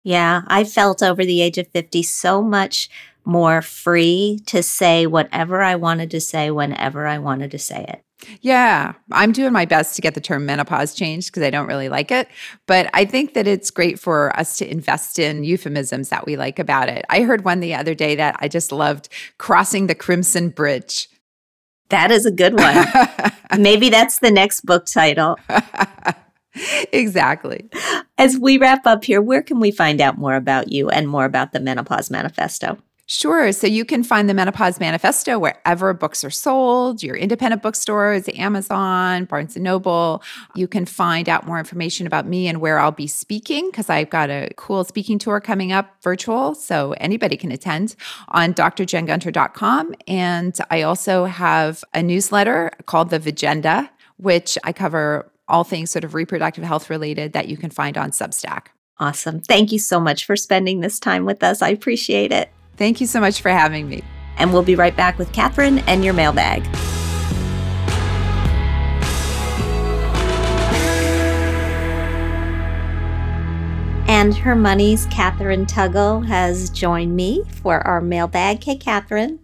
yeah 0.05 0.43
i 0.47 0.65
felt 0.65 1.03
over 1.03 1.25
the 1.25 1.43
age 1.43 1.59
of 1.59 1.69
50 1.69 2.03
so 2.03 2.43
much 2.43 2.89
more 3.27 3.63
free 3.63 4.41
to 4.47 4.63
say 4.63 5.07
whatever 5.07 5.63
i 5.63 5.75
wanted 5.75 6.11
to 6.11 6.21
say 6.21 6.51
whenever 6.51 7.07
i 7.07 7.19
wanted 7.19 7.51
to 7.51 7.59
say 7.59 7.85
it 7.89 8.03
yeah, 8.41 8.95
I'm 9.13 9.33
doing 9.33 9.53
my 9.53 9.67
best 9.67 9.95
to 9.97 10.03
get 10.03 10.15
the 10.15 10.21
term 10.21 10.47
menopause 10.47 10.95
changed 10.95 11.29
because 11.29 11.43
I 11.43 11.51
don't 11.51 11.67
really 11.67 11.89
like 11.89 12.11
it. 12.11 12.29
But 12.67 12.89
I 12.95 13.05
think 13.05 13.35
that 13.35 13.47
it's 13.47 13.71
great 13.71 13.99
for 13.99 14.37
us 14.39 14.57
to 14.59 14.71
invest 14.71 15.19
in 15.19 15.45
euphemisms 15.45 16.09
that 16.09 16.27
we 16.27 16.37
like 16.37 16.59
about 16.59 16.89
it. 16.89 17.05
I 17.11 17.23
heard 17.23 17.45
one 17.45 17.61
the 17.61 17.75
other 17.75 17.95
day 17.95 18.15
that 18.17 18.37
I 18.39 18.49
just 18.49 18.73
loved 18.73 19.09
crossing 19.39 19.87
the 19.87 19.95
Crimson 19.95 20.49
Bridge. 20.49 21.09
That 21.91 22.11
is 22.11 22.27
a 22.27 22.33
good 22.33 22.59
one. 22.59 22.87
Maybe 23.59 23.91
that's 23.91 24.19
the 24.19 24.31
next 24.31 24.63
book 24.63 24.87
title. 24.87 25.39
exactly. 26.93 27.69
As 28.19 28.39
we 28.39 28.57
wrap 28.57 28.87
up 28.87 29.05
here, 29.05 29.21
where 29.21 29.43
can 29.43 29.61
we 29.61 29.71
find 29.71 30.01
out 30.01 30.19
more 30.19 30.35
about 30.35 30.73
you 30.73 30.89
and 30.89 31.09
more 31.09 31.27
about 31.27 31.53
the 31.53 31.61
Menopause 31.61 32.11
Manifesto? 32.11 32.79
Sure. 33.09 33.53
So 33.53 33.69
you 33.69 33.85
can 33.85 34.03
find 34.03 34.29
the 34.29 34.35
Menopause 34.35 34.81
Manifesto 34.81 35.39
wherever 35.39 35.95
books 35.95 36.25
are 36.25 36.31
sold, 36.31 37.05
your 37.05 37.15
independent 37.15 37.63
bookstores, 37.63 38.29
Amazon, 38.37 39.27
Barnes 39.27 39.55
and 39.55 39.63
Noble. 39.63 40.25
You 40.57 40.67
can 40.67 40.87
find 40.87 41.29
out 41.29 41.47
more 41.47 41.61
information 41.61 42.09
about 42.09 42.27
me 42.27 42.49
and 42.49 42.61
where 42.61 42.81
I'll 42.81 42.91
be 42.91 43.07
speaking 43.07 43.71
because 43.71 43.89
I've 43.89 44.11
got 44.11 44.29
a 44.29 44.51
cool 44.57 44.83
speaking 44.83 45.21
tour 45.21 45.41
coming 45.41 45.71
up 45.71 46.03
virtual. 46.03 46.57
So 46.57 46.95
anybody 46.95 47.37
can 47.37 47.53
attend 47.53 47.95
on 48.31 48.55
drjengunter.com. 48.55 49.95
And 50.09 50.59
I 50.73 50.83
also 50.83 51.27
have 51.27 51.85
a 51.95 52.03
newsletter 52.03 52.73
called 52.87 53.11
The 53.11 53.21
Vajenda, 53.21 53.89
which 54.17 54.59
I 54.65 54.73
cover 54.73 55.31
all 55.47 55.63
things 55.63 55.93
sort 55.93 56.03
of 56.03 56.15
reproductive 56.15 56.65
health 56.65 56.91
related 56.91 57.35
that 57.35 57.47
you 57.47 57.57
can 57.57 57.71
find 57.71 57.97
on 57.97 58.11
Substack. 58.11 58.67
Awesome. 58.99 59.41
Thank 59.41 59.71
you 59.71 59.79
so 59.79 60.01
much 60.01 60.25
for 60.25 60.35
spending 60.35 60.81
this 60.81 60.99
time 60.99 61.25
with 61.25 61.45
us. 61.45 61.63
I 61.63 61.69
appreciate 61.69 62.33
it. 62.33 62.51
Thank 62.77 63.01
you 63.01 63.07
so 63.07 63.21
much 63.21 63.41
for 63.41 63.51
having 63.51 63.89
me. 63.89 64.03
And 64.39 64.53
we'll 64.53 64.63
be 64.63 64.75
right 64.75 64.95
back 64.95 65.19
with 65.19 65.33
Kathryn 65.33 65.83
and 65.87 66.05
your 66.05 66.15
mailbag. 66.15 66.67
And 74.09 74.37
her 74.37 74.55
money's 74.55 75.07
Kathryn 75.07 75.67
Tuggle 75.67 76.27
has 76.27 76.71
joined 76.71 77.17
me 77.17 77.45
for 77.63 77.81
our 77.87 78.01
mailbag. 78.01 78.63
Hey, 78.63 78.77
Kathryn. 78.77 79.41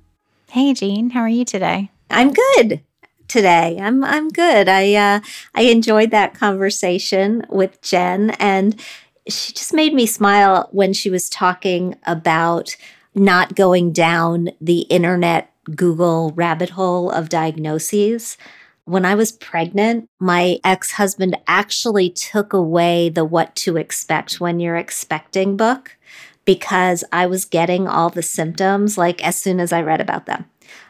Hey, 0.50 0.72
Jean. 0.72 1.10
How 1.10 1.20
are 1.20 1.28
you 1.28 1.44
today? 1.44 1.90
I'm 2.10 2.32
good 2.32 2.82
today. 3.28 3.78
I'm 3.80 4.04
I'm 4.04 4.28
good. 4.28 4.68
I 4.68 4.94
uh, 4.94 5.20
I 5.54 5.62
enjoyed 5.62 6.10
that 6.10 6.34
conversation 6.34 7.44
with 7.48 7.80
Jen, 7.80 8.30
and 8.38 8.80
she 9.26 9.52
just 9.52 9.72
made 9.72 9.94
me 9.94 10.06
smile 10.06 10.68
when 10.70 10.92
she 10.92 11.10
was 11.10 11.28
talking 11.28 11.96
about 12.06 12.76
not 13.14 13.54
going 13.54 13.92
down 13.92 14.50
the 14.60 14.80
internet 14.82 15.52
Google 15.74 16.32
rabbit 16.34 16.70
hole 16.70 17.10
of 17.10 17.28
diagnoses. 17.28 18.36
When 18.84 19.04
I 19.04 19.14
was 19.14 19.30
pregnant, 19.30 20.08
my 20.18 20.58
ex 20.64 20.92
husband 20.92 21.36
actually 21.46 22.10
took 22.10 22.52
away 22.52 23.08
the 23.08 23.24
what 23.24 23.54
to 23.56 23.76
expect 23.76 24.40
when 24.40 24.58
you're 24.58 24.76
expecting 24.76 25.56
book 25.56 25.96
because 26.44 27.04
I 27.12 27.26
was 27.26 27.44
getting 27.44 27.86
all 27.86 28.10
the 28.10 28.22
symptoms 28.22 28.98
like 28.98 29.24
as 29.24 29.40
soon 29.40 29.60
as 29.60 29.72
I 29.72 29.82
read 29.82 30.00
about 30.00 30.26
them. 30.26 30.46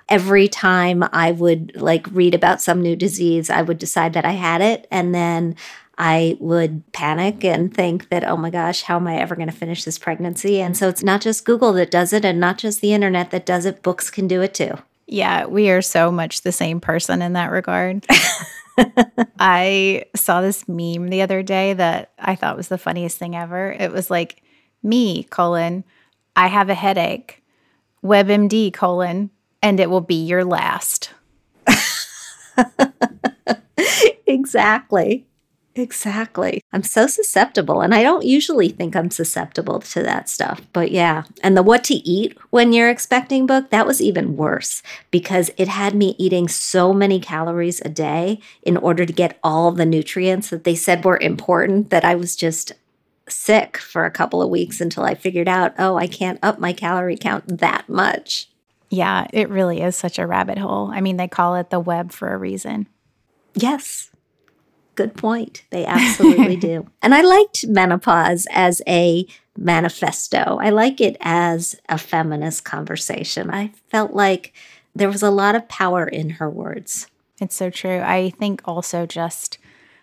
Every 0.09 0.49
time 0.49 1.05
I 1.13 1.33
would 1.33 1.73
like 1.77 2.07
read 2.11 2.35
about 2.35 2.63
some 2.63 2.81
new 2.81 2.97
disease, 2.97 3.51
I 3.51 3.63
would 3.63 3.79
decide 3.79 4.15
that 4.15 4.25
I 4.25 4.33
had 4.33 4.61
it. 4.61 4.87
And 4.91 5.15
then 5.15 5.57
I 5.99 6.37
would 6.41 6.91
panic 6.93 7.45
and 7.45 7.73
think 7.73 8.09
that, 8.09 8.25
oh 8.25 8.37
my 8.37 8.51
gosh, 8.51 8.83
how 8.83 8.97
am 8.97 9.07
I 9.07 9.17
ever 9.17 9.37
going 9.37 9.49
to 9.49 9.55
finish 9.55 9.85
this 9.85 9.99
pregnancy? 9.99 10.61
And 10.61 10.77
so 10.77 10.89
it's 10.89 11.03
not 11.03 11.21
just 11.21 11.45
Google 11.45 11.73
that 11.75 11.91
does 11.91 12.13
it 12.13 12.25
and 12.25 12.41
not 12.41 12.59
just 12.59 12.81
the 12.81 12.95
internet 12.95 13.31
that 13.31 13.47
does 13.47 13.67
it, 13.67 13.83
books 13.83 14.11
can 14.11 14.27
do 14.27 14.41
it 14.41 14.55
too. 14.55 14.73
Yeah, 15.07 15.47
we 15.47 15.71
are 15.71 15.83
so 15.83 16.11
much 16.11 16.41
the 16.41 16.53
same 16.53 16.81
person 16.81 17.21
in 17.21 17.35
that 17.35 17.51
regard. 17.51 18.07
I 19.39 20.05
saw 20.17 20.41
this 20.41 20.67
meme 20.67 21.09
the 21.09 21.23
other 21.23 21.43
day 21.43 21.75
that 21.75 22.13
I 22.19 22.37
thought 22.37 22.57
was 22.57 22.69
the 22.69 22.79
funniest 22.79 23.19
thing 23.19 23.37
ever. 23.37 23.73
It 23.73 23.93
was 23.93 24.11
like, 24.11 24.43
me, 24.83 25.25
colon, 25.25 25.85
I 26.35 26.47
have 26.47 26.71
a 26.71 26.75
headache, 26.75 27.43
WebMD, 28.03 28.73
colon, 28.73 29.31
and 29.63 29.79
it 29.79 29.91
will 29.91 30.01
be 30.01 30.25
your 30.25 30.45
last. 30.45 31.11
exactly. 34.27 35.27
Exactly. 35.75 36.63
I'm 36.73 36.83
so 36.83 37.07
susceptible, 37.07 37.81
and 37.81 37.95
I 37.95 38.03
don't 38.03 38.27
usually 38.27 38.69
think 38.69 38.95
I'm 38.95 39.11
susceptible 39.11 39.81
to 39.81 40.03
that 40.03 40.29
stuff. 40.29 40.61
But 40.75 40.91
yeah, 40.91 41.25
and 41.43 41.57
the 41.57 41.63
what 41.63 41.83
to 41.85 41.95
eat 41.95 42.37
when 42.51 42.75
you're 42.75 42.91
expecting 42.91 43.47
book, 43.47 43.71
that 43.71 43.87
was 43.87 44.03
even 44.03 44.37
worse 44.37 44.83
because 45.11 45.51
it 45.57 45.69
had 45.69 45.95
me 45.95 46.15
eating 46.19 46.47
so 46.47 46.93
many 46.93 47.19
calories 47.21 47.81
a 47.85 47.89
day 47.89 48.39
in 48.63 48.77
order 48.77 49.07
to 49.07 49.13
get 49.15 49.39
all 49.43 49.73
the 49.73 49.87
nutrients 49.87 50.51
that 50.51 50.65
they 50.65 50.75
said 50.75 51.05
were 51.05 51.19
important 51.19 51.89
that 51.89 52.05
I 52.05 52.17
was 52.17 52.37
just 52.37 52.73
sick 53.27 53.79
for 53.79 54.05
a 54.05 54.11
couple 54.11 54.43
of 54.43 54.51
weeks 54.51 54.79
until 54.79 55.05
I 55.05 55.15
figured 55.15 55.49
out, 55.49 55.73
oh, 55.79 55.97
I 55.97 56.07
can't 56.07 56.39
up 56.43 56.59
my 56.59 56.75
calorie 56.75 57.17
count 57.17 57.61
that 57.61 57.89
much. 57.89 58.51
Yeah, 58.91 59.27
it 59.33 59.49
really 59.49 59.81
is 59.81 59.97
such 59.97 60.19
a 60.19 60.27
rabbit 60.27 60.59
hole. 60.59 60.91
I 60.93 61.01
mean, 61.01 61.17
they 61.17 61.29
call 61.29 61.55
it 61.55 61.71
the 61.71 61.81
web 61.81 62.13
for 62.13 62.35
a 62.35 62.37
reason. 62.37 62.89
Yes, 63.55 64.11
Good 65.03 65.17
point. 65.17 65.65
They 65.71 65.85
absolutely 65.85 66.55
do. 66.71 66.87
And 67.03 67.13
I 67.13 67.23
liked 67.23 67.67
menopause 67.67 68.47
as 68.53 68.81
a 68.87 69.27
manifesto. 69.59 70.59
I 70.61 70.71
like 70.71 71.01
it 71.01 71.17
as 71.21 71.75
a 71.89 71.99
feminist 71.99 72.65
conversation. 72.65 73.51
I 73.51 73.73
felt 73.89 74.13
like 74.13 74.53
there 74.95 75.09
was 75.09 75.23
a 75.23 75.31
lot 75.31 75.57
of 75.57 75.69
power 75.69 76.07
in 76.07 76.31
her 76.31 76.49
words. 76.49 77.09
It's 77.41 77.57
so 77.57 77.69
true. 77.69 77.99
I 77.99 78.31
think 78.39 78.63
also 78.65 79.05
just 79.05 79.59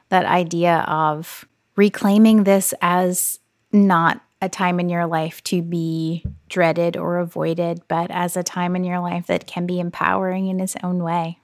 that 0.09 0.25
idea 0.25 0.79
of 0.79 1.45
reclaiming 1.77 2.43
this 2.43 2.73
as 2.81 3.39
not 3.71 4.21
a 4.41 4.49
time 4.49 4.81
in 4.81 4.89
your 4.89 5.05
life 5.05 5.41
to 5.45 5.61
be 5.61 6.25
dreaded 6.49 6.97
or 6.97 7.19
avoided, 7.19 7.81
but 7.87 8.11
as 8.11 8.35
a 8.35 8.43
time 8.43 8.75
in 8.75 8.83
your 8.83 8.99
life 8.99 9.27
that 9.27 9.47
can 9.47 9.65
be 9.65 9.79
empowering 9.79 10.47
in 10.47 10.59
its 10.59 10.75
own 10.83 11.03
way. 11.03 11.38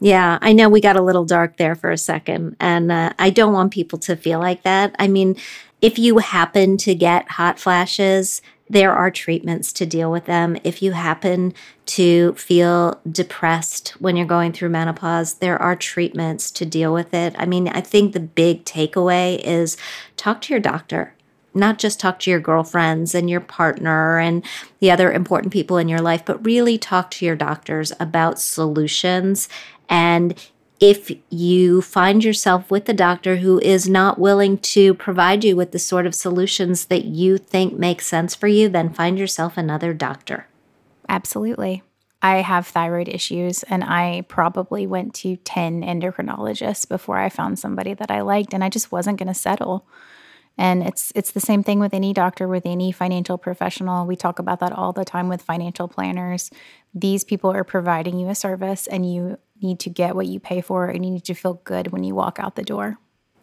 Yeah, 0.00 0.38
I 0.42 0.52
know 0.52 0.68
we 0.68 0.80
got 0.80 0.96
a 0.96 1.02
little 1.02 1.24
dark 1.24 1.56
there 1.56 1.74
for 1.74 1.90
a 1.90 1.96
second, 1.96 2.56
and 2.60 2.92
uh, 2.92 3.12
I 3.18 3.30
don't 3.30 3.54
want 3.54 3.72
people 3.72 3.98
to 4.00 4.16
feel 4.16 4.38
like 4.38 4.62
that. 4.62 4.94
I 4.98 5.08
mean, 5.08 5.36
if 5.80 5.98
you 5.98 6.18
happen 6.18 6.76
to 6.78 6.94
get 6.94 7.30
hot 7.32 7.58
flashes, 7.58 8.42
there 8.68 8.92
are 8.92 9.10
treatments 9.10 9.72
to 9.74 9.86
deal 9.86 10.10
with 10.10 10.26
them. 10.26 10.58
If 10.64 10.82
you 10.82 10.92
happen 10.92 11.54
to 11.86 12.34
feel 12.34 13.00
depressed 13.10 13.90
when 13.98 14.16
you're 14.16 14.26
going 14.26 14.52
through 14.52 14.70
menopause, 14.70 15.34
there 15.34 15.60
are 15.62 15.76
treatments 15.76 16.50
to 16.50 16.66
deal 16.66 16.92
with 16.92 17.14
it. 17.14 17.34
I 17.38 17.46
mean, 17.46 17.68
I 17.68 17.80
think 17.80 18.12
the 18.12 18.20
big 18.20 18.64
takeaway 18.64 19.40
is 19.44 19.76
talk 20.16 20.42
to 20.42 20.52
your 20.52 20.60
doctor 20.60 21.14
not 21.56 21.78
just 21.78 21.98
talk 21.98 22.20
to 22.20 22.30
your 22.30 22.38
girlfriends 22.38 23.14
and 23.14 23.28
your 23.30 23.40
partner 23.40 24.18
and 24.18 24.44
the 24.80 24.90
other 24.90 25.10
important 25.10 25.52
people 25.52 25.78
in 25.78 25.88
your 25.88 26.00
life, 26.00 26.22
but 26.24 26.44
really 26.44 26.76
talk 26.76 27.10
to 27.10 27.24
your 27.24 27.34
doctors 27.34 27.92
about 27.98 28.38
solutions 28.38 29.48
and 29.88 30.34
if 30.78 31.10
you 31.30 31.80
find 31.80 32.22
yourself 32.22 32.70
with 32.70 32.88
a 32.88 32.94
doctor 32.94 33.36
who 33.36 33.58
is 33.60 33.88
not 33.88 34.18
willing 34.18 34.58
to 34.58 34.92
provide 34.94 35.42
you 35.42 35.56
with 35.56 35.72
the 35.72 35.78
sort 35.78 36.06
of 36.06 36.14
solutions 36.14 36.86
that 36.86 37.04
you 37.06 37.38
think 37.38 37.78
make 37.78 38.02
sense 38.02 38.34
for 38.34 38.46
you, 38.46 38.68
then 38.68 38.92
find 38.92 39.18
yourself 39.18 39.56
another 39.56 39.94
doctor. 39.94 40.48
Absolutely. 41.08 41.82
I 42.20 42.38
have 42.38 42.66
thyroid 42.66 43.08
issues, 43.08 43.62
and 43.64 43.84
I 43.84 44.24
probably 44.28 44.86
went 44.86 45.14
to 45.16 45.36
10 45.36 45.82
endocrinologists 45.82 46.88
before 46.88 47.18
I 47.18 47.28
found 47.28 47.58
somebody 47.58 47.94
that 47.94 48.10
I 48.10 48.22
liked, 48.22 48.52
and 48.52 48.64
I 48.64 48.68
just 48.68 48.90
wasn't 48.90 49.18
going 49.18 49.28
to 49.28 49.34
settle. 49.34 49.86
And 50.58 50.82
it's 50.82 51.12
it's 51.14 51.32
the 51.32 51.40
same 51.40 51.62
thing 51.62 51.78
with 51.80 51.92
any 51.92 52.14
doctor, 52.14 52.48
with 52.48 52.64
any 52.64 52.90
financial 52.90 53.36
professional. 53.36 54.06
We 54.06 54.16
talk 54.16 54.38
about 54.38 54.60
that 54.60 54.72
all 54.72 54.92
the 54.92 55.04
time 55.04 55.28
with 55.28 55.42
financial 55.42 55.86
planners. 55.86 56.50
These 56.94 57.24
people 57.24 57.52
are 57.52 57.64
providing 57.64 58.18
you 58.18 58.28
a 58.28 58.34
service, 58.34 58.86
and 58.86 59.10
you 59.12 59.38
need 59.62 59.80
to 59.80 59.90
get 59.90 60.14
what 60.14 60.26
you 60.26 60.40
pay 60.40 60.60
for, 60.60 60.86
and 60.86 61.04
you 61.04 61.10
need 61.10 61.24
to 61.24 61.34
feel 61.34 61.60
good 61.64 61.92
when 61.92 62.04
you 62.04 62.14
walk 62.14 62.38
out 62.38 62.56
the 62.56 62.62
door. 62.62 62.98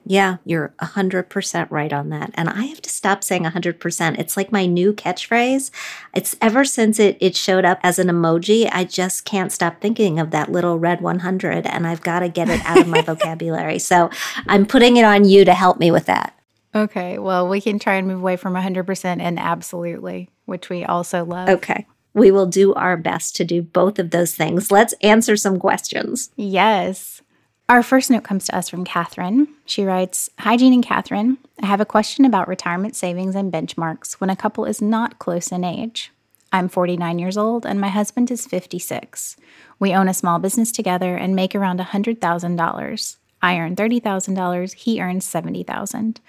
Yeah, 0.06 0.38
you're 0.44 0.74
100% 0.82 1.72
right 1.72 1.94
on 1.94 2.10
that. 2.10 2.32
And 2.34 2.50
I 2.50 2.66
have 2.66 2.82
to 2.82 2.90
stop 2.90 3.24
saying 3.24 3.44
100%. 3.44 4.20
It's 4.20 4.36
like 4.36 4.52
my 4.52 4.66
new 4.66 4.92
catchphrase. 4.94 5.72
It's 6.14 6.36
ever 6.42 6.66
since 6.66 7.00
it, 7.00 7.18
it 7.22 7.38
showed 7.38 7.64
up 7.64 7.80
as 7.84 8.00
an 8.00 8.08
emoji, 8.08 8.70
I 8.72 8.84
just 8.84 9.24
can't 9.24 9.52
stop 9.52 9.80
thinking 9.80 10.20
of 10.20 10.32
that 10.32 10.52
little 10.52 10.78
red 10.78 11.00
100, 11.00 11.66
and 11.66 11.88
I've 11.88 12.02
got 12.02 12.20
to 12.20 12.30
get 12.30 12.50
it 12.50 12.60
out 12.66 12.80
of 12.80 12.88
my 12.88 13.02
vocabulary. 13.06 13.80
So 13.80 14.10
I'm 14.48 14.66
putting 14.66 14.98
it 14.98 15.06
on 15.06 15.24
you 15.24 15.46
to 15.46 15.54
help 15.54 15.80
me 15.80 15.90
with 15.90 16.06
that. 16.08 16.38
Okay, 16.76 17.20
well, 17.20 17.48
we 17.48 17.62
can 17.62 17.78
try 17.80 17.96
and 17.96 18.08
move 18.08 18.20
away 18.20 18.36
from 18.36 18.56
100% 18.56 19.22
and 19.22 19.40
absolutely, 19.40 20.30
which 20.46 20.70
we 20.70 20.84
also 20.84 21.24
love. 21.24 21.48
Okay. 21.48 21.86
We 22.14 22.32
will 22.32 22.46
do 22.46 22.74
our 22.74 22.96
best 22.98 23.36
to 23.38 23.46
do 23.46 23.62
both 23.62 24.00
of 24.00 24.12
those 24.12 24.36
things. 24.36 24.72
Let's 24.72 24.94
answer 25.02 25.36
some 25.36 25.60
questions. 25.60 26.30
Yes. 26.36 27.22
Our 27.70 27.82
first 27.82 28.12
note 28.12 28.24
comes 28.24 28.46
to 28.46 28.56
us 28.56 28.70
from 28.70 28.86
Catherine. 28.86 29.48
She 29.66 29.84
writes 29.84 30.30
Hi, 30.40 30.58
Jean 30.58 30.74
and 30.74 30.86
Kathryn. 30.86 31.38
I 31.62 31.66
have 31.66 31.82
a 31.82 31.86
question 31.86 32.26
about 32.26 32.48
retirement 32.48 32.96
savings 32.96 33.36
and 33.36 33.52
benchmarks 33.52 34.14
when 34.14 34.30
a 34.30 34.36
couple 34.36 34.66
is 34.66 34.82
not 34.82 35.18
close 35.18 35.52
in 35.52 35.64
age. 35.64 36.12
I'm 36.52 36.70
49 36.70 37.18
years 37.18 37.36
old 37.36 37.66
and 37.66 37.82
my 37.82 37.88
husband 37.88 38.30
is 38.30 38.46
56. 38.46 39.38
We 39.80 39.94
own 39.94 40.08
a 40.08 40.14
small 40.14 40.38
business 40.38 40.72
together 40.72 41.16
and 41.16 41.36
make 41.36 41.56
around 41.56 41.80
$100,000. 41.80 43.16
I 43.42 43.58
earn 43.58 43.76
$30,000, 43.76 44.74
he 44.74 45.02
earns 45.02 45.26
70,000. 45.26 46.22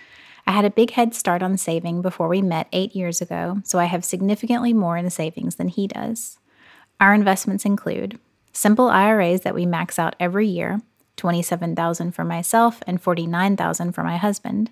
I 0.47 0.53
had 0.53 0.65
a 0.65 0.71
big 0.71 0.91
head 0.91 1.15
start 1.15 1.43
on 1.43 1.57
saving 1.57 2.03
before 2.03 2.29
we 2.29 2.43
met 2.43 2.69
8 2.73 2.95
years 2.95 3.23
ago, 3.23 3.61
so 3.65 3.79
I 3.79 3.85
have 3.85 4.05
significantly 4.05 4.73
more 4.73 4.97
in 4.97 5.09
savings 5.11 5.57
than 5.57 5.69
he 5.69 5.87
does. 5.87 6.39
Our 7.01 7.15
investments 7.15 7.65
include 7.65 8.19
simple 8.53 8.89
IRAs 8.89 9.41
that 9.41 9.55
we 9.55 9.67
max 9.67 9.99
out 9.99 10.15
every 10.21 10.47
year, 10.47 10.81
27,000 11.17 12.13
for 12.13 12.25
myself 12.25 12.83
and 12.87 13.01
49,000 13.01 13.93
for 13.93 14.05
my 14.05 14.17
husband. 14.17 14.71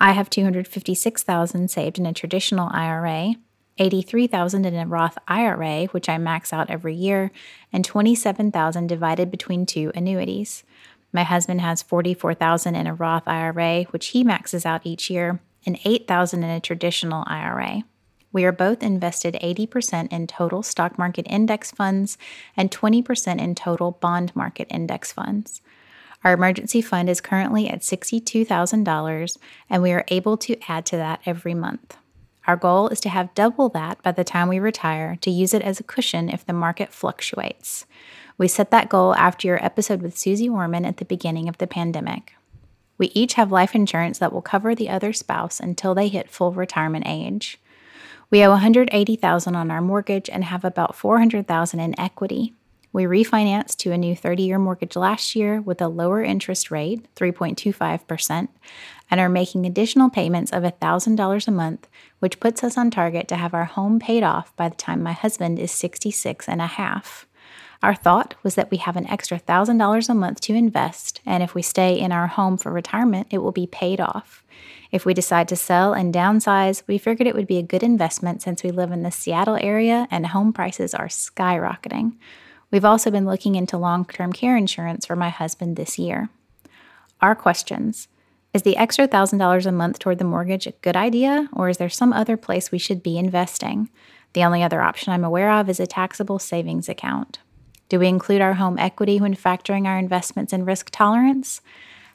I 0.00 0.12
have 0.12 0.28
256,000 0.28 1.70
saved 1.70 1.98
in 1.98 2.06
a 2.06 2.12
traditional 2.12 2.68
IRA, 2.72 3.34
83,000 3.78 4.64
in 4.64 4.74
a 4.74 4.86
Roth 4.86 5.18
IRA, 5.28 5.84
which 5.86 6.08
I 6.08 6.18
max 6.18 6.52
out 6.52 6.70
every 6.70 6.94
year, 6.94 7.30
and 7.72 7.84
27,000 7.84 8.86
divided 8.86 9.30
between 9.30 9.66
two 9.66 9.92
annuities. 9.94 10.64
My 11.12 11.22
husband 11.22 11.60
has 11.60 11.82
44,000 11.82 12.74
in 12.74 12.86
a 12.86 12.94
Roth 12.94 13.26
IRA, 13.26 13.84
which 13.84 14.08
he 14.08 14.24
maxes 14.24 14.66
out 14.66 14.82
each 14.84 15.08
year, 15.08 15.40
and 15.64 15.78
8,000 15.84 16.42
in 16.42 16.50
a 16.50 16.60
traditional 16.60 17.24
IRA. 17.26 17.84
We 18.32 18.44
are 18.44 18.52
both 18.52 18.82
invested 18.82 19.38
80% 19.42 20.12
in 20.12 20.26
total 20.26 20.62
stock 20.62 20.98
market 20.98 21.26
index 21.28 21.70
funds 21.70 22.18
and 22.56 22.70
20% 22.70 23.40
in 23.40 23.54
total 23.54 23.92
bond 23.92 24.34
market 24.36 24.66
index 24.70 25.10
funds. 25.12 25.62
Our 26.22 26.34
emergency 26.34 26.82
fund 26.82 27.08
is 27.08 27.20
currently 27.20 27.68
at 27.68 27.80
$62,000, 27.80 29.38
and 29.70 29.82
we 29.82 29.92
are 29.92 30.04
able 30.08 30.36
to 30.38 30.56
add 30.68 30.84
to 30.86 30.96
that 30.96 31.20
every 31.24 31.54
month. 31.54 31.96
Our 32.46 32.56
goal 32.56 32.88
is 32.88 33.00
to 33.00 33.08
have 33.08 33.34
double 33.34 33.68
that 33.70 34.00
by 34.02 34.12
the 34.12 34.22
time 34.22 34.48
we 34.48 34.58
retire 34.60 35.16
to 35.22 35.30
use 35.30 35.52
it 35.52 35.62
as 35.62 35.80
a 35.80 35.84
cushion 35.84 36.28
if 36.28 36.46
the 36.46 36.52
market 36.52 36.92
fluctuates. 36.92 37.86
We 38.38 38.46
set 38.46 38.70
that 38.70 38.88
goal 38.88 39.14
after 39.16 39.48
your 39.48 39.64
episode 39.64 40.00
with 40.00 40.16
Suze 40.16 40.46
Orman 40.46 40.84
at 40.84 40.98
the 40.98 41.04
beginning 41.04 41.48
of 41.48 41.58
the 41.58 41.66
pandemic. 41.66 42.34
We 42.98 43.08
each 43.08 43.34
have 43.34 43.50
life 43.50 43.74
insurance 43.74 44.18
that 44.18 44.32
will 44.32 44.42
cover 44.42 44.74
the 44.74 44.88
other 44.88 45.12
spouse 45.12 45.58
until 45.58 45.94
they 45.94 46.08
hit 46.08 46.30
full 46.30 46.52
retirement 46.52 47.04
age. 47.06 47.58
We 48.30 48.42
owe 48.44 48.50
180,000 48.50 49.54
on 49.54 49.70
our 49.70 49.80
mortgage 49.80 50.28
and 50.30 50.44
have 50.44 50.64
about 50.64 50.96
400,000 50.96 51.80
in 51.80 51.98
equity. 51.98 52.54
We 52.96 53.04
refinanced 53.04 53.76
to 53.80 53.92
a 53.92 53.98
new 53.98 54.16
30-year 54.16 54.58
mortgage 54.58 54.96
last 54.96 55.36
year 55.36 55.60
with 55.60 55.82
a 55.82 55.86
lower 55.88 56.22
interest 56.22 56.70
rate, 56.70 57.06
3.25%, 57.14 58.48
and 59.10 59.20
are 59.20 59.28
making 59.28 59.66
additional 59.66 60.08
payments 60.08 60.50
of 60.50 60.62
$1,000 60.62 61.46
a 61.46 61.50
month, 61.50 61.88
which 62.20 62.40
puts 62.40 62.64
us 62.64 62.78
on 62.78 62.90
target 62.90 63.28
to 63.28 63.36
have 63.36 63.52
our 63.52 63.66
home 63.66 64.00
paid 64.00 64.22
off 64.22 64.56
by 64.56 64.70
the 64.70 64.76
time 64.76 65.02
my 65.02 65.12
husband 65.12 65.58
is 65.58 65.70
66 65.72 66.48
and 66.48 66.62
a 66.62 66.66
half. 66.66 67.26
Our 67.82 67.94
thought 67.94 68.34
was 68.42 68.54
that 68.54 68.70
we 68.70 68.78
have 68.78 68.96
an 68.96 69.06
extra 69.08 69.38
$1,000 69.38 70.08
a 70.08 70.14
month 70.14 70.40
to 70.40 70.54
invest, 70.54 71.20
and 71.26 71.42
if 71.42 71.54
we 71.54 71.60
stay 71.60 72.00
in 72.00 72.12
our 72.12 72.28
home 72.28 72.56
for 72.56 72.72
retirement, 72.72 73.26
it 73.28 73.42
will 73.42 73.52
be 73.52 73.66
paid 73.66 74.00
off. 74.00 74.42
If 74.90 75.04
we 75.04 75.12
decide 75.12 75.48
to 75.48 75.56
sell 75.56 75.92
and 75.92 76.14
downsize, 76.14 76.82
we 76.86 76.96
figured 76.96 77.28
it 77.28 77.34
would 77.34 77.46
be 77.46 77.58
a 77.58 77.62
good 77.62 77.82
investment 77.82 78.40
since 78.40 78.62
we 78.62 78.70
live 78.70 78.90
in 78.90 79.02
the 79.02 79.10
Seattle 79.10 79.58
area 79.60 80.08
and 80.10 80.28
home 80.28 80.54
prices 80.54 80.94
are 80.94 81.08
skyrocketing. 81.08 82.14
We've 82.70 82.84
also 82.84 83.10
been 83.10 83.26
looking 83.26 83.54
into 83.54 83.78
long 83.78 84.04
term 84.04 84.32
care 84.32 84.56
insurance 84.56 85.06
for 85.06 85.16
my 85.16 85.28
husband 85.28 85.76
this 85.76 85.98
year. 85.98 86.28
Our 87.20 87.34
questions 87.34 88.08
Is 88.52 88.62
the 88.62 88.76
extra 88.76 89.06
$1,000 89.06 89.66
a 89.66 89.72
month 89.72 89.98
toward 89.98 90.18
the 90.18 90.24
mortgage 90.24 90.66
a 90.66 90.72
good 90.82 90.96
idea, 90.96 91.48
or 91.52 91.68
is 91.68 91.78
there 91.78 91.88
some 91.88 92.12
other 92.12 92.36
place 92.36 92.70
we 92.70 92.78
should 92.78 93.02
be 93.02 93.18
investing? 93.18 93.88
The 94.32 94.44
only 94.44 94.62
other 94.62 94.82
option 94.82 95.12
I'm 95.12 95.24
aware 95.24 95.50
of 95.50 95.68
is 95.70 95.80
a 95.80 95.86
taxable 95.86 96.38
savings 96.38 96.88
account. 96.88 97.38
Do 97.88 98.00
we 98.00 98.08
include 98.08 98.40
our 98.40 98.54
home 98.54 98.78
equity 98.78 99.20
when 99.20 99.36
factoring 99.36 99.86
our 99.86 99.98
investments 99.98 100.52
and 100.52 100.66
risk 100.66 100.90
tolerance? 100.90 101.60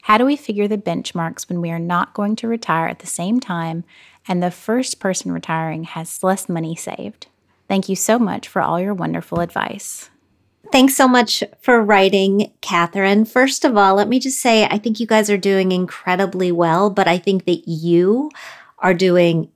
How 0.04 0.18
do 0.18 0.26
we 0.26 0.36
figure 0.36 0.68
the 0.68 0.78
benchmarks 0.78 1.48
when 1.48 1.62
we 1.62 1.72
are 1.72 1.80
not 1.80 2.14
going 2.14 2.36
to 2.38 2.48
retire 2.48 2.88
at 2.88 3.00
the 3.00 3.08
same 3.08 3.40
time 3.40 3.84
and 4.28 4.44
the 4.44 4.52
first 4.52 5.00
person 5.00 5.32
retiring 5.32 5.86
has 5.86 6.24
less 6.24 6.50
money 6.50 6.76
saved? 6.76 7.28
Thank 7.68 7.88
you 7.88 7.96
so 7.96 8.20
much 8.20 8.48
for 8.48 8.62
all 8.62 8.80
your 8.80 8.94
wonderful 8.94 9.40
advice. 9.40 10.10
Thanks 10.72 10.96
so 10.96 11.06
much 11.06 11.44
for 11.60 11.84
writing, 11.84 12.54
Catherine. 12.62 13.26
First 13.26 13.66
of 13.66 13.76
all, 13.76 13.96
let 13.96 14.08
me 14.08 14.20
just 14.20 14.40
say 14.40 14.66
I 14.66 14.78
think 14.78 15.02
you 15.02 15.06
guys 15.06 15.30
are 15.30 15.38
doing 15.38 15.74
incredibly 15.74 16.50
well, 16.50 16.90
but 16.90 17.10
I 17.10 17.18
think 17.18 17.46
that 17.46 17.68
you 17.68 18.32
are 18.80 18.94
doing 18.94 19.50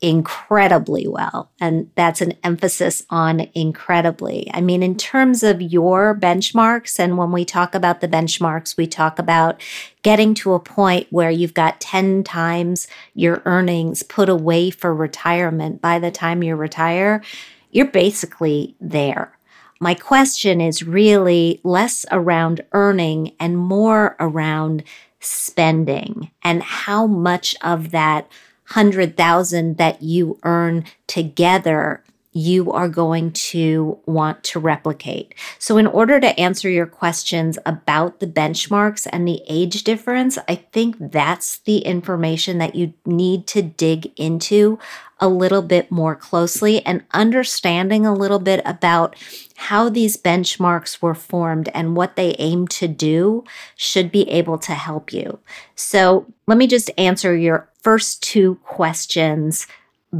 incredibly 0.00 1.06
well. 1.06 1.50
And 1.60 1.90
that's 1.94 2.20
an 2.20 2.34
emphasis 2.42 3.04
on 3.08 3.48
incredibly. 3.54 4.50
I 4.52 4.60
mean, 4.60 4.82
in 4.82 4.96
terms 4.96 5.44
of 5.44 5.62
your 5.62 6.12
benchmarks, 6.14 6.98
and 6.98 7.16
when 7.16 7.30
we 7.30 7.44
talk 7.44 7.74
about 7.74 8.00
the 8.00 8.08
benchmarks, 8.08 8.76
we 8.76 8.88
talk 8.88 9.20
about 9.20 9.60
getting 10.02 10.34
to 10.34 10.54
a 10.54 10.60
point 10.60 11.06
where 11.10 11.30
you've 11.30 11.54
got 11.54 11.80
10 11.80 12.24
times 12.24 12.88
your 13.14 13.42
earnings 13.44 14.02
put 14.02 14.28
away 14.28 14.70
for 14.70 14.92
retirement 14.92 15.80
by 15.80 16.00
the 16.00 16.10
time 16.10 16.42
you 16.42 16.56
retire. 16.56 17.22
You're 17.70 17.86
basically 17.86 18.74
there. 18.80 19.37
My 19.80 19.94
question 19.94 20.60
is 20.60 20.82
really 20.82 21.60
less 21.62 22.04
around 22.10 22.62
earning 22.72 23.34
and 23.38 23.56
more 23.56 24.16
around 24.18 24.82
spending 25.20 26.30
and 26.42 26.62
how 26.62 27.06
much 27.06 27.54
of 27.62 27.90
that 27.92 28.28
100,000 28.72 29.76
that 29.76 30.02
you 30.02 30.38
earn 30.42 30.84
together 31.06 32.02
you 32.38 32.70
are 32.70 32.88
going 32.88 33.32
to 33.32 33.98
want 34.06 34.44
to 34.44 34.60
replicate. 34.60 35.34
So, 35.58 35.76
in 35.76 35.88
order 35.88 36.20
to 36.20 36.38
answer 36.38 36.70
your 36.70 36.86
questions 36.86 37.58
about 37.66 38.20
the 38.20 38.28
benchmarks 38.28 39.08
and 39.10 39.26
the 39.26 39.42
age 39.48 39.82
difference, 39.82 40.38
I 40.46 40.54
think 40.54 40.96
that's 41.00 41.58
the 41.58 41.78
information 41.78 42.58
that 42.58 42.76
you 42.76 42.94
need 43.04 43.48
to 43.48 43.62
dig 43.62 44.12
into 44.16 44.78
a 45.18 45.28
little 45.28 45.62
bit 45.62 45.90
more 45.90 46.14
closely 46.14 46.84
and 46.86 47.02
understanding 47.10 48.06
a 48.06 48.14
little 48.14 48.38
bit 48.38 48.62
about 48.64 49.16
how 49.56 49.88
these 49.88 50.16
benchmarks 50.16 51.02
were 51.02 51.16
formed 51.16 51.68
and 51.74 51.96
what 51.96 52.14
they 52.14 52.36
aim 52.38 52.68
to 52.68 52.86
do 52.86 53.42
should 53.74 54.12
be 54.12 54.30
able 54.30 54.58
to 54.58 54.74
help 54.74 55.12
you. 55.12 55.40
So, 55.74 56.32
let 56.46 56.56
me 56.56 56.68
just 56.68 56.88
answer 56.96 57.36
your 57.36 57.68
first 57.82 58.22
two 58.22 58.56
questions 58.62 59.66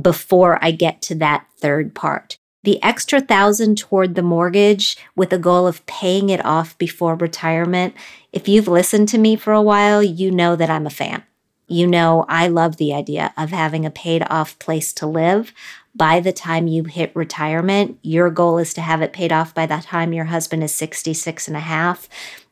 before 0.01 0.59
I 0.63 0.71
get 0.71 1.03
to 1.03 1.15
that 1.17 1.47
third 1.57 1.95
part. 1.95 2.39
The 2.65 2.83
extra 2.83 3.21
thousand 3.21 3.79
toward 3.79 4.15
the 4.15 4.23
mortgage 4.23 4.97
with 5.15 5.33
a 5.33 5.39
goal 5.39 5.67
of 5.67 5.87
paying 5.87 6.29
it 6.29 6.45
off 6.45 6.77
before 6.77 7.15
retirement. 7.15 7.95
If 8.33 8.49
you've 8.49 8.69
listened 8.69 9.09
to 9.11 9.19
me 9.19 9.37
for 9.37 9.53
a 9.53 9.63
while, 9.63 10.03
you 10.03 10.31
know 10.31 10.57
that 10.57 10.69
I'm 10.69 10.87
a 10.87 10.91
fan. 10.91 11.23
You 11.69 11.87
know, 11.87 12.25
I 12.29 12.49
love 12.49 12.77
the 12.77 12.95
idea 12.95 13.33
of 13.37 13.51
having 13.51 13.85
a 13.85 13.91
paid 13.91 14.25
off 14.29 14.59
place 14.59 14.93
to 14.95 15.07
live. 15.07 15.53
By 15.95 16.19
the 16.21 16.33
time 16.33 16.67
you 16.67 16.85
hit 16.85 17.15
retirement, 17.15 17.99
your 18.03 18.31
goal 18.31 18.59
is 18.59 18.73
to 18.75 18.81
have 18.81 19.03
it 19.03 19.13
paid 19.13 19.33
off 19.33 19.55
by 19.55 19.67
the 19.67 19.77
time 19.77 20.13
your 20.13 20.27
husband 20.27 20.65
is 20.65 20.75
66 20.75 21.47
and 21.47 21.57
a 21.57 21.61
half. 21.61 22.09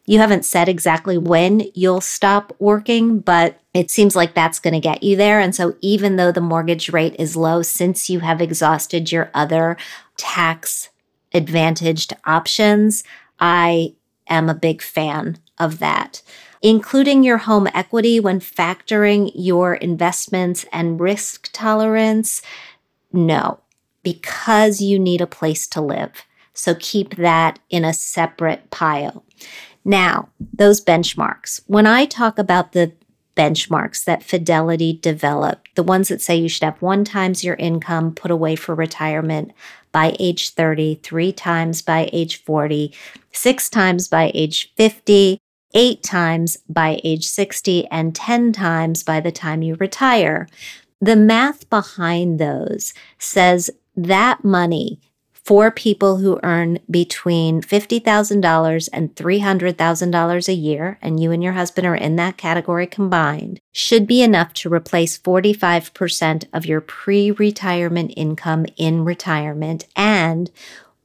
You 0.07 0.21
haven't 0.21 0.45
said 0.45 0.69
exactly 0.69 1.19
when 1.19 1.69
you'll 1.75 2.01
stop 2.01 2.55
working, 2.61 3.19
but 3.19 3.61
it 3.75 3.91
seems 3.91 4.15
like 4.15 4.35
that's 4.35 4.61
going 4.61 4.75
to 4.75 4.81
get 4.81 5.03
you 5.03 5.17
there. 5.17 5.41
And 5.41 5.55
so, 5.55 5.77
even 5.81 6.17
though 6.17 6.33
the 6.33 6.41
mortgage 6.41 6.91
rate 6.91 7.17
is 7.19 7.37
low, 7.37 7.63
since 7.63 8.09
you 8.09 8.21
have 8.21 8.41
exhausted 8.41 9.11
your 9.11 9.31
other 9.35 9.77
tax 10.17 10.91
advantaged 11.35 12.15
options, 12.25 13.03
I 13.41 13.95
am 14.29 14.49
a 14.49 14.55
big 14.55 14.81
fan 14.81 15.39
of 15.59 15.81
that. 15.81 16.23
Including 16.63 17.23
your 17.23 17.39
home 17.39 17.69
equity 17.75 18.19
when 18.19 18.41
factoring 18.41 19.31
your 19.35 19.75
investments 19.75 20.65
and 20.73 21.01
risk 21.01 21.51
tolerance, 21.53 22.43
no, 23.13 23.61
because 24.03 24.81
you 24.81 24.99
need 24.99 25.21
a 25.21 25.27
place 25.27 25.67
to 25.69 25.81
live. 25.81 26.25
So 26.55 26.75
keep 26.79 27.17
that 27.17 27.59
in 27.69 27.85
a 27.85 27.93
separate 27.93 28.71
pile. 28.71 29.25
Now, 29.87 30.31
those 30.53 30.85
benchmarks. 30.85 31.61
When 31.69 31.87
I 31.87 32.07
talk 32.07 32.41
about 32.41 32.73
the 32.73 32.93
benchmarks 33.37 34.05
that 34.05 34.25
Fidelity 34.25 34.99
developed, 35.01 35.77
the 35.77 35.85
ones 35.85 36.09
that 36.09 36.21
say 36.21 36.35
you 36.35 36.49
should 36.49 36.65
have 36.65 36.83
one 36.83 37.05
times 37.05 37.45
your 37.45 37.55
income 37.55 38.13
put 38.13 38.33
away 38.33 38.57
for 38.57 38.75
retirement 38.75 39.53
by 39.93 40.17
age 40.19 40.51
30, 40.51 40.97
three 41.05 41.31
times 41.31 41.83
by 41.83 42.11
age 42.13 42.43
40, 42.43 42.93
six 43.31 43.71
times 43.71 44.09
by 44.09 44.33
age 44.35 44.73
50, 44.75 45.39
eight 45.75 46.03
times 46.03 46.57
by 46.69 47.01
age 47.05 47.25
60, 47.25 47.87
and 47.87 48.13
10 48.13 48.53
times 48.53 49.05
by 49.05 49.21
the 49.21 49.31
time 49.31 49.63
you 49.63 49.77
retire. 49.77 50.49
The 51.01 51.15
math 51.15 51.71
behind 51.71 52.41
those 52.41 52.93
says 53.19 53.71
that 53.95 54.43
money 54.43 54.99
for 55.47 55.71
people 55.71 56.17
who 56.17 56.41
earn 56.43 56.81
between 56.91 57.63
$50,000 57.63 58.89
and 58.93 59.15
$300,000 59.15 60.49
a 60.49 60.53
year, 60.53 60.99
and 61.01 61.21
you 61.21 61.31
and 61.31 61.41
your 61.41 61.53
husband 61.53 61.87
are 61.87 61.95
in 61.95 62.17
that 62.17 62.37
category 62.37 62.89
combined, 62.89 63.61
should 63.71 64.09
be 64.09 64.23
enough 64.23 64.53
to 64.55 64.69
replace 64.69 65.17
45% 65.17 66.47
of 66.53 66.67
your 66.67 66.81
pre 66.81 67.31
retirement 67.31 68.13
income 68.17 68.67
in 68.77 69.05
retirement. 69.05 69.87
And 69.95 70.51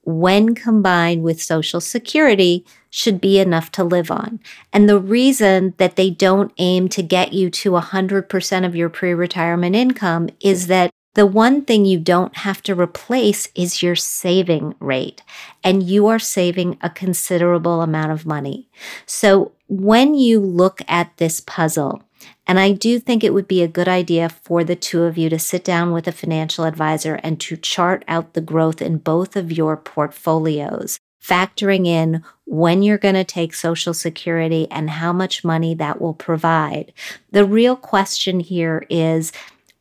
when 0.04 0.56
combined 0.56 1.22
with 1.22 1.40
Social 1.40 1.80
Security, 1.80 2.66
should 2.90 3.22
be 3.22 3.38
enough 3.38 3.72
to 3.74 3.84
live 3.84 4.10
on. 4.10 4.40
And 4.74 4.90
the 4.90 5.00
reason 5.00 5.76
that 5.78 5.98
they 5.98 6.10
don't 6.10 6.52
aim 6.58 6.90
to 6.90 7.04
get 7.04 7.32
you 7.32 7.52
to 7.52 7.72
100% 7.72 8.66
of 8.66 8.76
your 8.76 8.90
pre 8.90 9.14
retirement 9.14 9.76
income 9.76 10.30
is 10.40 10.66
that 10.66 10.90
the 11.14 11.26
one 11.26 11.64
thing 11.64 11.86
you 11.86 12.00
don't 12.00 12.38
have 12.38 12.62
to 12.64 12.76
replace 12.76 13.50
is 13.54 13.84
your 13.84 13.96
saving 13.96 14.76
rate, 14.80 15.24
and 15.64 15.84
you 15.84 16.08
are 16.08 16.20
saving 16.20 16.78
a 16.82 16.90
considerable 16.90 17.82
amount 17.82 18.12
of 18.12 18.26
money. 18.26 18.70
So 19.06 19.52
when 19.68 20.16
you 20.16 20.40
look 20.40 20.82
at 20.88 21.18
this 21.18 21.42
puzzle, 21.42 22.04
and 22.48 22.60
I 22.60 22.72
do 22.72 23.00
think 23.00 23.24
it 23.24 23.34
would 23.34 23.48
be 23.48 23.62
a 23.62 23.68
good 23.68 23.88
idea 23.88 24.30
for 24.30 24.64
the 24.64 24.76
two 24.76 25.04
of 25.04 25.18
you 25.18 25.30
to 25.30 25.40
sit 25.40 25.64
down 25.64 25.92
with 25.92 26.08
a 26.08 26.12
financial 26.12 26.66
advisor 26.66 27.16
and 27.16 27.40
to 27.42 27.58
chart 27.58 28.04
out 28.08 28.34
the 28.34 28.42
growth 28.42 28.82
in 28.82 28.98
both 28.98 29.36
of 29.36 29.52
your 29.52 29.76
portfolios, 29.76 31.00
factoring 31.22 31.86
in 31.86 32.24
when 32.46 32.84
you're 32.84 32.98
going 32.98 33.16
to 33.16 33.24
take 33.24 33.54
Social 33.54 33.94
Security 33.94 34.68
and 34.72 34.90
how 34.90 35.14
much 35.14 35.44
money 35.44 35.74
that 35.76 36.02
will 36.02 36.14
provide. 36.14 36.94
The 37.32 37.46
real 37.46 37.76
question 37.76 38.40
here 38.40 38.86
is 38.90 39.32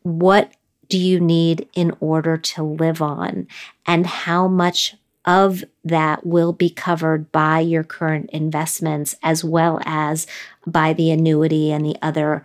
what 0.03 0.51
do 0.91 0.99
you 0.99 1.19
need 1.19 1.67
in 1.73 1.95
order 1.99 2.37
to 2.37 2.61
live 2.63 3.01
on? 3.01 3.47
And 3.87 4.05
how 4.05 4.47
much 4.47 4.95
of 5.25 5.63
that 5.83 6.25
will 6.25 6.51
be 6.51 6.69
covered 6.69 7.31
by 7.31 7.59
your 7.59 7.83
current 7.83 8.29
investments 8.31 9.15
as 9.23 9.43
well 9.43 9.79
as 9.85 10.27
by 10.67 10.93
the 10.93 11.11
annuity 11.11 11.71
and 11.71 11.85
the 11.85 11.95
other 12.01 12.43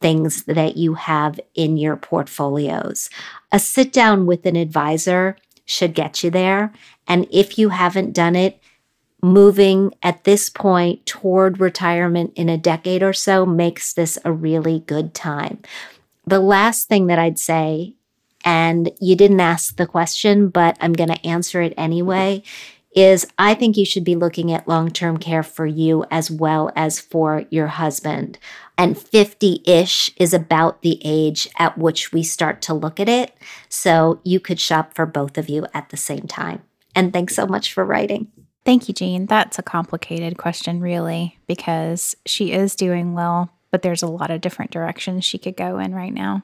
things 0.00 0.44
that 0.44 0.76
you 0.76 0.94
have 0.94 1.40
in 1.54 1.76
your 1.76 1.96
portfolios. 1.96 3.08
A 3.50 3.58
sit 3.58 3.92
down 3.92 4.26
with 4.26 4.44
an 4.44 4.56
advisor 4.56 5.36
should 5.64 5.94
get 5.94 6.22
you 6.22 6.30
there. 6.30 6.72
And 7.08 7.26
if 7.30 7.58
you 7.58 7.70
haven't 7.70 8.12
done 8.12 8.36
it, 8.36 8.60
moving 9.22 9.94
at 10.02 10.24
this 10.24 10.50
point 10.50 11.06
toward 11.06 11.60
retirement 11.60 12.32
in 12.36 12.48
a 12.48 12.58
decade 12.58 13.02
or 13.02 13.12
so 13.12 13.46
makes 13.46 13.92
this 13.92 14.18
a 14.24 14.32
really 14.32 14.80
good 14.80 15.14
time. 15.14 15.62
The 16.26 16.40
last 16.40 16.88
thing 16.88 17.06
that 17.06 17.18
I'd 17.18 17.38
say, 17.38 17.94
and 18.44 18.90
you 19.00 19.16
didn't 19.16 19.40
ask 19.40 19.76
the 19.76 19.86
question, 19.86 20.48
but 20.48 20.76
I'm 20.80 20.92
going 20.92 21.10
to 21.10 21.26
answer 21.26 21.62
it 21.62 21.74
anyway, 21.76 22.42
is 22.96 23.26
I 23.38 23.54
think 23.54 23.76
you 23.76 23.84
should 23.84 24.04
be 24.04 24.16
looking 24.16 24.50
at 24.52 24.66
long 24.66 24.90
term 24.90 25.18
care 25.18 25.42
for 25.42 25.66
you 25.66 26.04
as 26.10 26.30
well 26.30 26.72
as 26.74 26.98
for 26.98 27.44
your 27.50 27.66
husband. 27.66 28.38
And 28.78 28.98
50 28.98 29.62
ish 29.66 30.10
is 30.16 30.32
about 30.32 30.82
the 30.82 31.00
age 31.04 31.48
at 31.58 31.76
which 31.76 32.12
we 32.12 32.22
start 32.22 32.62
to 32.62 32.74
look 32.74 32.98
at 32.98 33.08
it. 33.08 33.32
So 33.68 34.20
you 34.24 34.40
could 34.40 34.58
shop 34.58 34.94
for 34.94 35.06
both 35.06 35.36
of 35.36 35.48
you 35.48 35.66
at 35.74 35.90
the 35.90 35.96
same 35.96 36.26
time. 36.26 36.62
And 36.94 37.12
thanks 37.12 37.34
so 37.34 37.46
much 37.46 37.72
for 37.72 37.84
writing. 37.84 38.32
Thank 38.64 38.88
you, 38.88 38.94
Jean. 38.94 39.26
That's 39.26 39.58
a 39.58 39.62
complicated 39.62 40.38
question, 40.38 40.80
really, 40.80 41.38
because 41.46 42.16
she 42.26 42.52
is 42.52 42.74
doing 42.74 43.12
well, 43.12 43.52
but 43.76 43.82
there's 43.82 44.02
a 44.02 44.06
lot 44.06 44.30
of 44.30 44.40
different 44.40 44.70
directions 44.70 45.22
she 45.22 45.36
could 45.36 45.54
go 45.54 45.78
in 45.78 45.94
right 45.94 46.14
now. 46.14 46.42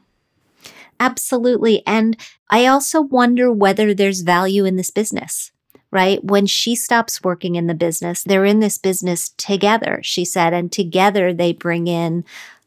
Absolutely. 1.01 1.83
And 1.87 2.15
I 2.51 2.67
also 2.67 3.01
wonder 3.01 3.51
whether 3.51 3.95
there's 3.95 4.21
value 4.21 4.67
in 4.67 4.77
this 4.77 4.91
business, 4.91 5.51
right? 5.91 6.23
When 6.23 6.45
she 6.45 6.77
stops 6.77 7.25
working 7.25 7.55
in 7.55 7.69
the 7.69 7.75
business, 7.75 8.23
they're 8.23 8.45
in 8.45 8.61
this 8.61 8.77
business 8.77 9.31
together, 9.39 10.01
she 10.03 10.27
said, 10.27 10.53
and 10.53 10.71
together 10.71 11.33
they 11.33 11.55
bring 11.55 11.87
in 11.87 12.27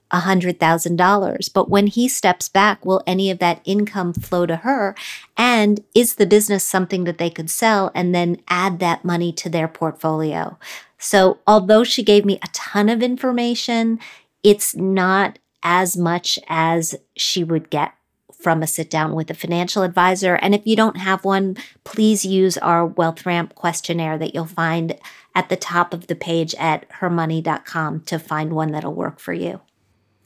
a 0.09 0.21
$100,000. 0.21 1.53
But 1.53 1.69
when 1.69 1.85
he 1.85 2.07
steps 2.07 2.49
back, 2.49 2.83
will 2.83 3.03
any 3.05 3.29
of 3.29 3.37
that 3.37 3.61
income 3.65 4.15
flow 4.15 4.47
to 4.47 4.55
her? 4.55 4.95
And 5.37 5.83
is 5.93 6.15
the 6.15 6.25
business 6.25 6.63
something 6.63 7.03
that 7.03 7.19
they 7.19 7.29
could 7.29 7.51
sell 7.51 7.91
and 7.93 8.15
then 8.15 8.41
add 8.47 8.79
that 8.79 9.05
money 9.05 9.31
to 9.33 9.47
their 9.47 9.67
portfolio? 9.67 10.57
So, 10.97 11.37
although 11.45 11.83
she 11.83 12.01
gave 12.01 12.25
me 12.25 12.39
a 12.41 12.47
ton 12.51 12.89
of 12.89 13.03
information, 13.03 13.99
it's 14.45 14.75
not 14.75 15.39
as 15.63 15.97
much 15.97 16.37
as 16.47 16.95
she 17.17 17.43
would 17.43 17.71
get 17.71 17.95
from 18.39 18.61
a 18.61 18.67
sit 18.67 18.91
down 18.91 19.15
with 19.15 19.31
a 19.31 19.33
financial 19.33 19.81
advisor. 19.81 20.35
And 20.35 20.53
if 20.53 20.61
you 20.65 20.75
don't 20.75 20.97
have 20.97 21.25
one, 21.25 21.57
please 21.83 22.23
use 22.23 22.59
our 22.59 22.87
WealthRamp 22.87 23.55
questionnaire 23.55 24.19
that 24.19 24.35
you'll 24.35 24.45
find 24.45 24.99
at 25.33 25.49
the 25.49 25.55
top 25.55 25.95
of 25.95 26.05
the 26.05 26.15
page 26.15 26.53
at 26.59 26.87
hermoney.com 26.99 28.01
to 28.01 28.19
find 28.19 28.53
one 28.53 28.71
that'll 28.71 28.93
work 28.93 29.19
for 29.19 29.33
you. 29.33 29.61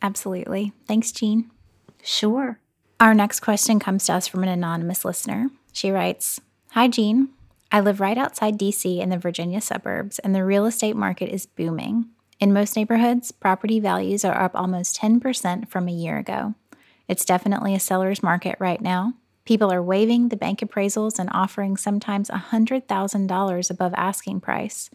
Absolutely. 0.01 0.73
Thanks, 0.85 1.13
Jean. 1.13 1.49
Sure. 2.03 2.59
Our 2.99 3.13
next 3.13 3.39
question 3.39 3.79
comes 3.79 4.05
to 4.07 4.13
us 4.13 4.27
from 4.27 4.43
an 4.43 4.49
anonymous 4.49 5.05
listener. 5.05 5.49
She 5.71 5.91
writes 5.91 6.41
Hi, 6.71 6.89
Jean. 6.89 7.29
I 7.71 7.79
live 7.79 8.01
right 8.01 8.17
outside 8.17 8.59
DC 8.59 8.99
in 8.99 9.09
the 9.09 9.17
Virginia 9.17 9.61
suburbs, 9.61 10.19
and 10.19 10.35
the 10.35 10.43
real 10.43 10.65
estate 10.65 10.97
market 10.97 11.29
is 11.29 11.45
booming. 11.45 12.09
In 12.39 12.53
most 12.53 12.77
neighborhoods, 12.77 13.33
property 13.33 13.81
values 13.81 14.23
are 14.23 14.41
up 14.41 14.55
almost 14.55 14.97
10% 15.01 15.67
from 15.67 15.87
a 15.89 15.93
year 15.93 16.17
ago. 16.17 16.55
It's 17.09 17.25
definitely 17.25 17.75
a 17.75 17.81
seller's 17.81 18.23
market 18.23 18.55
right 18.59 18.79
now. 18.79 19.13
People 19.43 19.73
are 19.73 19.83
waiving 19.83 20.29
the 20.29 20.37
bank 20.37 20.59
appraisals 20.59 21.19
and 21.19 21.29
offering 21.33 21.75
sometimes 21.75 22.29
$100,000 22.29 23.69
above 23.69 23.93
asking 23.97 24.39
price. 24.39 24.89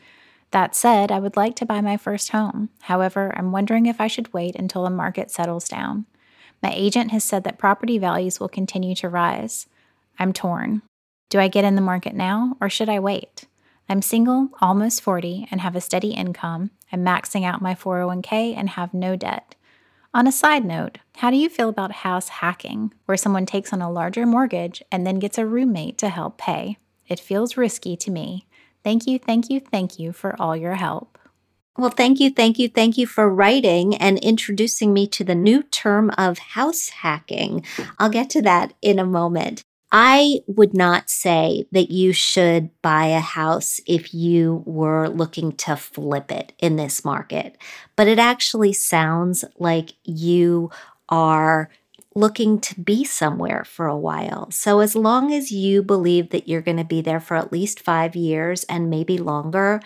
That 0.52 0.74
said, 0.74 1.12
I 1.12 1.18
would 1.18 1.36
like 1.36 1.54
to 1.56 1.66
buy 1.66 1.82
my 1.82 1.98
first 1.98 2.30
home. 2.30 2.70
However, 2.82 3.34
I'm 3.36 3.52
wondering 3.52 3.86
if 3.86 4.00
I 4.00 4.06
should 4.06 4.32
wait 4.32 4.54
until 4.54 4.84
the 4.84 4.90
market 4.90 5.30
settles 5.30 5.68
down. 5.68 6.06
My 6.62 6.72
agent 6.72 7.10
has 7.10 7.24
said 7.24 7.44
that 7.44 7.58
property 7.58 7.98
values 7.98 8.40
will 8.40 8.48
continue 8.48 8.94
to 8.94 9.08
rise. 9.08 9.66
I'm 10.18 10.32
torn. 10.32 10.80
Do 11.28 11.40
I 11.40 11.48
get 11.48 11.64
in 11.64 11.74
the 11.74 11.82
market 11.82 12.14
now 12.14 12.56
or 12.58 12.70
should 12.70 12.88
I 12.88 13.00
wait? 13.00 13.44
I'm 13.88 14.00
single, 14.00 14.48
almost 14.62 15.02
40, 15.02 15.48
and 15.50 15.60
have 15.60 15.76
a 15.76 15.80
steady 15.80 16.12
income. 16.12 16.70
Maxing 16.96 17.44
out 17.44 17.62
my 17.62 17.74
401k 17.74 18.54
and 18.56 18.70
have 18.70 18.92
no 18.94 19.16
debt. 19.16 19.54
On 20.12 20.26
a 20.26 20.32
side 20.32 20.64
note, 20.64 20.98
how 21.16 21.30
do 21.30 21.36
you 21.36 21.48
feel 21.48 21.68
about 21.68 21.90
house 21.90 22.28
hacking, 22.28 22.92
where 23.06 23.16
someone 23.16 23.46
takes 23.46 23.72
on 23.72 23.82
a 23.82 23.90
larger 23.90 24.24
mortgage 24.24 24.82
and 24.92 25.06
then 25.06 25.18
gets 25.18 25.38
a 25.38 25.46
roommate 25.46 25.98
to 25.98 26.08
help 26.08 26.38
pay? 26.38 26.78
It 27.08 27.18
feels 27.18 27.56
risky 27.56 27.96
to 27.96 28.10
me. 28.10 28.46
Thank 28.84 29.06
you, 29.06 29.18
thank 29.18 29.50
you, 29.50 29.58
thank 29.58 29.98
you 29.98 30.12
for 30.12 30.40
all 30.40 30.56
your 30.56 30.74
help. 30.74 31.18
Well, 31.76 31.90
thank 31.90 32.20
you, 32.20 32.30
thank 32.30 32.60
you, 32.60 32.68
thank 32.68 32.96
you 32.96 33.06
for 33.06 33.28
writing 33.28 33.96
and 33.96 34.18
introducing 34.20 34.92
me 34.92 35.08
to 35.08 35.24
the 35.24 35.34
new 35.34 35.64
term 35.64 36.12
of 36.16 36.38
house 36.38 36.90
hacking. 36.90 37.64
I'll 37.98 38.10
get 38.10 38.30
to 38.30 38.42
that 38.42 38.74
in 38.80 39.00
a 39.00 39.04
moment. 39.04 39.64
I 39.96 40.40
would 40.48 40.74
not 40.74 41.08
say 41.08 41.68
that 41.70 41.88
you 41.88 42.12
should 42.12 42.70
buy 42.82 43.06
a 43.06 43.20
house 43.20 43.80
if 43.86 44.12
you 44.12 44.64
were 44.66 45.08
looking 45.08 45.52
to 45.52 45.76
flip 45.76 46.32
it 46.32 46.52
in 46.58 46.74
this 46.74 47.04
market, 47.04 47.56
but 47.94 48.08
it 48.08 48.18
actually 48.18 48.72
sounds 48.72 49.44
like 49.56 49.92
you 50.02 50.72
are 51.08 51.70
looking 52.12 52.58
to 52.62 52.80
be 52.80 53.04
somewhere 53.04 53.64
for 53.64 53.86
a 53.86 53.96
while. 53.96 54.50
So, 54.50 54.80
as 54.80 54.96
long 54.96 55.32
as 55.32 55.52
you 55.52 55.80
believe 55.80 56.30
that 56.30 56.48
you're 56.48 56.60
going 56.60 56.78
to 56.78 56.84
be 56.84 57.00
there 57.00 57.20
for 57.20 57.36
at 57.36 57.52
least 57.52 57.78
five 57.78 58.16
years 58.16 58.64
and 58.64 58.90
maybe 58.90 59.16
longer, 59.16 59.80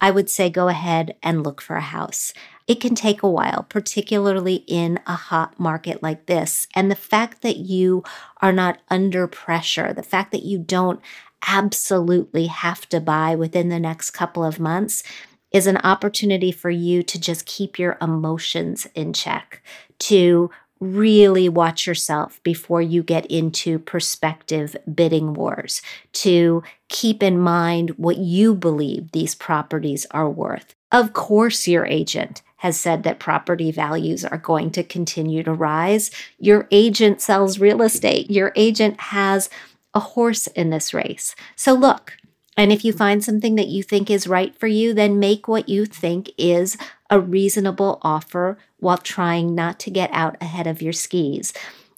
I 0.00 0.12
would 0.12 0.30
say 0.30 0.48
go 0.48 0.68
ahead 0.68 1.14
and 1.22 1.44
look 1.44 1.60
for 1.60 1.76
a 1.76 1.82
house. 1.82 2.32
It 2.66 2.80
can 2.80 2.94
take 2.94 3.22
a 3.22 3.30
while, 3.30 3.66
particularly 3.68 4.64
in 4.66 5.00
a 5.06 5.14
hot 5.14 5.58
market 5.58 6.02
like 6.02 6.26
this. 6.26 6.66
And 6.74 6.90
the 6.90 6.96
fact 6.96 7.42
that 7.42 7.56
you 7.56 8.04
are 8.40 8.52
not 8.52 8.78
under 8.88 9.26
pressure, 9.26 9.92
the 9.92 10.02
fact 10.02 10.32
that 10.32 10.44
you 10.44 10.58
don't 10.58 11.00
absolutely 11.46 12.46
have 12.46 12.88
to 12.88 13.00
buy 13.00 13.34
within 13.34 13.68
the 13.68 13.80
next 13.80 14.12
couple 14.12 14.44
of 14.44 14.60
months 14.60 15.02
is 15.50 15.66
an 15.66 15.76
opportunity 15.78 16.52
for 16.52 16.70
you 16.70 17.02
to 17.02 17.20
just 17.20 17.46
keep 17.46 17.78
your 17.78 17.98
emotions 18.00 18.86
in 18.94 19.12
check, 19.12 19.62
to 19.98 20.50
really 20.82 21.48
watch 21.48 21.86
yourself 21.86 22.42
before 22.42 22.82
you 22.82 23.02
get 23.02 23.24
into 23.26 23.78
prospective 23.78 24.76
bidding 24.92 25.32
wars, 25.32 25.80
to 26.12 26.62
keep 26.88 27.22
in 27.22 27.38
mind 27.38 27.90
what 27.90 28.18
you 28.18 28.54
believe 28.54 29.12
these 29.12 29.34
properties 29.34 30.06
are 30.10 30.28
worth. 30.28 30.74
Of 30.90 31.12
course, 31.12 31.68
your 31.68 31.86
agent 31.86 32.42
has 32.56 32.78
said 32.78 33.04
that 33.04 33.18
property 33.18 33.70
values 33.70 34.24
are 34.24 34.38
going 34.38 34.70
to 34.72 34.82
continue 34.82 35.42
to 35.42 35.52
rise. 35.52 36.10
Your 36.38 36.66
agent 36.70 37.20
sells 37.20 37.58
real 37.58 37.82
estate. 37.82 38.30
Your 38.30 38.52
agent 38.56 39.00
has 39.00 39.48
a 39.94 40.00
horse 40.00 40.48
in 40.48 40.70
this 40.70 40.92
race. 40.92 41.34
So, 41.56 41.74
look, 41.74 42.14
and 42.56 42.72
if 42.72 42.84
you 42.84 42.92
find 42.92 43.24
something 43.24 43.54
that 43.54 43.68
you 43.68 43.82
think 43.82 44.10
is 44.10 44.26
right 44.26 44.54
for 44.54 44.66
you, 44.66 44.94
then 44.94 45.18
make 45.18 45.48
what 45.48 45.68
you 45.68 45.86
think 45.86 46.30
is 46.36 46.76
a 47.08 47.18
reasonable 47.18 47.98
offer 48.02 48.58
while 48.82 48.98
trying 48.98 49.54
not 49.54 49.78
to 49.78 49.90
get 49.90 50.10
out 50.12 50.36
ahead 50.42 50.66
of 50.66 50.82
your 50.82 50.92
skis. 50.92 51.52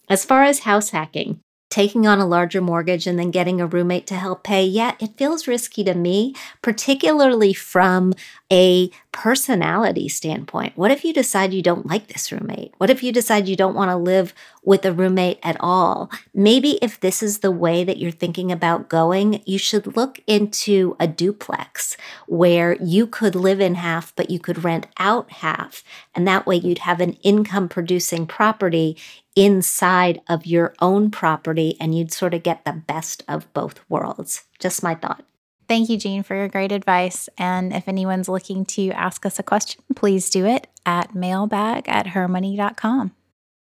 As 0.09 0.24
far 0.24 0.45
as 0.45 0.61
house 0.61 0.91
hacking, 0.91 1.41
taking 1.75 2.07
on 2.07 2.20
a 2.20 2.27
larger 2.27 2.61
mortgage 2.61 3.05
and 3.05 3.18
then 3.18 3.33
getting 3.33 3.61
a 3.61 3.66
roommate 3.66 4.07
to 4.07 4.14
help 4.14 4.45
pay, 4.45 4.64
yeah, 4.64 4.95
it 5.01 5.16
feels 5.16 5.49
risky 5.49 5.83
to 5.83 5.93
me, 5.93 6.33
particularly 6.62 7.53
from 7.53 8.14
a 8.53 8.89
personality 9.11 10.09
standpoint. 10.09 10.77
What 10.77 10.93
if 10.93 11.05
you 11.05 11.12
decide 11.12 11.53
you 11.53 11.62
don't 11.62 11.87
like 11.87 12.07
this 12.07 12.31
roommate? 12.31 12.75
What 12.79 12.91
if 12.91 13.03
you 13.03 13.11
decide 13.11 13.49
you 13.49 13.57
don't 13.57 13.75
want 13.75 13.91
to 13.91 13.97
live 13.97 14.33
with 14.62 14.85
a 14.85 14.93
roommate 14.93 15.41
at 15.43 15.57
all? 15.59 16.12
Maybe 16.33 16.79
if 16.81 17.01
this 17.01 17.25
is 17.25 17.41
the 17.41 17.51
way 17.51 17.83
that 17.83 17.99
you're 17.99 18.12
thinking 18.12 18.53
about 18.53 18.89
going, 18.89 19.43
you 19.45 19.59
should 19.59 19.97
look 19.97 20.20
into 20.29 20.95
a 21.01 21.09
duplex 21.09 21.97
where 22.29 22.77
you 22.81 23.09
could 23.09 23.35
live 23.35 23.61
in 23.61 23.75
half, 23.75 24.14
but 24.14 24.31
you 24.31 24.39
could 24.39 24.62
rent 24.62 24.87
out 24.99 25.29
half. 25.33 25.83
And 26.14 26.27
that 26.29 26.47
way 26.47 26.55
you'd 26.55 26.79
have 26.79 27.01
an 27.01 27.14
income 27.25 27.68
producing 27.68 28.29
property 28.29 28.97
inside 29.37 30.20
of 30.28 30.47
your 30.47 30.74
own 30.80 31.11
property 31.11 31.76
and 31.80 31.97
you'd 31.97 32.12
sort 32.12 32.35
of 32.35 32.43
get 32.43 32.64
the 32.64 32.72
best 32.72 33.22
of 33.28 33.53
both 33.53 33.80
worlds. 33.89 34.45
Just 34.59 34.82
my 34.82 34.95
thought. 34.95 35.24
Thank 35.68 35.89
you, 35.89 35.97
Jean, 35.97 36.22
for 36.22 36.35
your 36.35 36.49
great 36.49 36.72
advice. 36.72 37.28
And 37.39 37.72
if 37.72 37.89
anyone's 37.89 38.28
looking 38.28 38.64
to 38.66 38.91
ask 38.91 39.24
us 39.24 39.39
a 39.39 39.43
question, 39.43 39.82
please 39.97 40.28
do 40.30 40.45
it 40.45 40.66
at 40.85 41.14
mailbag 41.14 41.89
at 41.89 42.09
hermoney.com. 42.09 43.12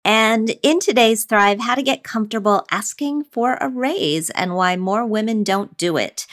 And 0.03 0.55
in 0.63 0.79
today's 0.79 1.25
Thrive, 1.25 1.59
how 1.59 1.75
to 1.75 1.83
get 1.83 2.03
comfortable 2.03 2.65
asking 2.71 3.25
for 3.25 3.57
a 3.61 3.69
raise 3.69 4.29
and 4.31 4.55
why 4.55 4.75
more 4.75 5.05
women 5.05 5.43
don't 5.43 5.77
do 5.77 5.97
it. 5.97 6.25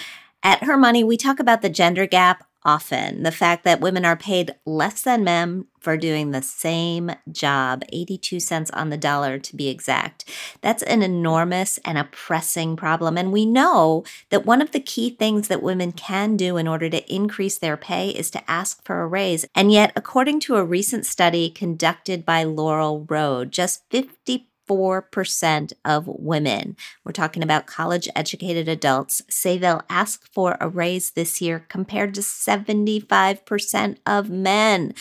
At 0.42 0.64
Her 0.64 0.78
Money, 0.78 1.04
we 1.04 1.16
talk 1.16 1.38
about 1.40 1.60
the 1.60 1.68
gender 1.68 2.06
gap 2.06 2.47
often. 2.68 3.22
The 3.22 3.32
fact 3.32 3.64
that 3.64 3.80
women 3.80 4.04
are 4.04 4.14
paid 4.14 4.54
less 4.66 5.00
than 5.00 5.24
men 5.24 5.64
for 5.80 5.96
doing 5.96 6.32
the 6.32 6.42
same 6.42 7.10
job, 7.30 7.82
82 7.92 8.40
cents 8.40 8.70
on 8.72 8.90
the 8.90 8.98
dollar 8.98 9.38
to 9.38 9.56
be 9.56 9.68
exact. 9.68 10.26
That's 10.60 10.82
an 10.82 11.02
enormous 11.02 11.78
and 11.78 11.96
a 11.96 12.04
pressing 12.04 12.76
problem. 12.76 13.16
And 13.16 13.32
we 13.32 13.46
know 13.46 14.04
that 14.28 14.44
one 14.44 14.60
of 14.60 14.72
the 14.72 14.80
key 14.80 15.08
things 15.08 15.48
that 15.48 15.62
women 15.62 15.92
can 15.92 16.36
do 16.36 16.58
in 16.58 16.68
order 16.68 16.90
to 16.90 17.14
increase 17.14 17.56
their 17.56 17.78
pay 17.78 18.10
is 18.10 18.30
to 18.32 18.50
ask 18.50 18.84
for 18.84 19.00
a 19.00 19.06
raise. 19.06 19.46
And 19.54 19.72
yet, 19.72 19.92
according 19.96 20.40
to 20.40 20.56
a 20.56 20.64
recent 20.64 21.06
study 21.06 21.48
conducted 21.48 22.26
by 22.26 22.44
Laurel 22.44 23.06
Road, 23.08 23.50
just 23.50 23.84
50 23.90 24.47
4% 24.68 25.72
of 25.84 26.06
women, 26.06 26.76
we're 27.04 27.12
talking 27.12 27.42
about 27.42 27.66
college 27.66 28.08
educated 28.14 28.68
adults, 28.68 29.22
say 29.28 29.56
they'll 29.56 29.82
ask 29.88 30.30
for 30.32 30.56
a 30.60 30.68
raise 30.68 31.10
this 31.10 31.40
year 31.40 31.64
compared 31.68 32.14
to 32.14 32.20
75% 32.20 33.96
of 34.06 34.30
men. 34.30 34.94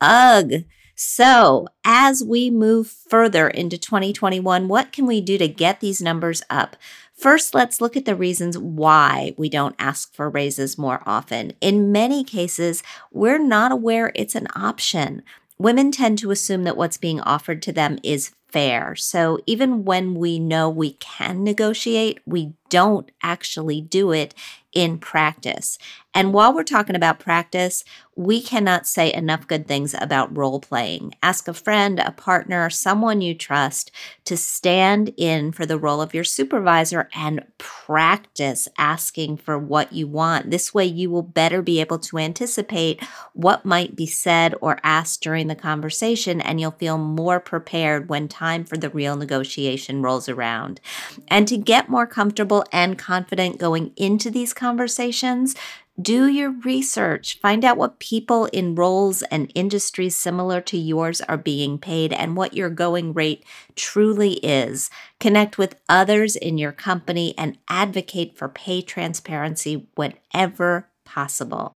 Ugh. 0.00 0.64
So, 0.98 1.68
as 1.84 2.24
we 2.24 2.50
move 2.50 2.88
further 2.88 3.48
into 3.48 3.76
2021, 3.76 4.66
what 4.66 4.92
can 4.92 5.04
we 5.04 5.20
do 5.20 5.36
to 5.36 5.46
get 5.46 5.80
these 5.80 6.00
numbers 6.00 6.42
up? 6.48 6.74
First, 7.12 7.54
let's 7.54 7.82
look 7.82 7.96
at 7.96 8.06
the 8.06 8.14
reasons 8.14 8.56
why 8.56 9.34
we 9.36 9.50
don't 9.50 9.74
ask 9.78 10.14
for 10.14 10.30
raises 10.30 10.78
more 10.78 11.02
often. 11.04 11.52
In 11.60 11.92
many 11.92 12.24
cases, 12.24 12.82
we're 13.12 13.38
not 13.38 13.72
aware 13.72 14.10
it's 14.14 14.34
an 14.34 14.48
option. 14.54 15.22
Women 15.58 15.90
tend 15.90 16.18
to 16.18 16.30
assume 16.30 16.64
that 16.64 16.76
what's 16.76 16.98
being 16.98 17.20
offered 17.20 17.62
to 17.62 17.72
them 17.72 17.98
is 18.02 18.32
fair. 18.56 18.96
So 18.96 19.38
even 19.44 19.84
when 19.84 20.14
we 20.14 20.38
know 20.38 20.70
we 20.70 20.92
can 20.94 21.44
negotiate, 21.44 22.20
we 22.24 22.54
don't 22.70 23.10
actually 23.22 23.82
do 23.82 24.12
it 24.12 24.34
in 24.72 24.96
practice. 24.96 25.76
And 26.16 26.32
while 26.32 26.54
we're 26.54 26.64
talking 26.64 26.96
about 26.96 27.18
practice, 27.18 27.84
we 28.14 28.40
cannot 28.40 28.86
say 28.86 29.12
enough 29.12 29.46
good 29.46 29.68
things 29.68 29.94
about 30.00 30.34
role 30.34 30.58
playing. 30.58 31.14
Ask 31.22 31.46
a 31.46 31.52
friend, 31.52 31.98
a 31.98 32.10
partner, 32.10 32.70
someone 32.70 33.20
you 33.20 33.34
trust 33.34 33.90
to 34.24 34.38
stand 34.38 35.12
in 35.18 35.52
for 35.52 35.66
the 35.66 35.78
role 35.78 36.00
of 36.00 36.14
your 36.14 36.24
supervisor 36.24 37.10
and 37.14 37.44
practice 37.58 38.66
asking 38.78 39.36
for 39.36 39.58
what 39.58 39.92
you 39.92 40.06
want. 40.06 40.50
This 40.50 40.72
way, 40.72 40.86
you 40.86 41.10
will 41.10 41.22
better 41.22 41.60
be 41.60 41.80
able 41.80 41.98
to 41.98 42.16
anticipate 42.16 43.04
what 43.34 43.66
might 43.66 43.94
be 43.94 44.06
said 44.06 44.54
or 44.62 44.80
asked 44.82 45.22
during 45.22 45.48
the 45.48 45.54
conversation, 45.54 46.40
and 46.40 46.58
you'll 46.58 46.70
feel 46.70 46.96
more 46.96 47.40
prepared 47.40 48.08
when 48.08 48.26
time 48.26 48.64
for 48.64 48.78
the 48.78 48.88
real 48.88 49.16
negotiation 49.16 50.00
rolls 50.00 50.30
around. 50.30 50.80
And 51.28 51.46
to 51.48 51.58
get 51.58 51.90
more 51.90 52.06
comfortable 52.06 52.64
and 52.72 52.96
confident 52.96 53.58
going 53.58 53.92
into 53.96 54.30
these 54.30 54.54
conversations, 54.54 55.54
do 56.00 56.26
your 56.26 56.50
research. 56.50 57.38
Find 57.40 57.64
out 57.64 57.76
what 57.76 57.98
people 57.98 58.46
in 58.46 58.74
roles 58.74 59.22
and 59.22 59.50
industries 59.54 60.16
similar 60.16 60.60
to 60.62 60.76
yours 60.76 61.20
are 61.22 61.38
being 61.38 61.78
paid 61.78 62.12
and 62.12 62.36
what 62.36 62.54
your 62.54 62.70
going 62.70 63.12
rate 63.12 63.44
truly 63.74 64.34
is. 64.34 64.90
Connect 65.20 65.58
with 65.58 65.80
others 65.88 66.36
in 66.36 66.58
your 66.58 66.72
company 66.72 67.34
and 67.38 67.58
advocate 67.68 68.36
for 68.36 68.48
pay 68.48 68.82
transparency 68.82 69.86
whenever 69.94 70.88
possible. 71.04 71.75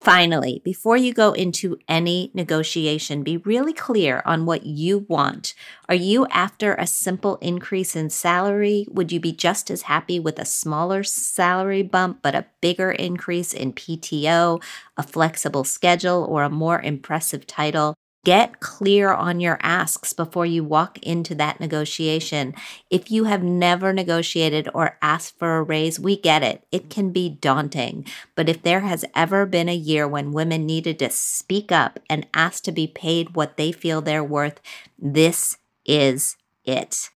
Finally, 0.00 0.62
before 0.64 0.96
you 0.96 1.12
go 1.12 1.32
into 1.32 1.76
any 1.88 2.30
negotiation, 2.32 3.24
be 3.24 3.36
really 3.38 3.72
clear 3.72 4.22
on 4.24 4.46
what 4.46 4.64
you 4.64 5.00
want. 5.08 5.54
Are 5.88 5.94
you 5.94 6.24
after 6.30 6.74
a 6.74 6.86
simple 6.86 7.36
increase 7.36 7.96
in 7.96 8.08
salary? 8.08 8.86
Would 8.90 9.10
you 9.10 9.18
be 9.18 9.32
just 9.32 9.70
as 9.70 9.82
happy 9.82 10.20
with 10.20 10.38
a 10.38 10.44
smaller 10.44 11.02
salary 11.02 11.82
bump 11.82 12.20
but 12.22 12.36
a 12.36 12.46
bigger 12.60 12.92
increase 12.92 13.52
in 13.52 13.72
PTO, 13.72 14.62
a 14.96 15.02
flexible 15.02 15.64
schedule, 15.64 16.24
or 16.24 16.44
a 16.44 16.50
more 16.50 16.80
impressive 16.80 17.44
title? 17.46 17.94
Get 18.24 18.60
clear 18.60 19.12
on 19.12 19.40
your 19.40 19.58
asks 19.62 20.12
before 20.12 20.44
you 20.44 20.64
walk 20.64 20.98
into 20.98 21.34
that 21.36 21.60
negotiation. 21.60 22.54
If 22.90 23.10
you 23.10 23.24
have 23.24 23.42
never 23.42 23.92
negotiated 23.92 24.68
or 24.74 24.98
asked 25.00 25.38
for 25.38 25.56
a 25.56 25.62
raise, 25.62 26.00
we 26.00 26.16
get 26.16 26.42
it. 26.42 26.64
It 26.72 26.90
can 26.90 27.10
be 27.10 27.28
daunting. 27.28 28.04
But 28.34 28.48
if 28.48 28.62
there 28.62 28.80
has 28.80 29.04
ever 29.14 29.46
been 29.46 29.68
a 29.68 29.74
year 29.74 30.06
when 30.06 30.32
women 30.32 30.66
needed 30.66 30.98
to 30.98 31.10
speak 31.10 31.70
up 31.72 32.00
and 32.10 32.26
ask 32.34 32.64
to 32.64 32.72
be 32.72 32.86
paid 32.86 33.36
what 33.36 33.56
they 33.56 33.72
feel 33.72 34.02
they're 34.02 34.24
worth, 34.24 34.60
this 34.98 35.56
is 35.86 36.36
it. 36.64 37.10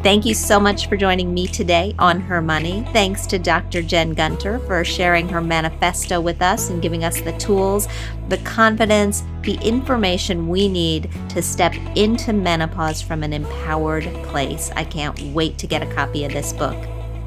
Thank 0.00 0.24
you 0.24 0.32
so 0.32 0.60
much 0.60 0.88
for 0.88 0.96
joining 0.96 1.34
me 1.34 1.48
today 1.48 1.92
on 1.98 2.20
Her 2.20 2.40
Money. 2.40 2.86
Thanks 2.92 3.26
to 3.26 3.38
Dr. 3.38 3.82
Jen 3.82 4.14
Gunter 4.14 4.60
for 4.60 4.84
sharing 4.84 5.28
her 5.28 5.40
manifesto 5.40 6.20
with 6.20 6.40
us 6.40 6.70
and 6.70 6.80
giving 6.80 7.02
us 7.02 7.20
the 7.20 7.32
tools, 7.32 7.88
the 8.28 8.38
confidence, 8.38 9.24
the 9.42 9.56
information 9.56 10.46
we 10.46 10.68
need 10.68 11.10
to 11.30 11.42
step 11.42 11.74
into 11.96 12.32
menopause 12.32 13.02
from 13.02 13.24
an 13.24 13.32
empowered 13.32 14.04
place. 14.22 14.70
I 14.76 14.84
can't 14.84 15.20
wait 15.34 15.58
to 15.58 15.66
get 15.66 15.82
a 15.82 15.94
copy 15.94 16.24
of 16.24 16.32
this 16.32 16.52
book. 16.52 16.78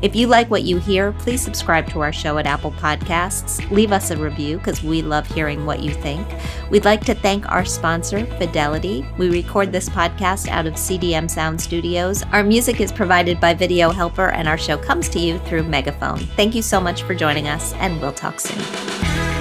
If 0.01 0.15
you 0.15 0.25
like 0.25 0.49
what 0.49 0.63
you 0.63 0.79
hear, 0.79 1.11
please 1.11 1.41
subscribe 1.41 1.87
to 1.89 2.01
our 2.01 2.11
show 2.11 2.39
at 2.39 2.47
Apple 2.47 2.71
Podcasts. 2.71 3.69
Leave 3.69 3.91
us 3.91 4.09
a 4.09 4.17
review 4.17 4.57
because 4.57 4.81
we 4.81 5.03
love 5.03 5.27
hearing 5.27 5.63
what 5.65 5.81
you 5.83 5.93
think. 5.93 6.27
We'd 6.71 6.85
like 6.85 7.05
to 7.05 7.13
thank 7.13 7.47
our 7.51 7.63
sponsor, 7.63 8.25
Fidelity. 8.25 9.05
We 9.19 9.29
record 9.29 9.71
this 9.71 9.89
podcast 9.89 10.47
out 10.47 10.65
of 10.65 10.73
CDM 10.73 11.29
Sound 11.29 11.61
Studios. 11.61 12.23
Our 12.31 12.43
music 12.43 12.81
is 12.81 12.91
provided 12.91 13.39
by 13.39 13.53
Video 13.53 13.91
Helper, 13.91 14.31
and 14.31 14.47
our 14.47 14.57
show 14.57 14.77
comes 14.77 15.07
to 15.09 15.19
you 15.19 15.37
through 15.39 15.63
Megaphone. 15.63 16.19
Thank 16.35 16.55
you 16.55 16.63
so 16.63 16.81
much 16.81 17.03
for 17.03 17.13
joining 17.13 17.47
us, 17.47 17.73
and 17.73 18.01
we'll 18.01 18.11
talk 18.11 18.39
soon. 18.39 19.40